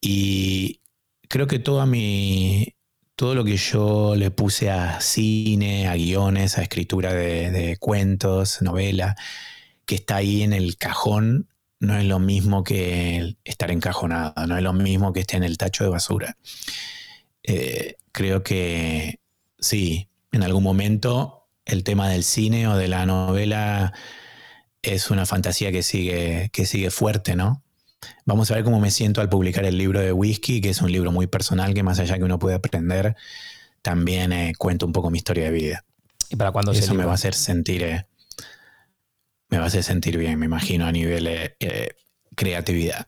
y 0.00 0.80
creo 1.28 1.46
que 1.46 1.60
todo 1.60 1.86
mi, 1.86 2.74
todo 3.14 3.36
lo 3.36 3.44
que 3.44 3.56
yo 3.56 4.16
le 4.16 4.32
puse 4.32 4.68
a 4.68 5.00
cine, 5.00 5.86
a 5.86 5.94
guiones, 5.94 6.58
a 6.58 6.62
escritura 6.62 7.12
de, 7.12 7.52
de 7.52 7.76
cuentos, 7.76 8.60
novela, 8.60 9.14
que 9.86 9.94
está 9.94 10.16
ahí 10.16 10.42
en 10.42 10.52
el 10.52 10.76
cajón, 10.76 11.48
no 11.78 11.96
es 11.96 12.04
lo 12.04 12.18
mismo 12.18 12.64
que 12.64 13.36
estar 13.44 13.70
encajonado, 13.70 14.48
no 14.48 14.56
es 14.56 14.62
lo 14.64 14.72
mismo 14.72 15.12
que 15.12 15.20
esté 15.20 15.36
en 15.36 15.44
el 15.44 15.56
tacho 15.56 15.84
de 15.84 15.90
basura. 15.90 16.36
creo 18.10 18.42
que 18.42 19.20
sí, 19.60 20.08
en 20.34 20.42
algún 20.42 20.64
momento 20.64 21.48
el 21.64 21.84
tema 21.84 22.08
del 22.08 22.24
cine 22.24 22.66
o 22.66 22.76
de 22.76 22.88
la 22.88 23.06
novela 23.06 23.92
es 24.82 25.10
una 25.10 25.26
fantasía 25.26 25.70
que 25.70 25.82
sigue, 25.82 26.50
que 26.52 26.66
sigue 26.66 26.90
fuerte, 26.90 27.36
¿no? 27.36 27.62
Vamos 28.26 28.50
a 28.50 28.56
ver 28.56 28.64
cómo 28.64 28.80
me 28.80 28.90
siento 28.90 29.20
al 29.20 29.28
publicar 29.28 29.64
el 29.64 29.78
libro 29.78 30.00
de 30.00 30.12
Whisky, 30.12 30.60
que 30.60 30.70
es 30.70 30.82
un 30.82 30.90
libro 30.90 31.12
muy 31.12 31.26
personal 31.26 31.72
que 31.72 31.82
más 31.82 32.00
allá 32.00 32.18
que 32.18 32.24
uno 32.24 32.38
puede 32.38 32.56
aprender, 32.56 33.16
también 33.80 34.32
eh, 34.32 34.52
cuento 34.58 34.84
un 34.86 34.92
poco 34.92 35.10
mi 35.10 35.18
historia 35.18 35.44
de 35.44 35.50
vida. 35.52 35.84
¿Y 36.28 36.36
para 36.36 36.50
cuándo 36.50 36.72
Eso 36.72 36.94
me 36.94 37.04
va 37.04 37.12
a 37.12 37.14
hacer 37.14 37.34
sentir, 37.34 37.82
eh, 37.84 38.06
me 39.48 39.58
va 39.58 39.64
a 39.64 39.66
hacer 39.68 39.84
sentir 39.84 40.18
bien, 40.18 40.38
me 40.38 40.46
imagino, 40.46 40.84
a 40.84 40.92
nivel 40.92 41.28
eh, 41.28 41.96
creatividad. 42.34 43.06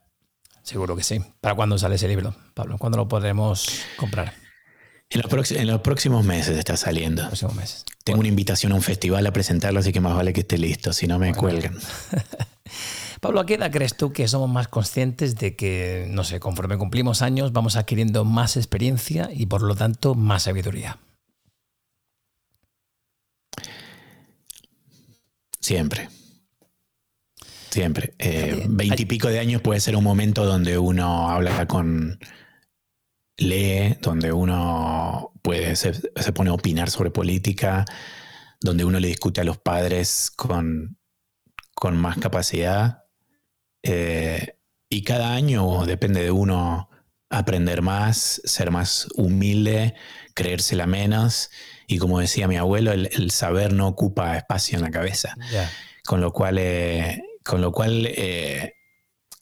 Seguro 0.63 0.97
que 0.97 1.03
sí. 1.03 1.21
¿Para 1.41 1.57
cuándo 1.57 1.77
sale 1.77 1.97
ese 1.97 2.09
libro, 2.09 2.37
Pablo? 2.55 2.79
¿Cuándo 2.79 2.99
lo 2.99 3.09
podremos 3.09 3.83
comprar? 3.97 4.46
En 5.11 5.67
los, 5.67 5.81
próximos 5.81 6.25
meses 6.25 6.59
está 6.59 6.77
saliendo. 6.77 7.23
meses. 7.55 7.85
Tengo 8.03 8.19
una 8.19 8.29
invitación 8.29 8.73
a 8.73 8.75
un 8.75 8.83
festival 8.83 9.25
a 9.27 9.33
presentarlo, 9.33 9.79
así 9.79 9.93
que 9.93 10.01
más 10.01 10.17
vale 10.17 10.33
que 10.33 10.41
esté 10.41 10.59
listo, 10.59 10.93
si 10.93 11.07
no 11.07 11.19
me 11.19 11.33
cuelgan. 11.33 11.77
Pablo, 13.21 13.41
¿a 13.41 13.47
qué 13.47 13.55
edad 13.55 13.71
crees 13.71 13.97
tú 13.97 14.13
que 14.13 14.27
somos 14.29 14.51
más 14.51 14.69
conscientes 14.69 15.37
de 15.37 15.55
que, 15.55 16.07
no 16.11 16.25
sé, 16.25 16.41
conforme 16.41 16.77
cumplimos 16.77 17.23
años 17.23 17.53
vamos 17.53 17.77
adquiriendo 17.77 18.25
más 18.25 18.57
experiencia 18.57 19.31
y 19.33 19.47
por 19.47 19.63
lo 19.63 19.75
tanto 19.75 20.15
más 20.15 20.43
sabiduría? 20.43 20.99
Siempre. 25.61 26.09
siempre. 27.71 28.15
Eh, 28.19 28.67
veintipico 28.69 29.29
de 29.29 29.39
años 29.39 29.63
puede 29.63 29.81
ser 29.81 29.97
un 29.97 30.05
momento 30.05 30.45
donde 30.45 30.79
uno 30.79 31.31
habla 31.31 31.67
con, 31.67 32.19
lee, 33.37 33.97
donde 34.01 34.33
uno 34.33 35.33
puede, 35.43 35.77
se, 35.77 35.93
pone 36.33 36.51
a 36.51 36.55
opinar 36.55 36.91
sobre 36.91 37.11
política, 37.11 37.85
donde 38.61 38.85
uno 38.85 38.99
le 39.01 39.09
discute 39.09 39.41
a 39.41 39.45
los 39.45 39.59
padres 39.59 40.31
con, 40.35 40.99
con 41.75 41.97
más 41.97 42.19
capacidad. 42.19 43.05
Eh, 43.83 44.59
y 44.89 45.03
cada 45.03 45.35
año 45.35 45.85
depende 45.85 46.23
de 46.23 46.31
uno 46.31 46.89
aprender 47.29 47.83
más, 47.83 48.41
ser 48.45 48.71
más 48.71 49.09
humilde, 49.17 49.95
creérsela 50.35 50.87
menos. 50.87 51.51
Y 51.87 51.99
como 51.99 52.21
decía 52.21 52.49
mi 52.49 52.57
abuelo, 52.57 52.93
el, 52.93 53.31
saber 53.31 53.73
no 53.73 53.89
ocupa 53.89 54.37
espacio 54.37 54.79
en 54.79 54.85
la 54.85 54.91
cabeza. 54.91 55.37
Con 56.05 56.21
lo 56.21 56.33
cual, 56.33 56.59
eh, 56.59 57.23
con 57.45 57.61
lo 57.61 57.73
cual 57.73 58.07
eh, 58.07 58.75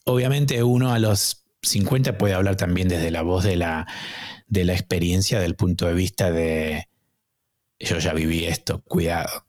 obviamente 0.04 0.62
uno 0.62 0.92
a 0.92 0.98
los 0.98 1.43
50 1.64 2.18
puede 2.18 2.34
hablar 2.34 2.56
también 2.56 2.88
desde 2.88 3.10
la 3.10 3.22
voz 3.22 3.44
de 3.44 3.56
la, 3.56 3.86
de 4.46 4.64
la 4.64 4.72
experiencia, 4.72 5.40
del 5.40 5.56
punto 5.56 5.86
de 5.86 5.94
vista 5.94 6.30
de 6.30 6.88
yo 7.78 7.98
ya 7.98 8.12
viví 8.12 8.44
esto, 8.44 8.82
cuidado. 8.82 9.46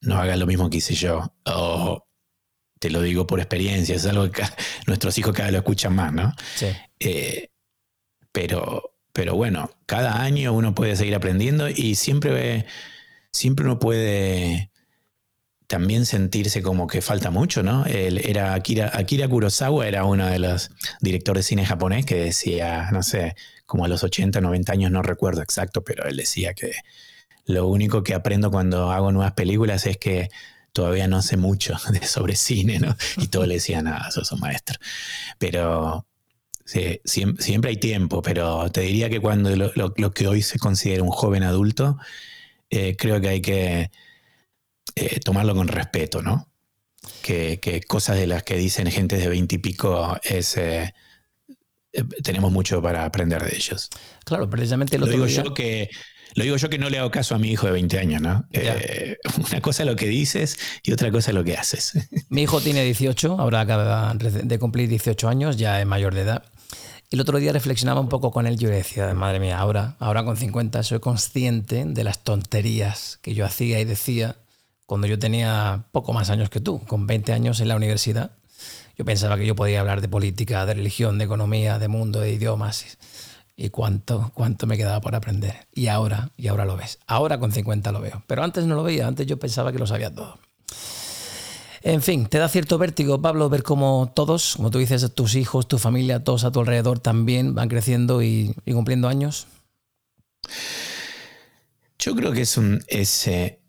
No 0.00 0.16
hagas 0.16 0.38
lo 0.38 0.46
mismo 0.46 0.70
que 0.70 0.78
hice 0.78 0.94
yo. 0.94 1.34
O 1.44 2.06
te 2.78 2.90
lo 2.90 3.00
digo 3.00 3.26
por 3.26 3.40
experiencia, 3.40 3.94
es 3.94 4.06
algo 4.06 4.30
que 4.30 4.42
nuestros 4.86 5.16
hijos 5.18 5.32
cada 5.32 5.46
vez 5.46 5.52
lo 5.52 5.58
escuchan 5.58 5.94
más, 5.94 6.12
¿no? 6.12 6.34
Sí. 6.54 6.66
Eh, 7.00 7.50
pero, 8.32 8.96
pero 9.12 9.34
bueno, 9.36 9.70
cada 9.86 10.22
año 10.22 10.52
uno 10.52 10.74
puede 10.74 10.96
seguir 10.96 11.14
aprendiendo 11.14 11.68
y 11.68 11.94
siempre, 11.94 12.66
siempre 13.32 13.64
uno 13.64 13.78
puede 13.78 14.70
también 15.66 16.06
sentirse 16.06 16.62
como 16.62 16.86
que 16.86 17.00
falta 17.00 17.30
mucho, 17.30 17.62
¿no? 17.62 17.84
Él 17.86 18.20
era 18.24 18.54
Akira, 18.54 18.90
Akira 18.94 19.28
Kurosawa 19.28 19.86
era 19.86 20.04
uno 20.04 20.26
de 20.26 20.38
los 20.38 20.70
directores 21.00 21.44
de 21.44 21.48
cine 21.48 21.66
japonés 21.66 22.04
que 22.04 22.16
decía, 22.16 22.90
no 22.92 23.02
sé, 23.02 23.34
como 23.66 23.84
a 23.84 23.88
los 23.88 24.04
80, 24.04 24.40
90 24.40 24.72
años, 24.72 24.90
no 24.90 25.02
recuerdo 25.02 25.42
exacto, 25.42 25.82
pero 25.82 26.04
él 26.04 26.16
decía 26.16 26.54
que 26.54 26.72
lo 27.46 27.66
único 27.66 28.02
que 28.02 28.14
aprendo 28.14 28.50
cuando 28.50 28.90
hago 28.90 29.12
nuevas 29.12 29.32
películas 29.32 29.86
es 29.86 29.96
que 29.96 30.28
todavía 30.72 31.08
no 31.08 31.22
sé 31.22 31.36
mucho 31.36 31.76
sobre 32.02 32.36
cine, 32.36 32.78
¿no? 32.78 32.96
Y 33.16 33.28
todos 33.28 33.48
le 33.48 33.54
decían, 33.54 33.86
ah, 33.86 34.10
sos 34.10 34.32
un 34.32 34.40
maestro. 34.40 34.78
Pero 35.38 36.06
sí, 36.64 37.00
siempre, 37.04 37.70
hay 37.70 37.76
tiempo, 37.76 38.22
pero 38.22 38.70
te 38.70 38.82
diría 38.82 39.08
que 39.08 39.20
cuando 39.20 39.54
lo, 39.56 39.92
que 40.12 40.26
hoy 40.26 40.42
se 40.42 40.58
considera 40.58 41.02
un 41.02 41.10
joven 41.10 41.42
adulto, 41.42 41.98
eh, 42.70 42.96
creo 42.96 43.20
que 43.20 43.28
hay 43.28 43.40
que 43.40 43.90
eh, 44.96 45.20
tomarlo 45.20 45.54
con 45.54 45.68
respeto, 45.68 46.22
¿no? 46.22 46.48
Que, 47.22 47.82
cosas 47.86 48.16
de 48.16 48.26
las 48.26 48.42
que 48.42 48.56
dicen 48.56 48.90
gente 48.90 49.16
de 49.16 49.28
veinte 49.28 49.56
y 49.56 49.58
pico 49.58 50.18
es... 50.22 50.56
Eh, 50.56 50.94
eh, 51.92 52.04
tenemos 52.22 52.50
mucho 52.52 52.82
para 52.82 53.04
aprender 53.04 53.42
de 53.42 53.56
ellos. 53.56 53.90
Claro, 54.24 54.48
precisamente 54.48 54.98
lo 54.98 55.06
digo 55.06 55.26
yo 55.26 55.54
que 55.54 55.90
lo 56.34 56.42
digo 56.42 56.56
yo 56.56 56.68
que 56.68 56.78
no 56.78 56.90
le 56.90 56.98
hago 56.98 57.12
caso 57.12 57.36
a 57.36 57.38
mi 57.38 57.50
hijo 57.50 57.66
de 57.66 57.72
20 57.72 57.98
años, 57.98 58.20
¿no? 58.20 58.44
una 59.48 59.60
cosa 59.60 59.84
es 59.84 59.88
lo 59.88 59.94
que 59.94 60.08
dices 60.08 60.58
y 60.82 60.92
otra 60.92 61.12
cosa 61.12 61.30
es 61.30 61.34
lo 61.36 61.44
que 61.44 61.56
haces. 61.56 61.92
Mi 62.28 62.42
hijo 62.42 62.60
tiene 62.60 62.82
18, 62.82 63.36
ahora 63.38 63.60
acaba 63.60 64.12
de 64.14 64.58
cumplir 64.58 64.88
18 64.88 65.28
años, 65.28 65.56
ya 65.56 65.80
es 65.80 65.86
mayor 65.86 66.14
de 66.14 66.22
edad. 66.22 66.44
El 67.10 67.20
otro 67.20 67.38
día 67.38 67.52
reflexionaba 67.52 68.00
un 68.00 68.08
poco 68.08 68.32
con 68.32 68.46
él 68.46 68.54
y 68.54 68.58
yo 68.58 68.70
decía, 68.70 69.14
madre 69.14 69.38
mía, 69.38 69.58
ahora, 69.58 69.94
ahora 70.00 70.24
con 70.24 70.36
50 70.36 70.82
soy 70.82 70.98
consciente 70.98 71.84
de 71.86 72.02
las 72.02 72.24
tonterías 72.24 73.20
que 73.22 73.34
yo 73.34 73.46
hacía 73.46 73.78
y 73.78 73.84
decía 73.84 74.36
cuando 74.86 75.06
yo 75.06 75.18
tenía 75.18 75.86
poco 75.92 76.12
más 76.12 76.30
años 76.30 76.50
que 76.50 76.60
tú, 76.60 76.80
con 76.86 77.06
20 77.06 77.32
años 77.32 77.60
en 77.60 77.68
la 77.68 77.76
universidad. 77.76 78.32
Yo 78.96 79.04
pensaba 79.04 79.36
que 79.36 79.46
yo 79.46 79.56
podía 79.56 79.80
hablar 79.80 80.00
de 80.00 80.08
política, 80.08 80.64
de 80.66 80.74
religión, 80.74 81.18
de 81.18 81.24
economía, 81.24 81.78
de 81.78 81.88
mundo, 81.88 82.20
de 82.20 82.32
idiomas. 82.32 82.98
Y 83.56 83.70
cuánto, 83.70 84.32
cuánto 84.34 84.66
me 84.66 84.76
quedaba 84.76 85.00
por 85.00 85.14
aprender. 85.14 85.68
Y 85.72 85.86
ahora, 85.88 86.30
y 86.36 86.48
ahora 86.48 86.64
lo 86.64 86.76
ves. 86.76 86.98
Ahora 87.06 87.38
con 87.38 87.52
50 87.52 87.92
lo 87.92 88.00
veo. 88.00 88.22
Pero 88.26 88.42
antes 88.42 88.66
no 88.66 88.74
lo 88.74 88.82
veía, 88.82 89.06
antes 89.06 89.26
yo 89.26 89.38
pensaba 89.38 89.72
que 89.72 89.78
lo 89.78 89.86
sabía 89.86 90.12
todo. 90.12 90.38
En 91.84 92.00
fin, 92.00 92.26
te 92.26 92.38
da 92.38 92.48
cierto 92.48 92.78
vértigo, 92.78 93.20
Pablo, 93.20 93.50
ver 93.50 93.62
cómo 93.62 94.10
todos, 94.14 94.56
como 94.56 94.70
tú 94.70 94.78
dices, 94.78 95.14
tus 95.14 95.34
hijos, 95.34 95.68
tu 95.68 95.78
familia, 95.78 96.24
todos 96.24 96.44
a 96.44 96.50
tu 96.50 96.60
alrededor 96.60 96.98
también 96.98 97.54
van 97.54 97.68
creciendo 97.68 98.22
y, 98.22 98.54
cumpliendo 98.64 99.06
años. 99.06 99.46
Yo 101.98 102.16
creo 102.16 102.32
que 102.32 102.40
es 102.40 102.56
un, 102.56 102.82
ese 102.88 103.60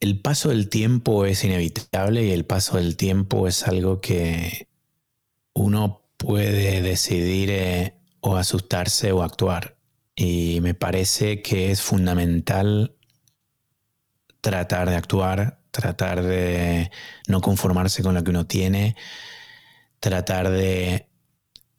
el 0.00 0.20
paso 0.20 0.50
del 0.50 0.68
tiempo 0.68 1.26
es 1.26 1.44
inevitable 1.44 2.24
y 2.24 2.30
el 2.30 2.44
paso 2.44 2.76
del 2.76 2.96
tiempo 2.96 3.48
es 3.48 3.66
algo 3.66 4.00
que 4.00 4.68
uno 5.54 6.02
puede 6.16 6.82
decidir 6.82 7.50
eh, 7.50 7.94
o 8.20 8.36
asustarse 8.36 9.12
o 9.12 9.22
actuar. 9.22 9.76
Y 10.14 10.60
me 10.62 10.74
parece 10.74 11.42
que 11.42 11.70
es 11.70 11.82
fundamental 11.82 12.96
tratar 14.40 14.88
de 14.88 14.96
actuar, 14.96 15.60
tratar 15.70 16.22
de 16.22 16.90
no 17.28 17.40
conformarse 17.40 18.02
con 18.02 18.14
lo 18.14 18.24
que 18.24 18.30
uno 18.30 18.46
tiene, 18.46 18.96
tratar 20.00 20.50
de 20.50 21.08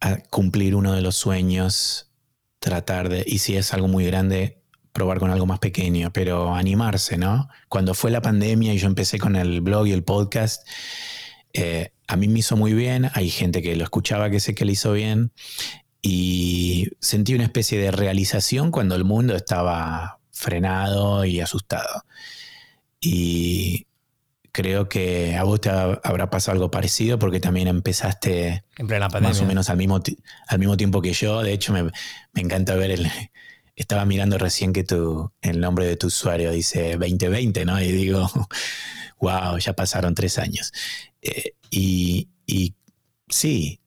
ah, 0.02 0.18
cumplir 0.30 0.76
uno 0.76 0.94
de 0.94 1.02
los 1.02 1.16
sueños, 1.16 2.12
tratar 2.60 3.10
de, 3.10 3.24
y 3.26 3.40
si 3.40 3.56
es 3.56 3.74
algo 3.74 3.88
muy 3.88 4.06
grande, 4.06 4.59
probar 5.00 5.20
con 5.20 5.32
algo 5.32 5.46
más 5.46 5.60
pequeño, 5.60 6.12
pero 6.12 6.54
animarse, 6.54 7.18
¿no? 7.18 7.48
Cuando 7.70 7.94
fue 7.94 8.12
la 8.12 8.22
pandemia 8.22 8.74
y 8.74 8.78
yo 8.78 8.88
empecé 8.88 9.18
con 9.18 9.38
el 9.38 9.62
blog 9.62 9.88
y 9.88 9.94
el 9.94 10.04
podcast, 10.04 10.68
eh, 11.54 11.94
a 12.06 12.18
mí 12.18 12.28
me 12.28 12.40
hizo 12.40 12.58
muy 12.58 12.74
bien, 12.74 13.10
hay 13.14 13.30
gente 13.30 13.62
que 13.62 13.78
lo 13.78 13.86
escuchaba 13.86 14.30
que 14.30 14.42
sé 14.42 14.54
que 14.54 14.66
le 14.66 14.74
hizo 14.74 14.92
bien, 14.92 15.32
y 16.02 16.90
sentí 17.00 17.34
una 17.34 17.46
especie 17.46 17.80
de 17.80 17.92
realización 17.92 18.72
cuando 18.72 18.96
el 18.96 19.06
mundo 19.06 19.38
estaba 19.38 20.20
frenado 20.34 21.24
y 21.24 21.40
asustado. 21.40 22.04
Y 23.00 23.88
creo 24.52 24.90
que 24.90 25.38
a 25.38 25.44
vos 25.44 25.62
te 25.62 25.70
habrá 25.70 26.30
pasado 26.30 26.56
algo 26.56 26.72
parecido 26.72 27.20
porque 27.20 27.40
también 27.40 27.70
empezaste 27.70 28.66
más 29.22 29.40
o 29.40 29.46
menos 29.46 29.70
al 29.70 29.78
mismo, 29.78 30.02
al 30.48 30.60
mismo 30.60 30.76
tiempo 30.76 31.02
que 31.02 31.14
yo. 31.14 31.42
De 31.42 31.54
hecho, 31.54 31.72
me, 31.72 31.84
me 31.84 32.42
encanta 32.42 32.76
ver 32.76 32.92
el, 32.92 33.10
estaba 33.80 34.06
mirando 34.06 34.38
recién 34.38 34.74
que 34.74 34.84
tu, 34.84 35.32
el 35.42 35.62
nombre 35.62 35.86
de 35.86 35.96
tu 35.96 36.08
usuario 36.08 36.52
dice 36.52 36.98
2020, 36.98 37.64
¿no? 37.66 37.82
Y 37.82 37.92
digo, 37.92 38.30
wow, 39.20 39.58
ya 39.58 39.74
pasaron 39.74 40.14
tres 40.14 40.38
años. 40.38 40.74
Eh, 41.22 41.54
y, 41.72 42.28
sí, 43.30 43.80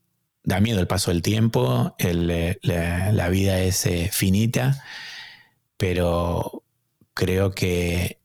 da 0.45 0.61
miedo 0.61 0.81
el 0.81 0.87
paso 0.87 1.11
del 1.11 1.21
tiempo, 1.21 1.95
eh, 1.99 2.59
la, 2.63 3.29
vida 3.29 3.61
es 3.61 3.85
eh, 3.87 4.09
finita, 4.11 4.83
pero 5.77 6.65
creo 7.13 7.51
que 7.51 8.19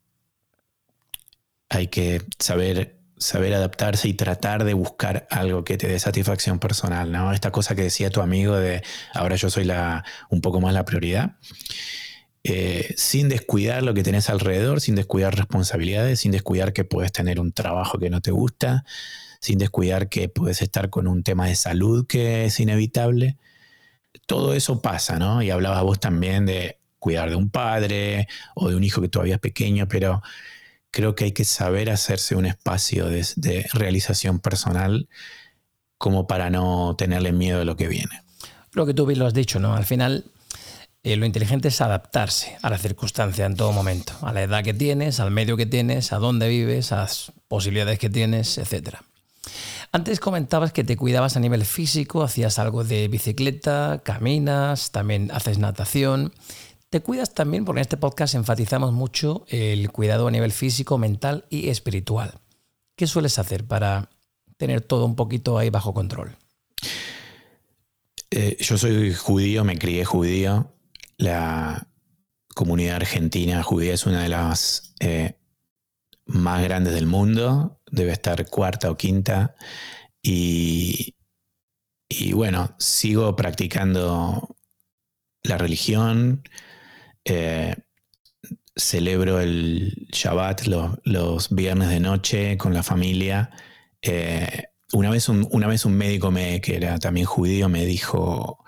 hay 1.70 1.88
que 1.88 2.22
saber 2.40 2.97
saber 3.18 3.54
adaptarse 3.54 4.08
y 4.08 4.14
tratar 4.14 4.64
de 4.64 4.74
buscar 4.74 5.28
algo 5.30 5.64
que 5.64 5.78
te 5.78 5.88
dé 5.88 6.00
satisfacción 6.00 6.60
personal, 6.60 7.12
¿no? 7.12 7.34
Esta 7.34 7.52
cosa 7.52 7.76
que 7.76 7.84
decía 7.84 8.10
tu 8.10 8.22
amigo 8.22 8.56
de 8.56 8.84
ahora 9.14 9.36
yo 9.36 9.50
soy 9.50 9.64
la, 9.64 10.04
un 10.30 10.42
poco 10.42 10.62
más 10.62 10.74
la 10.74 10.86
prioridad. 10.86 11.36
Eh, 12.44 12.94
sin 12.96 13.28
descuidar 13.28 13.84
lo 13.84 13.94
que 13.94 14.04
tenés 14.04 14.30
alrededor, 14.30 14.80
sin 14.80 14.96
descuidar 14.96 15.36
responsabilidades, 15.36 16.22
sin 16.22 16.32
descuidar 16.32 16.72
que 16.72 16.86
puedes 16.86 17.12
tener 17.12 17.40
un 17.40 17.52
trabajo 17.52 17.98
que 17.98 18.10
no 18.10 18.22
te 18.22 18.32
gusta, 18.32 18.86
sin 19.42 19.58
descuidar 19.58 20.08
que 20.08 20.30
puedes 20.30 20.62
estar 20.62 20.90
con 20.90 21.08
un 21.08 21.24
tema 21.24 21.48
de 21.48 21.56
salud 21.56 22.08
que 22.08 22.46
es 22.46 22.60
inevitable. 22.60 23.38
Todo 24.28 24.54
eso 24.54 24.82
pasa, 24.82 25.20
¿no? 25.20 25.42
Y 25.42 25.50
hablabas 25.50 25.84
vos 25.84 26.00
también 26.00 26.46
de 26.46 26.80
cuidar 27.00 27.30
de 27.30 27.36
un 27.36 27.50
padre 27.50 28.28
o 28.56 28.70
de 28.70 28.76
un 28.76 28.84
hijo 28.84 29.02
que 29.02 29.10
todavía 29.10 29.36
es 29.36 29.42
pequeño, 29.42 29.88
pero 29.88 30.22
creo 30.92 31.16
que 31.16 31.26
hay 31.26 31.32
que 31.32 31.46
saber 31.46 31.90
hacerse 31.90 32.36
un 32.36 32.46
espacio 32.46 33.08
de, 33.08 33.68
realización 33.74 34.40
personal 34.40 35.08
como 35.98 36.28
para 36.28 36.50
no 36.50 36.96
tenerle 36.98 37.32
miedo 37.32 37.62
a 37.62 37.66
lo 37.66 37.76
que 37.76 37.88
viene. 37.88 38.22
Lo 38.74 38.86
que 38.86 38.94
tú 38.94 39.06
bien 39.06 39.20
lo 39.20 39.26
has 39.26 39.34
dicho, 39.34 39.60
¿no? 39.60 39.76
Al 39.76 39.86
final 39.86 40.26
eh, 41.04 41.16
lo 41.16 41.26
inteligente 41.26 41.70
es 41.70 41.82
adaptarse 41.82 42.58
a 42.62 42.70
la 42.70 42.78
circunstancia 42.78 43.46
en 43.46 43.56
todo 43.56 43.72
momento, 43.72 44.14
a 44.22 44.34
la 44.34 44.44
edad 44.44 44.64
que 44.64 44.74
tienes, 44.74 45.20
al 45.20 45.32
medio 45.32 45.58
que 45.58 45.66
tienes, 45.66 46.14
a 46.14 46.18
dónde 46.18 46.50
vives, 46.50 46.92
a 46.92 46.98
las 46.98 47.32
posibilidades 47.48 47.98
que 47.98 48.10
tienes, 48.10 48.58
etc. 48.58 48.98
Antes 49.92 50.20
comentabas 50.20 50.74
que 50.74 50.84
te 50.84 50.98
cuidabas 50.98 51.38
a 51.38 51.40
nivel 51.40 51.64
físico, 51.66 52.22
hacías 52.22 52.60
algo 52.60 52.84
de 52.84 53.08
bicicleta, 53.08 54.02
caminas, 54.04 54.92
también 54.92 55.32
haces 55.32 55.60
natación. 55.60 56.34
Te 56.90 57.02
cuidas 57.02 57.34
también, 57.34 57.66
porque 57.66 57.80
en 57.80 57.82
este 57.82 57.98
podcast 57.98 58.36
enfatizamos 58.36 58.94
mucho 58.94 59.46
el 59.50 59.92
cuidado 59.92 60.28
a 60.28 60.32
nivel 60.32 60.54
físico, 60.54 60.98
mental 60.98 61.46
y 61.50 61.70
espiritual. 61.70 62.40
¿Qué 62.96 63.08
sueles 63.08 63.38
hacer 63.40 63.66
para 63.66 64.10
tener 64.56 64.82
todo 64.82 65.06
un 65.06 65.16
poquito 65.16 65.58
ahí 65.58 65.70
bajo 65.70 65.94
control? 65.94 66.38
Eh, 68.32 68.58
yo 68.60 68.78
soy 68.78 69.14
judío, 69.14 69.66
me 69.66 69.78
crié 69.78 70.06
judío. 70.06 70.74
La 71.18 71.88
comunidad 72.56 72.98
argentina 72.98 73.64
judía 73.64 73.94
es 73.94 74.06
una 74.06 74.24
de 74.24 74.30
las 74.30 74.94
eh, 75.00 75.38
más 76.26 76.64
grandes 76.64 76.94
del 76.94 77.06
mundo, 77.06 77.82
debe 77.92 78.14
estar 78.14 78.50
cuarta 78.50 78.90
o 78.90 78.98
quinta. 78.98 79.56
Y, 80.22 81.16
y 82.08 82.32
bueno, 82.32 82.76
sigo 82.80 83.36
practicando 83.36 84.56
la 85.44 85.58
religión, 85.58 86.44
eh, 87.28 87.76
celebro 88.76 89.40
el 89.40 90.08
Shabbat 90.12 90.66
los, 90.66 91.50
viernes 91.50 91.90
de 91.90 92.00
noche 92.00 92.58
con 92.58 92.74
la 92.74 92.84
familia. 92.84 93.52
Eh, 94.02 94.64
una, 94.94 95.10
vez 95.10 95.30
un, 95.30 95.48
una 95.52 95.68
vez 95.68 95.86
un 95.86 95.94
médico 95.94 96.32
me, 96.32 96.62
que 96.62 96.78
era 96.78 96.98
también 97.00 97.26
judío 97.26 97.70
me 97.70 97.86
dijo, 97.86 98.64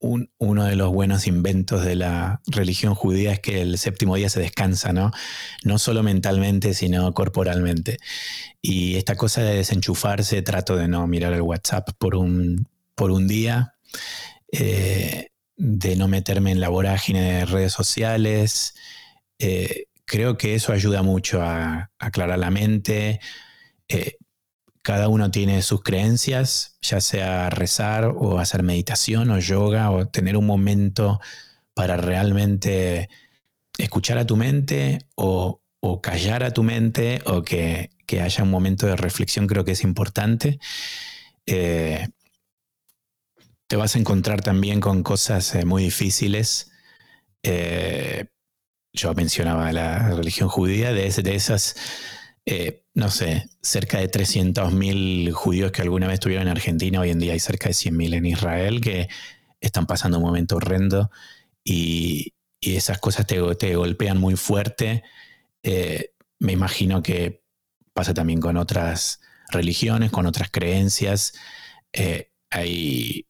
uno 0.00 0.64
de 0.64 0.76
los 0.76 0.92
buenos 0.92 1.26
inventos 1.26 1.84
de 1.84 1.96
la 1.96 2.40
religión 2.46 2.94
judía 2.94 3.32
es 3.32 3.40
que 3.40 3.60
el 3.62 3.78
séptimo 3.78 4.14
día 4.14 4.28
se 4.28 4.40
descansa, 4.40 4.92
¿no? 4.92 5.10
No 5.64 5.78
solo 5.78 6.02
mentalmente, 6.02 6.72
sino 6.74 7.12
corporalmente. 7.14 7.98
Y 8.62 8.96
esta 8.96 9.16
cosa 9.16 9.42
de 9.42 9.56
desenchufarse, 9.56 10.42
trato 10.42 10.76
de 10.76 10.88
no 10.88 11.06
mirar 11.08 11.32
el 11.32 11.42
WhatsApp 11.42 11.90
por 11.98 12.14
un, 12.14 12.68
por 12.94 13.10
un 13.10 13.26
día, 13.26 13.74
eh, 14.52 15.28
de 15.58 15.96
no 15.96 16.08
meterme 16.08 16.52
en 16.52 16.60
la 16.60 16.70
vorágine 16.70 17.20
de 17.20 17.44
redes 17.44 17.72
sociales. 17.72 18.74
Eh, 19.38 19.86
creo 20.04 20.38
que 20.38 20.54
eso 20.54 20.72
ayuda 20.72 21.02
mucho 21.02 21.42
a, 21.42 21.90
aclarar 21.98 22.38
la 22.38 22.50
mente. 22.50 23.20
Eh, 23.88 24.16
cada 24.82 25.08
uno 25.08 25.30
tiene 25.30 25.60
sus 25.62 25.82
creencias, 25.82 26.78
ya 26.80 27.00
sea 27.00 27.50
rezar 27.50 28.06
o 28.06 28.38
hacer 28.38 28.62
meditación 28.62 29.30
o 29.30 29.38
yoga 29.38 29.90
o 29.90 30.06
tener 30.06 30.36
un 30.36 30.46
momento 30.46 31.20
para 31.74 31.96
realmente 31.96 33.10
escuchar 33.78 34.18
a 34.18 34.26
tu 34.26 34.36
mente 34.36 35.00
o, 35.14 35.60
callar 36.02 36.44
a 36.44 36.52
tu 36.52 36.62
mente 36.62 37.20
o 37.26 37.42
que, 37.42 37.90
haya 38.20 38.44
un 38.44 38.50
momento 38.50 38.86
de 38.86 38.96
reflexión 38.96 39.46
creo 39.46 39.64
que 39.64 39.72
es 39.72 39.84
importante. 39.84 40.58
Eh, 41.46 42.08
te 43.68 43.76
vas 43.76 43.94
a 43.94 43.98
encontrar 43.98 44.40
también 44.40 44.80
con 44.80 45.02
cosas 45.02 45.54
eh, 45.54 45.64
muy 45.64 45.84
difíciles. 45.84 46.72
Eh, 47.42 48.26
yo 48.94 49.14
mencionaba 49.14 49.70
la 49.72 50.10
religión 50.16 50.48
judía, 50.48 50.92
de, 50.92 51.06
esas 51.06 51.76
eh, 52.46 52.84
no 52.94 53.10
sé, 53.10 53.48
cerca 53.62 53.98
de 53.98 54.10
300.000 54.10 55.32
judíos 55.32 55.70
que 55.70 55.82
alguna 55.82 56.06
vez 56.06 56.14
estuvieron 56.14 56.48
en 56.48 56.52
Argentina, 56.52 57.00
hoy 57.00 57.10
en 57.10 57.18
día 57.18 57.34
hay 57.34 57.40
cerca 57.40 57.68
de 57.68 57.74
100.000 57.74 58.14
en 58.14 58.26
Israel 58.26 58.80
que 58.80 59.08
están 59.60 59.86
pasando 59.86 60.18
un 60.18 60.24
momento 60.24 60.56
horrendo 60.56 61.10
y, 61.62 62.34
esas 62.60 62.98
cosas 62.98 63.24
te, 63.26 63.38
golpean 63.76 64.18
muy 64.18 64.34
fuerte. 64.34 65.04
Me 66.40 66.52
imagino 66.52 67.02
que 67.04 67.44
pasa 67.94 68.14
también 68.14 68.40
con 68.40 68.56
otras 68.56 69.20
religiones, 69.50 70.10
con 70.10 70.26
otras 70.26 70.50
creencias. 70.50 71.34
Hay, 72.50 73.28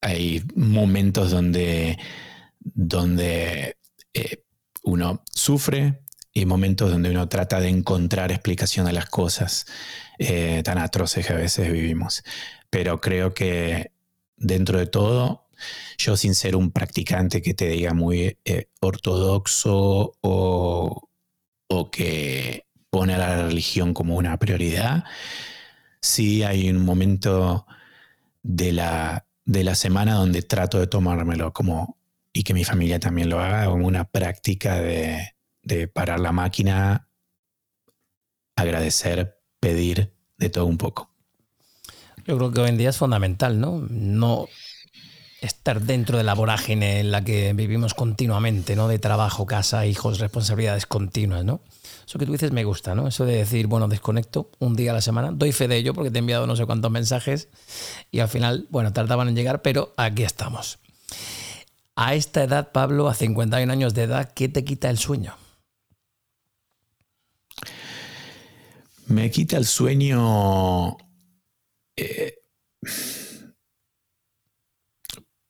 hay 0.00 0.42
momentos 0.54 1.30
donde, 1.30 1.98
donde 2.60 3.76
uno 4.82 5.22
sufre, 5.32 6.00
y 6.40 6.46
momentos 6.46 6.90
donde 6.90 7.10
uno 7.10 7.28
trata 7.28 7.60
de 7.60 7.68
encontrar 7.68 8.30
explicación 8.30 8.86
a 8.86 8.92
las 8.92 9.06
cosas 9.06 9.66
eh, 10.18 10.62
tan 10.64 10.78
atroces 10.78 11.26
que 11.26 11.32
a 11.32 11.36
veces 11.36 11.72
vivimos. 11.72 12.22
Pero 12.70 13.00
creo 13.00 13.34
que 13.34 13.92
dentro 14.36 14.78
de 14.78 14.86
todo, 14.86 15.48
yo 15.98 16.16
sin 16.16 16.34
ser 16.34 16.54
un 16.54 16.70
practicante 16.70 17.42
que 17.42 17.54
te 17.54 17.68
diga 17.68 17.92
muy 17.92 18.38
eh, 18.44 18.68
ortodoxo 18.80 20.16
o, 20.20 21.08
o 21.68 21.90
que 21.90 22.66
pone 22.90 23.14
a 23.14 23.18
la 23.18 23.42
religión 23.46 23.92
como 23.92 24.16
una 24.16 24.38
prioridad, 24.38 25.04
sí 26.00 26.44
hay 26.44 26.70
un 26.70 26.84
momento 26.84 27.66
de 28.42 28.72
la, 28.72 29.26
de 29.48 29.64
la 29.64 29.74
semana 29.74 30.12
donde 30.12 30.42
trato 30.42 30.78
de 30.78 30.86
tomármelo 30.86 31.54
como, 31.54 31.96
y 32.34 32.42
que 32.42 32.52
mi 32.52 32.64
familia 32.64 33.00
también 33.00 33.30
lo 33.30 33.40
haga, 33.40 33.64
como 33.64 33.86
una 33.86 34.04
práctica 34.04 34.78
de, 34.78 35.36
de 35.62 35.88
parar 35.88 36.20
la 36.20 36.32
máquina, 36.32 37.08
agradecer, 38.56 39.40
pedir, 39.58 40.12
de 40.36 40.50
todo 40.50 40.66
un 40.66 40.76
poco. 40.76 41.10
Yo 42.26 42.36
creo 42.36 42.52
que 42.52 42.60
hoy 42.60 42.68
en 42.68 42.76
día 42.76 42.90
es 42.90 42.98
fundamental, 42.98 43.58
¿no? 43.58 43.86
No 43.88 44.48
estar 45.40 45.80
dentro 45.80 46.18
de 46.18 46.24
la 46.24 46.34
vorágine 46.34 47.00
en 47.00 47.10
la 47.10 47.22
que 47.22 47.52
vivimos 47.52 47.94
continuamente, 47.94 48.74
¿no? 48.74 48.88
De 48.88 48.98
trabajo, 48.98 49.46
casa, 49.46 49.86
hijos, 49.86 50.18
responsabilidades 50.18 50.86
continuas, 50.86 51.44
¿no? 51.44 51.60
Eso 52.06 52.18
que 52.18 52.26
tú 52.26 52.32
dices 52.32 52.52
me 52.52 52.64
gusta, 52.64 52.94
¿no? 52.94 53.06
Eso 53.06 53.24
de 53.24 53.36
decir, 53.36 53.66
bueno, 53.66 53.86
desconecto 53.86 54.50
un 54.58 54.74
día 54.74 54.90
a 54.90 54.94
la 54.94 55.00
semana. 55.00 55.30
Doy 55.30 55.52
fe 55.52 55.68
de 55.68 55.76
ello 55.76 55.94
porque 55.94 56.10
te 56.10 56.18
he 56.18 56.20
enviado 56.20 56.46
no 56.46 56.56
sé 56.56 56.66
cuántos 56.66 56.90
mensajes 56.90 57.48
y 58.10 58.20
al 58.20 58.28
final, 58.28 58.66
bueno, 58.70 58.92
tardaban 58.92 59.28
en 59.28 59.36
llegar, 59.36 59.62
pero 59.62 59.94
aquí 59.96 60.22
estamos. 60.24 60.78
A 61.94 62.14
esta 62.14 62.42
edad, 62.42 62.72
Pablo, 62.72 63.08
a 63.08 63.14
51 63.14 63.72
años 63.72 63.94
de 63.94 64.04
edad, 64.04 64.32
¿qué 64.32 64.48
te 64.48 64.64
quita 64.64 64.88
el 64.90 64.98
sueño? 64.98 65.36
Me 69.06 69.30
quita 69.30 69.56
el 69.56 69.66
sueño. 69.66 70.96
Eh, 71.96 72.34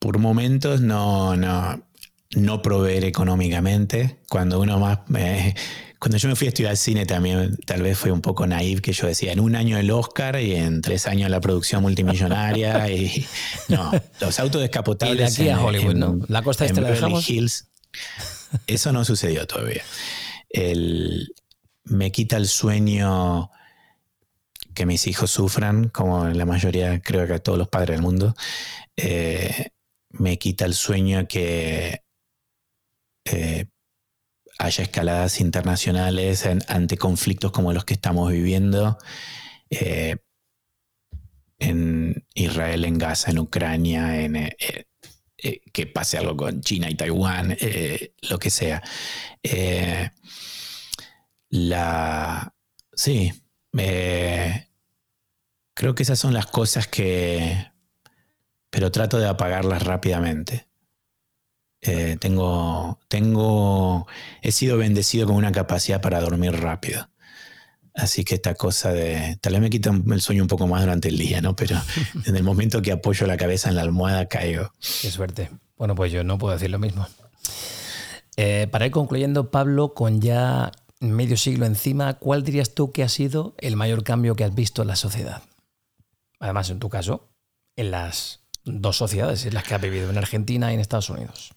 por 0.09 0.19
momentos 0.21 0.81
no, 0.81 1.37
no, 1.37 1.83
no 2.31 2.63
proveer 2.63 3.05
económicamente. 3.05 4.17
Cuando 4.31 4.59
uno 4.59 4.79
más. 4.79 5.01
cuando 5.99 6.17
yo 6.17 6.31
me 6.31 6.35
fui 6.35 6.47
a 6.47 6.49
estudiar 6.49 6.79
cine 6.79 7.05
también, 7.05 7.59
tal 7.67 7.83
vez 7.83 7.99
fue 7.99 8.11
un 8.11 8.23
poco 8.23 8.47
naive 8.47 8.81
que 8.81 8.95
yo 8.95 9.07
decía, 9.07 9.33
en 9.33 9.41
un 9.41 9.55
año 9.55 9.77
el 9.77 9.91
Oscar 9.91 10.41
y 10.41 10.55
en 10.55 10.81
tres 10.81 11.07
años 11.07 11.29
la 11.29 11.43
producción 11.43 11.83
multimillonaria. 11.83 12.91
y 12.91 13.27
no, 13.69 13.93
los 14.19 14.41
autos 14.41 14.63
descapotables. 14.63 15.39
Y 15.39 15.45
de 15.45 15.51
aquí 15.53 15.61
a 15.61 15.63
Hollywood, 15.63 15.97
¿no? 15.97 16.19
La 16.29 16.41
costa 16.41 16.65
este 16.65 16.81
la 16.81 16.89
dejamos. 16.89 17.29
Hills. 17.29 17.69
Eso 18.67 18.93
no 18.93 19.05
sucedió 19.05 19.47
todavía. 19.47 19.83
El, 20.49 21.35
me 21.85 22.11
quita 22.13 22.39
el 22.39 22.49
sueño 22.49 23.51
que 24.73 24.87
mis 24.87 25.07
hijos 25.07 25.31
sufran, 25.31 25.91
como 25.91 26.27
la 26.29 26.47
mayoría, 26.47 26.99
creo 27.03 27.27
que 27.27 27.39
todos 27.41 27.59
los 27.59 27.69
padres 27.69 27.97
del 27.97 28.03
mundo. 28.03 28.35
Eh, 28.97 29.69
me 30.19 30.39
quita 30.39 30.65
el 30.65 30.75
sueño 30.75 31.27
que 31.29 32.03
eh, 33.25 33.67
haya 34.59 34.85
escaladas 34.85 35.41
internacionales 35.41 36.47
ante 36.69 36.97
conflictos 36.97 37.53
como 37.53 37.73
los 37.73 37.85
que 37.85 37.95
estamos 37.95 38.31
viviendo 38.33 38.99
eh, 39.71 40.17
en 41.59 42.27
Israel, 42.35 42.85
en 42.85 42.99
Gaza, 42.99 43.31
en 43.31 43.39
Ucrania, 43.39 44.21
en, 44.21 44.51
que 45.73 45.87
pase 45.87 46.19
algo 46.19 46.37
con 46.37 46.61
China 46.61 46.91
y 46.91 46.97
Taiwán, 46.97 47.57
lo 48.29 48.39
que 48.39 48.51
sea. 48.51 48.83
La... 51.51 52.55
Sí, 52.93 53.33
creo 55.75 55.95
que 55.95 56.03
esas 56.03 56.19
son 56.19 56.35
las 56.35 56.47
cosas 56.47 56.89
que... 56.89 57.78
Pero 58.71 58.91
trato 58.91 59.19
de 59.19 59.29
apagarlas 59.29 59.83
rápidamente. 59.83 60.69
Eh, 61.81 62.17
tengo, 62.21 62.99
tengo, 63.09 64.07
he 64.43 64.53
sido 64.53 64.77
bendecido 64.79 65.27
con 65.27 65.37
una 65.37 65.53
capacidad 65.53 66.01
para 66.01 66.21
dormir 66.21 66.53
rápido. 66.53 67.09
Así 67.95 68.25
que 68.25 68.37
esta 68.37 68.55
cosa 68.55 68.93
de, 68.93 69.39
tal 69.41 69.55
vez 69.55 69.63
me 69.63 69.71
quita 69.71 69.91
el 69.91 70.21
sueño 70.21 70.43
un 70.43 70.49
poco 70.49 70.69
más 70.69 70.83
durante 70.83 71.09
el 71.09 71.19
día, 71.19 71.41
¿no? 71.41 71.57
Pero 71.57 71.77
en 72.27 72.37
el 72.37 72.43
momento 72.43 72.83
que 72.83 72.93
apoyo 72.93 73.27
la 73.27 73.37
cabeza 73.37 73.69
en 73.69 73.77
la 73.77 73.83
almohada 73.83 74.27
caigo. 74.27 74.73
Qué 75.03 75.11
suerte. 75.11 75.51
Bueno, 75.77 75.95
pues 75.95 76.13
yo 76.13 76.25
no 76.25 76.39
puedo 76.39 76.55
decir 76.55 76.71
lo 76.71 76.79
mismo. 76.79 77.07
Eh, 78.37 78.69
para 78.71 78.87
ir 78.87 78.93
concluyendo, 78.93 79.51
Pablo, 79.51 79.95
con 79.95 80.21
ya 80.21 80.71
medio 81.01 81.37
siglo 81.37 81.67
encima, 81.67 82.15
¿cuál 82.15 82.45
dirías 82.45 82.73
tú 82.75 82.93
que 82.93 83.03
ha 83.03 83.09
sido 83.09 83.55
el 83.59 83.77
mayor 83.77 84.05
cambio 84.05 84.37
que 84.37 84.45
has 84.45 84.55
visto 84.55 84.83
en 84.83 84.89
la 84.89 84.97
sociedad? 84.97 85.43
Además, 86.39 86.71
en 86.71 86.79
tu 86.79 86.89
caso, 86.89 87.29
en 87.75 87.91
las 87.91 88.38
dos 88.69 88.97
sociedades 88.97 89.45
en 89.47 89.55
las 89.55 89.65
que 89.65 89.75
has 89.75 89.81
vivido, 89.81 90.11
en 90.11 90.19
Argentina 90.19 90.71
y 90.71 90.75
en 90.75 90.81
Estados 90.81 91.11
Unidos. 91.11 91.53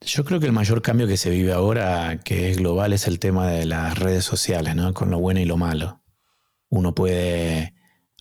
Yo 0.00 0.24
creo 0.24 0.38
que 0.38 0.46
el 0.46 0.52
mayor 0.52 0.82
cambio 0.82 1.06
que 1.06 1.16
se 1.16 1.30
vive 1.30 1.52
ahora, 1.52 2.20
que 2.22 2.50
es 2.50 2.58
global, 2.58 2.92
es 2.92 3.06
el 3.06 3.18
tema 3.18 3.48
de 3.48 3.64
las 3.64 3.98
redes 3.98 4.24
sociales, 4.24 4.76
¿no? 4.76 4.92
Con 4.92 5.10
lo 5.10 5.18
bueno 5.18 5.40
y 5.40 5.44
lo 5.44 5.56
malo. 5.56 6.02
Uno 6.68 6.94
puede 6.94 7.74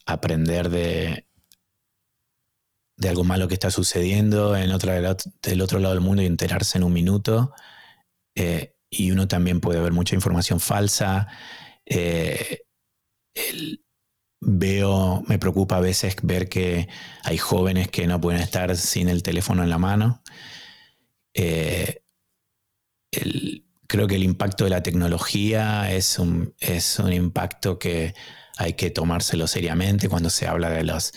aprender 0.05 0.69
de, 0.69 1.27
de 2.95 3.09
algo 3.09 3.23
malo 3.23 3.47
que 3.47 3.55
está 3.55 3.69
sucediendo 3.69 4.55
en 4.55 4.71
otra, 4.71 4.93
del 5.41 5.61
otro 5.61 5.79
lado 5.79 5.93
del 5.93 6.03
mundo 6.03 6.21
y 6.21 6.25
enterarse 6.25 6.77
en 6.77 6.83
un 6.83 6.93
minuto 6.93 7.53
eh, 8.35 8.75
y 8.89 9.11
uno 9.11 9.27
también 9.27 9.59
puede 9.59 9.81
ver 9.81 9.91
mucha 9.91 10.15
información 10.15 10.59
falsa. 10.59 11.27
Eh, 11.85 12.59
veo, 14.45 15.23
me 15.27 15.39
preocupa 15.39 15.77
a 15.77 15.81
veces 15.81 16.15
ver 16.21 16.49
que 16.49 16.87
hay 17.23 17.37
jóvenes 17.37 17.87
que 17.89 18.07
no 18.07 18.19
pueden 18.19 18.41
estar 18.41 18.75
sin 18.75 19.09
el 19.09 19.23
teléfono 19.23 19.63
en 19.63 19.69
la 19.69 19.77
mano. 19.77 20.21
Eh, 21.33 22.01
creo 23.87 24.07
que 24.07 24.15
el 24.15 24.23
impacto 24.23 24.63
de 24.63 24.69
la 24.71 24.83
tecnología 24.83 25.91
es 25.91 26.19
un, 26.19 26.53
es 26.59 26.99
un 26.99 27.13
impacto 27.13 27.79
que 27.79 28.13
hay 28.57 28.73
que 28.73 28.89
tomárselo 28.89 29.47
seriamente 29.47 30.09
cuando 30.09 30.29
se 30.29 30.47
habla 30.47 30.69
de 30.69 30.83
los, 30.83 31.13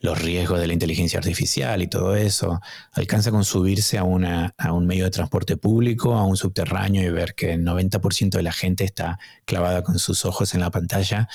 los 0.00 0.20
riesgos 0.20 0.60
de 0.60 0.66
la 0.66 0.72
inteligencia 0.72 1.18
artificial 1.18 1.82
y 1.82 1.88
todo 1.88 2.16
eso. 2.16 2.60
Alcanza 2.92 3.30
con 3.30 3.44
subirse 3.44 3.98
a, 3.98 4.04
una, 4.04 4.54
a 4.58 4.72
un 4.72 4.86
medio 4.86 5.04
de 5.04 5.10
transporte 5.10 5.56
público, 5.56 6.14
a 6.14 6.24
un 6.24 6.36
subterráneo 6.36 7.02
y 7.02 7.10
ver 7.10 7.34
que 7.34 7.52
el 7.52 7.64
90% 7.64 8.30
de 8.30 8.42
la 8.42 8.52
gente 8.52 8.84
está 8.84 9.18
clavada 9.44 9.82
con 9.82 9.98
sus 9.98 10.24
ojos 10.24 10.54
en 10.54 10.60
la 10.60 10.70
pantalla. 10.70 11.28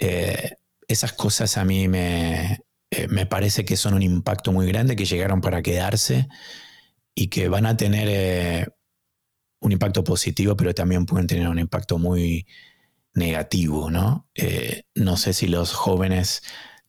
Eh, 0.00 0.56
esas 0.88 1.12
cosas 1.12 1.56
a 1.58 1.64
mí 1.64 1.86
me, 1.86 2.64
eh, 2.90 3.06
me 3.08 3.26
parece 3.26 3.64
que 3.64 3.76
son 3.76 3.94
un 3.94 4.02
impacto 4.02 4.50
muy 4.50 4.66
grande, 4.66 4.96
que 4.96 5.04
llegaron 5.04 5.40
para 5.40 5.62
quedarse 5.62 6.26
y 7.14 7.28
que 7.28 7.48
van 7.48 7.66
a 7.66 7.76
tener 7.76 8.08
eh, 8.10 8.66
un 9.60 9.72
impacto 9.72 10.02
positivo, 10.02 10.56
pero 10.56 10.74
también 10.74 11.06
pueden 11.06 11.26
tener 11.26 11.46
un 11.48 11.58
impacto 11.58 11.98
muy 11.98 12.46
negativo, 13.14 13.90
¿no? 13.90 14.28
No 14.94 15.16
sé 15.16 15.32
si 15.34 15.46
los 15.48 15.74
jóvenes 15.74 16.42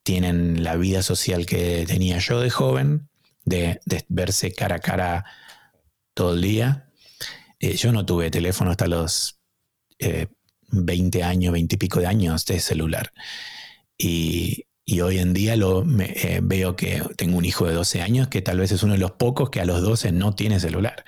tienen 0.03 0.63
la 0.63 0.77
vida 0.77 1.03
social 1.03 1.45
que 1.45 1.83
tenía 1.87 2.19
yo 2.19 2.39
de 2.39 2.49
joven, 2.49 3.09
de, 3.43 3.81
verse 4.07 4.53
cara 4.53 4.75
a 4.77 4.79
cara 4.79 5.25
todo 6.13 6.35
el 6.35 6.41
día. 6.41 6.91
yo 7.59 7.91
no 7.91 8.05
tuve 8.05 8.31
teléfono 8.31 8.71
hasta 8.71 8.87
los 8.87 9.41
20 10.71 11.23
años, 11.23 11.53
20 11.53 11.75
y 11.75 11.77
pico 11.77 11.99
de 11.99 12.07
años 12.07 12.45
de 12.45 12.59
celular. 12.59 13.11
Y, 13.97 14.65
y 14.85 15.01
hoy 15.01 15.19
en 15.19 15.33
día 15.33 15.55
lo, 15.55 15.85
eh, 16.01 16.39
veo 16.43 16.75
que 16.75 17.01
tengo 17.15 17.37
un 17.37 17.45
hijo 17.45 17.67
de 17.67 17.73
12 17.73 18.01
años 18.01 18.27
que 18.27 18.41
tal 18.41 18.59
vez 18.59 18.71
es 18.71 18.83
uno 18.83 18.93
de 18.93 18.99
los 18.99 19.11
pocos 19.11 19.49
que 19.49 19.61
a 19.61 19.65
los 19.65 19.81
12 19.81 20.11
no 20.11 20.35
tiene 20.35 20.59
celular. 20.59 21.05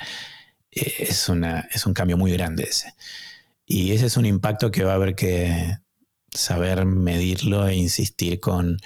Eh, 0.72 0.94
es, 1.00 1.28
una, 1.30 1.68
es 1.72 1.86
un 1.86 1.94
cambio 1.94 2.18
muy 2.18 2.32
grande 2.32 2.64
ese. 2.64 2.94
Y 3.66 3.92
ese 3.94 4.08
es 4.08 4.18
un 4.18 4.26
impacto 4.26 4.72
que 4.72 4.84
va 4.84 4.94
a 4.94 4.96
haber 4.96 5.16
que 5.16 5.78
saber 6.32 6.86
medirlo 6.86 7.68
e 7.68 7.76
insistir 7.76 8.40
con, 8.40 8.80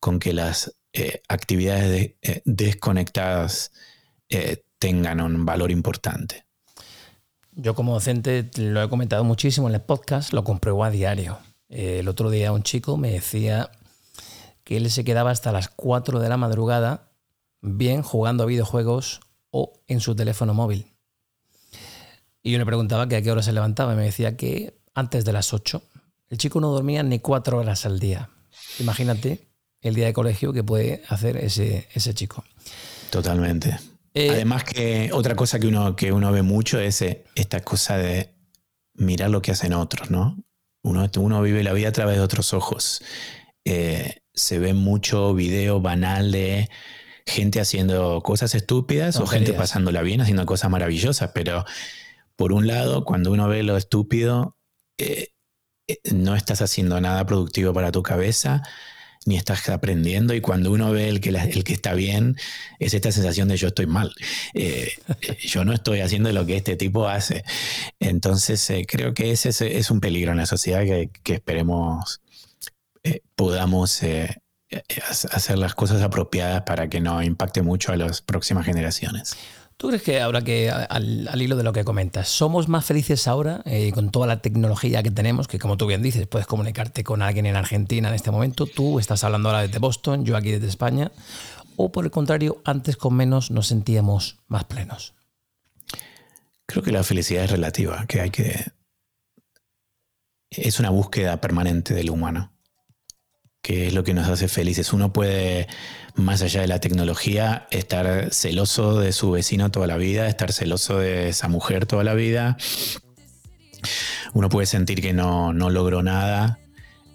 con 0.00 0.18
que 0.18 0.32
las 0.32 0.74
eh, 0.92 1.22
actividades 1.28 2.14
desconectadas 2.44 3.72
tengan 4.78 5.20
un 5.20 5.46
valor 5.46 5.70
importante. 5.70 6.47
Yo 7.60 7.74
como 7.74 7.92
docente 7.92 8.48
lo 8.56 8.80
he 8.80 8.88
comentado 8.88 9.24
muchísimo 9.24 9.68
en 9.68 9.74
el 9.74 9.80
podcast, 9.80 10.32
lo 10.32 10.44
compruebo 10.44 10.84
a 10.84 10.92
diario. 10.92 11.40
el 11.68 12.06
otro 12.06 12.30
día 12.30 12.52
un 12.52 12.62
chico 12.62 12.96
me 12.96 13.10
decía 13.10 13.72
que 14.62 14.76
él 14.76 14.88
se 14.92 15.02
quedaba 15.02 15.32
hasta 15.32 15.50
las 15.50 15.68
4 15.68 16.20
de 16.20 16.28
la 16.28 16.36
madrugada, 16.36 17.10
bien 17.60 18.02
jugando 18.02 18.44
a 18.44 18.46
videojuegos 18.46 19.18
o 19.50 19.72
en 19.88 19.98
su 19.98 20.14
teléfono 20.14 20.54
móvil. 20.54 20.86
Y 22.44 22.52
yo 22.52 22.58
le 22.58 22.64
preguntaba 22.64 23.02
a 23.02 23.08
qué 23.08 23.28
hora 23.28 23.42
se 23.42 23.52
levantaba 23.52 23.92
y 23.92 23.96
me 23.96 24.04
decía 24.04 24.36
que 24.36 24.78
antes 24.94 25.24
de 25.24 25.32
las 25.32 25.52
8. 25.52 25.82
El 26.30 26.38
chico 26.38 26.60
no 26.60 26.70
dormía 26.70 27.02
ni 27.02 27.18
cuatro 27.18 27.58
horas 27.58 27.84
al 27.86 27.98
día. 27.98 28.30
Imagínate 28.78 29.48
el 29.80 29.96
día 29.96 30.06
de 30.06 30.12
colegio 30.12 30.52
que 30.52 30.62
puede 30.62 31.02
hacer 31.08 31.36
ese, 31.36 31.88
ese 31.92 32.14
chico. 32.14 32.44
Totalmente. 33.10 33.80
Eh, 34.14 34.30
Además 34.30 34.64
que 34.64 35.10
otra 35.12 35.34
cosa 35.34 35.58
que 35.58 35.66
uno, 35.66 35.96
que 35.96 36.12
uno 36.12 36.32
ve 36.32 36.42
mucho 36.42 36.80
es 36.80 37.02
eh, 37.02 37.24
esta 37.34 37.60
cosa 37.60 37.96
de 37.96 38.34
mirar 38.94 39.30
lo 39.30 39.42
que 39.42 39.52
hacen 39.52 39.72
otros, 39.72 40.10
¿no? 40.10 40.36
Uno, 40.82 41.08
uno 41.18 41.42
vive 41.42 41.62
la 41.62 41.72
vida 41.72 41.88
a 41.88 41.92
través 41.92 42.16
de 42.16 42.22
otros 42.22 42.52
ojos. 42.54 43.02
Eh, 43.64 44.22
se 44.32 44.58
ve 44.58 44.74
mucho 44.74 45.34
video 45.34 45.80
banal 45.80 46.32
de 46.32 46.68
gente 47.26 47.60
haciendo 47.60 48.22
cosas 48.22 48.54
estúpidas 48.54 49.16
o 49.16 49.26
gente 49.26 49.52
pasándola 49.52 50.02
bien 50.02 50.20
haciendo 50.20 50.46
cosas 50.46 50.70
maravillosas, 50.70 51.32
pero 51.34 51.64
por 52.36 52.52
un 52.52 52.66
lado, 52.66 53.04
cuando 53.04 53.32
uno 53.32 53.48
ve 53.48 53.62
lo 53.62 53.76
estúpido, 53.76 54.56
eh, 54.96 55.28
no 56.12 56.34
estás 56.34 56.62
haciendo 56.62 57.00
nada 57.00 57.26
productivo 57.26 57.74
para 57.74 57.92
tu 57.92 58.02
cabeza, 58.02 58.62
ni 59.28 59.36
estás 59.36 59.68
aprendiendo, 59.68 60.34
y 60.34 60.40
cuando 60.40 60.72
uno 60.72 60.90
ve 60.90 61.08
el 61.08 61.20
que, 61.20 61.30
el 61.30 61.64
que 61.64 61.72
está 61.72 61.94
bien, 61.94 62.36
es 62.78 62.94
esta 62.94 63.12
sensación 63.12 63.48
de 63.48 63.56
yo 63.56 63.68
estoy 63.68 63.86
mal, 63.86 64.12
eh, 64.54 64.92
yo 65.40 65.64
no 65.64 65.72
estoy 65.72 66.00
haciendo 66.00 66.32
lo 66.32 66.46
que 66.46 66.56
este 66.56 66.76
tipo 66.76 67.08
hace. 67.08 67.44
Entonces, 68.00 68.70
creo 68.86 69.14
que 69.14 69.30
ese 69.30 69.50
es, 69.78 69.90
un 69.90 70.00
peligro 70.00 70.32
en 70.32 70.38
la 70.38 70.46
sociedad 70.46 70.82
que, 70.82 71.34
esperemos 71.34 72.20
eh, 73.04 73.20
podamos 73.34 74.02
eh, 74.02 74.36
eh, 74.70 74.82
hacer 75.32 75.58
las 75.58 75.74
cosas 75.74 76.02
apropiadas 76.02 76.62
para 76.62 76.88
que 76.88 77.00
no 77.00 77.22
impacte 77.22 77.62
mucho 77.62 77.92
a 77.92 77.96
las 77.96 78.20
próximas 78.20 78.66
generaciones. 78.66 79.36
¿Tú 79.78 79.86
crees 79.86 80.02
que 80.02 80.20
ahora 80.20 80.42
que 80.42 80.70
al, 80.70 81.40
hilo 81.40 81.54
de 81.54 81.62
lo 81.62 81.72
que 81.72 81.84
comentas, 81.84 82.28
somos 82.28 82.66
más 82.66 82.84
felices 82.84 83.28
ahora 83.28 83.62
con 83.94 84.10
toda 84.10 84.26
la 84.26 84.42
tecnología 84.42 85.04
que 85.04 85.12
tenemos, 85.12 85.46
que 85.46 85.60
como 85.60 85.76
tú 85.76 85.86
bien 85.86 86.02
dices, 86.02 86.26
puedes 86.26 86.48
comunicarte 86.48 87.04
con 87.04 87.22
alguien 87.22 87.46
en 87.46 87.54
Argentina 87.54 88.08
en 88.08 88.14
este 88.16 88.32
momento, 88.32 88.66
tú 88.66 88.98
estás 88.98 89.22
hablando 89.22 89.50
ahora 89.50 89.62
desde 89.62 89.78
Boston, 89.78 90.24
yo 90.24 90.36
aquí 90.36 90.50
desde 90.50 90.66
España, 90.66 91.12
o 91.76 91.92
por 91.92 92.04
el 92.04 92.10
contrario, 92.10 92.60
antes 92.64 92.96
con 92.96 93.14
menos 93.14 93.52
nos 93.52 93.68
sentíamos 93.68 94.40
más 94.48 94.64
plenos? 94.64 95.14
Creo 96.66 96.82
que 96.82 96.90
la 96.90 97.04
felicidad 97.04 97.44
es 97.44 97.50
relativa, 97.52 98.04
que 98.08 98.20
hay 98.20 98.30
que... 98.30 98.72
Es 100.50 100.80
una 100.80 100.90
búsqueda 100.90 101.40
permanente 101.40 101.94
del 101.94 102.10
humano 102.10 102.50
que 103.62 103.88
es 103.88 103.94
lo 103.94 104.04
que 104.04 104.14
nos 104.14 104.28
hace 104.28 104.48
felices. 104.48 104.92
Uno 104.92 105.12
puede, 105.12 105.66
más 106.14 106.42
allá 106.42 106.60
de 106.60 106.68
la 106.68 106.80
tecnología, 106.80 107.66
estar 107.70 108.32
celoso 108.32 108.98
de 108.98 109.12
su 109.12 109.30
vecino 109.30 109.70
toda 109.70 109.86
la 109.86 109.96
vida, 109.96 110.28
estar 110.28 110.52
celoso 110.52 110.98
de 110.98 111.28
esa 111.28 111.48
mujer 111.48 111.86
toda 111.86 112.04
la 112.04 112.14
vida. 112.14 112.56
Uno 114.32 114.48
puede 114.48 114.66
sentir 114.66 115.00
que 115.00 115.12
no, 115.12 115.52
logró 115.52 116.02
nada 116.02 116.58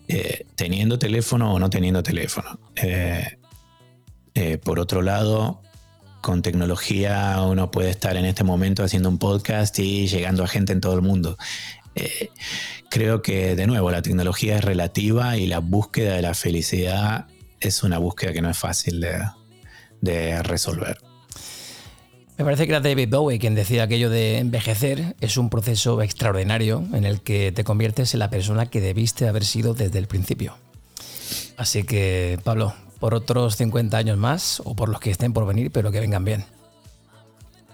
eh, 0.07 0.45
teniendo 0.55 0.99
teléfono 0.99 1.53
o 1.53 1.59
no 1.59 1.69
teniendo 1.69 2.03
teléfono. 2.03 2.59
Eh, 2.75 3.37
eh, 4.35 4.57
por 4.57 4.79
otro 4.79 5.01
lado, 5.01 5.61
con 6.21 6.41
tecnología 6.41 7.41
uno 7.41 7.69
puede 7.69 7.89
estar 7.89 8.15
en 8.15 8.25
este 8.25 8.43
momento 8.43 8.83
haciendo 8.83 9.09
un 9.09 9.17
podcast 9.17 9.77
y 9.79 10.07
llegando 10.07 10.43
a 10.43 10.47
gente 10.47 10.71
en 10.73 10.81
todo 10.81 10.95
el 10.95 11.01
mundo. 11.01 11.37
Creo 12.89 13.21
que, 13.21 13.55
de 13.55 13.67
nuevo, 13.67 13.89
la 13.91 14.01
tecnología 14.01 14.57
es 14.57 14.63
relativa 14.63 15.37
y 15.37 15.47
la 15.47 15.59
búsqueda 15.59 16.15
de 16.15 16.21
la 16.21 16.33
felicidad 16.33 17.27
es 17.59 17.83
una 17.83 17.97
búsqueda 17.97 18.33
que 18.33 18.41
no 18.41 18.49
es 18.49 18.57
fácil 18.57 19.05
de, 20.01 20.43
resolver. 20.43 20.97
Me 22.37 22.45
parece 22.45 22.65
que 22.65 22.71
era 22.71 22.81
David 22.81 23.09
Bowie 23.09 23.39
quien 23.39 23.55
decía 23.55 23.83
aquello 23.83 24.09
de 24.09 24.39
envejecer 24.39 25.15
es 25.21 25.37
un 25.37 25.49
proceso 25.49 26.01
extraordinario 26.01 26.83
en 26.93 27.05
el 27.05 27.21
que 27.21 27.51
te 27.51 27.63
conviertes 27.63 28.13
en 28.13 28.19
la 28.19 28.29
persona 28.29 28.65
que 28.67 28.81
debiste 28.81 29.27
haber 29.27 29.45
sido 29.45 29.73
desde 29.73 29.99
el 29.99 30.07
principio. 30.07 30.57
Así 31.57 31.83
que, 31.83 32.39
Pablo, 32.43 32.73
por 32.99 33.13
otros 33.13 33.55
50 33.55 33.97
años 33.97 34.17
más 34.17 34.61
o 34.65 34.75
por 34.75 34.89
los 34.89 34.99
que 34.99 35.11
estén 35.11 35.33
por 35.33 35.45
venir, 35.45 35.71
pero 35.71 35.91
que 35.91 35.99
vengan 35.99 36.25
bien. 36.25 36.45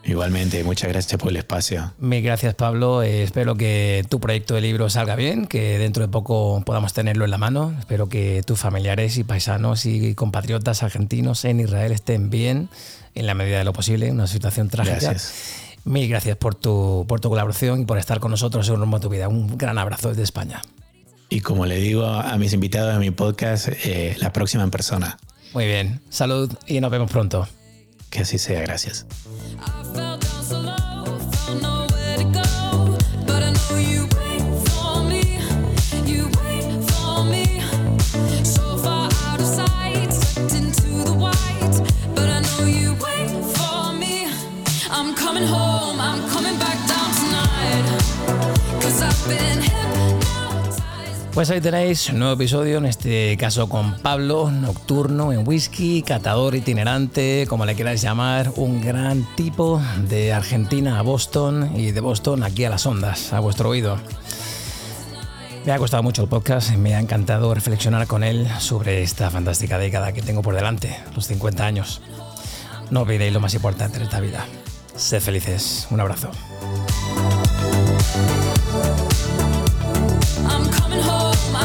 Igualmente, 0.04 0.64
muchas 0.64 0.90
gracias 0.90 1.20
por 1.20 1.30
el 1.30 1.38
espacio. 1.38 1.94
Mil 2.00 2.24
gracias, 2.24 2.56
Pablo. 2.56 3.04
Eh, 3.04 3.24
espero 3.24 3.56
que 3.56 4.06
tu 4.10 4.20
proyecto 4.20 4.56
de 4.56 4.62
libro 4.62 4.90
salga 4.90 5.16
bien, 5.16 5.46
que 5.46 5.78
dentro 5.78 6.02
de 6.02 6.10
poco 6.10 6.64
podamos 6.66 6.94
tenerlo 6.94 7.26
en 7.26 7.32
la 7.32 7.38
mano. 7.38 7.76
Espero 7.78 8.08
que 8.08 8.42
tus 8.46 8.60
familiares 8.60 9.18
y 9.18 9.24
paisanos 9.24 9.86
y 9.86 10.16
compatriotas 10.16 10.84
argentinos 10.84 11.44
en 11.46 11.60
Israel 11.60 11.92
estén 11.92 12.30
bien 12.30 12.70
en 13.14 13.26
la 13.28 13.34
medida 13.34 13.58
de 13.60 13.66
lo 13.66 13.74
posible. 13.74 14.10
Una 14.12 14.28
situación 14.28 14.70
trágica. 14.70 15.00
Gracias. 15.00 15.34
Mil 15.84 16.08
gracias 16.08 16.38
por 16.38 16.56
tu, 16.56 17.06
por 17.08 17.20
tu 17.20 17.30
colaboración 17.30 17.82
y 17.82 17.86
por 17.86 17.98
estar 17.98 18.20
con 18.20 18.32
nosotros 18.32 18.68
en 18.70 18.76
Rumbo 18.78 18.98
a 18.98 19.00
tu 19.00 19.10
Vida. 19.10 19.28
Un 19.28 19.58
gran 19.58 19.78
abrazo 19.78 20.10
desde 20.10 20.24
España. 20.24 20.62
Y 21.30 21.42
como 21.42 21.66
le 21.66 21.76
digo 21.76 22.06
a 22.06 22.36
mis 22.38 22.54
invitados 22.54 22.96
a 22.96 23.00
mi 23.00 23.12
podcast, 23.12 23.70
eh, 23.84 24.16
la 24.20 24.34
próxima 24.34 24.64
en 24.64 24.72
persona. 24.72 25.18
Muy 25.54 25.66
bien. 25.66 26.02
Salud 26.10 26.52
y 26.68 26.80
nos 26.80 26.90
vemos 26.90 27.12
pronto. 27.12 27.48
Que 28.10 28.20
así 28.20 28.38
sea. 28.38 28.62
Gracias. 28.62 29.06
Pues 51.40 51.52
ahí 51.52 51.62
tenéis 51.62 52.10
un 52.10 52.20
nuevo 52.20 52.34
episodio, 52.34 52.80
en 52.80 52.86
este 52.86 53.38
caso 53.38 53.70
con 53.70 53.94
Pablo, 54.00 54.52
nocturno 54.52 55.32
en 55.32 55.48
whisky, 55.48 56.02
catador 56.02 56.54
itinerante, 56.54 57.46
como 57.48 57.66
le 57.66 57.78
queráis 57.78 58.02
llamar, 58.02 58.52
un 58.58 58.82
gran 58.82 59.26
tipo 59.38 59.82
de 60.10 60.34
Argentina 60.34 61.00
a 61.00 61.02
Boston 61.02 61.72
y 61.78 61.92
de 61.92 62.02
Boston 62.02 62.44
aquí 62.44 62.66
a 62.66 62.70
las 62.70 62.86
ondas, 62.86 63.32
a 63.32 63.40
vuestro 63.40 63.70
oído. 63.70 63.98
Me 65.66 65.72
ha 65.72 65.78
costado 65.78 66.04
mucho 66.04 66.24
el 66.24 66.28
podcast, 66.28 66.72
me 66.72 66.94
ha 66.94 67.00
encantado 67.00 67.54
reflexionar 67.54 68.06
con 68.06 68.26
él 68.26 68.46
sobre 68.60 69.02
esta 69.02 69.32
fantástica 69.32 69.78
década 69.78 70.12
que 70.12 70.22
tengo 70.22 70.42
por 70.42 70.56
delante, 70.56 71.00
los 71.16 71.26
50 71.28 71.66
años. 71.66 72.02
No 72.92 73.04
olvidéis 73.04 73.32
lo 73.32 73.40
más 73.40 73.54
importante 73.54 74.00
de 74.00 74.04
esta 74.04 74.20
vida. 74.20 74.46
Sed 74.94 75.22
felices. 75.22 75.88
Un 75.90 76.02
abrazo. 76.02 76.32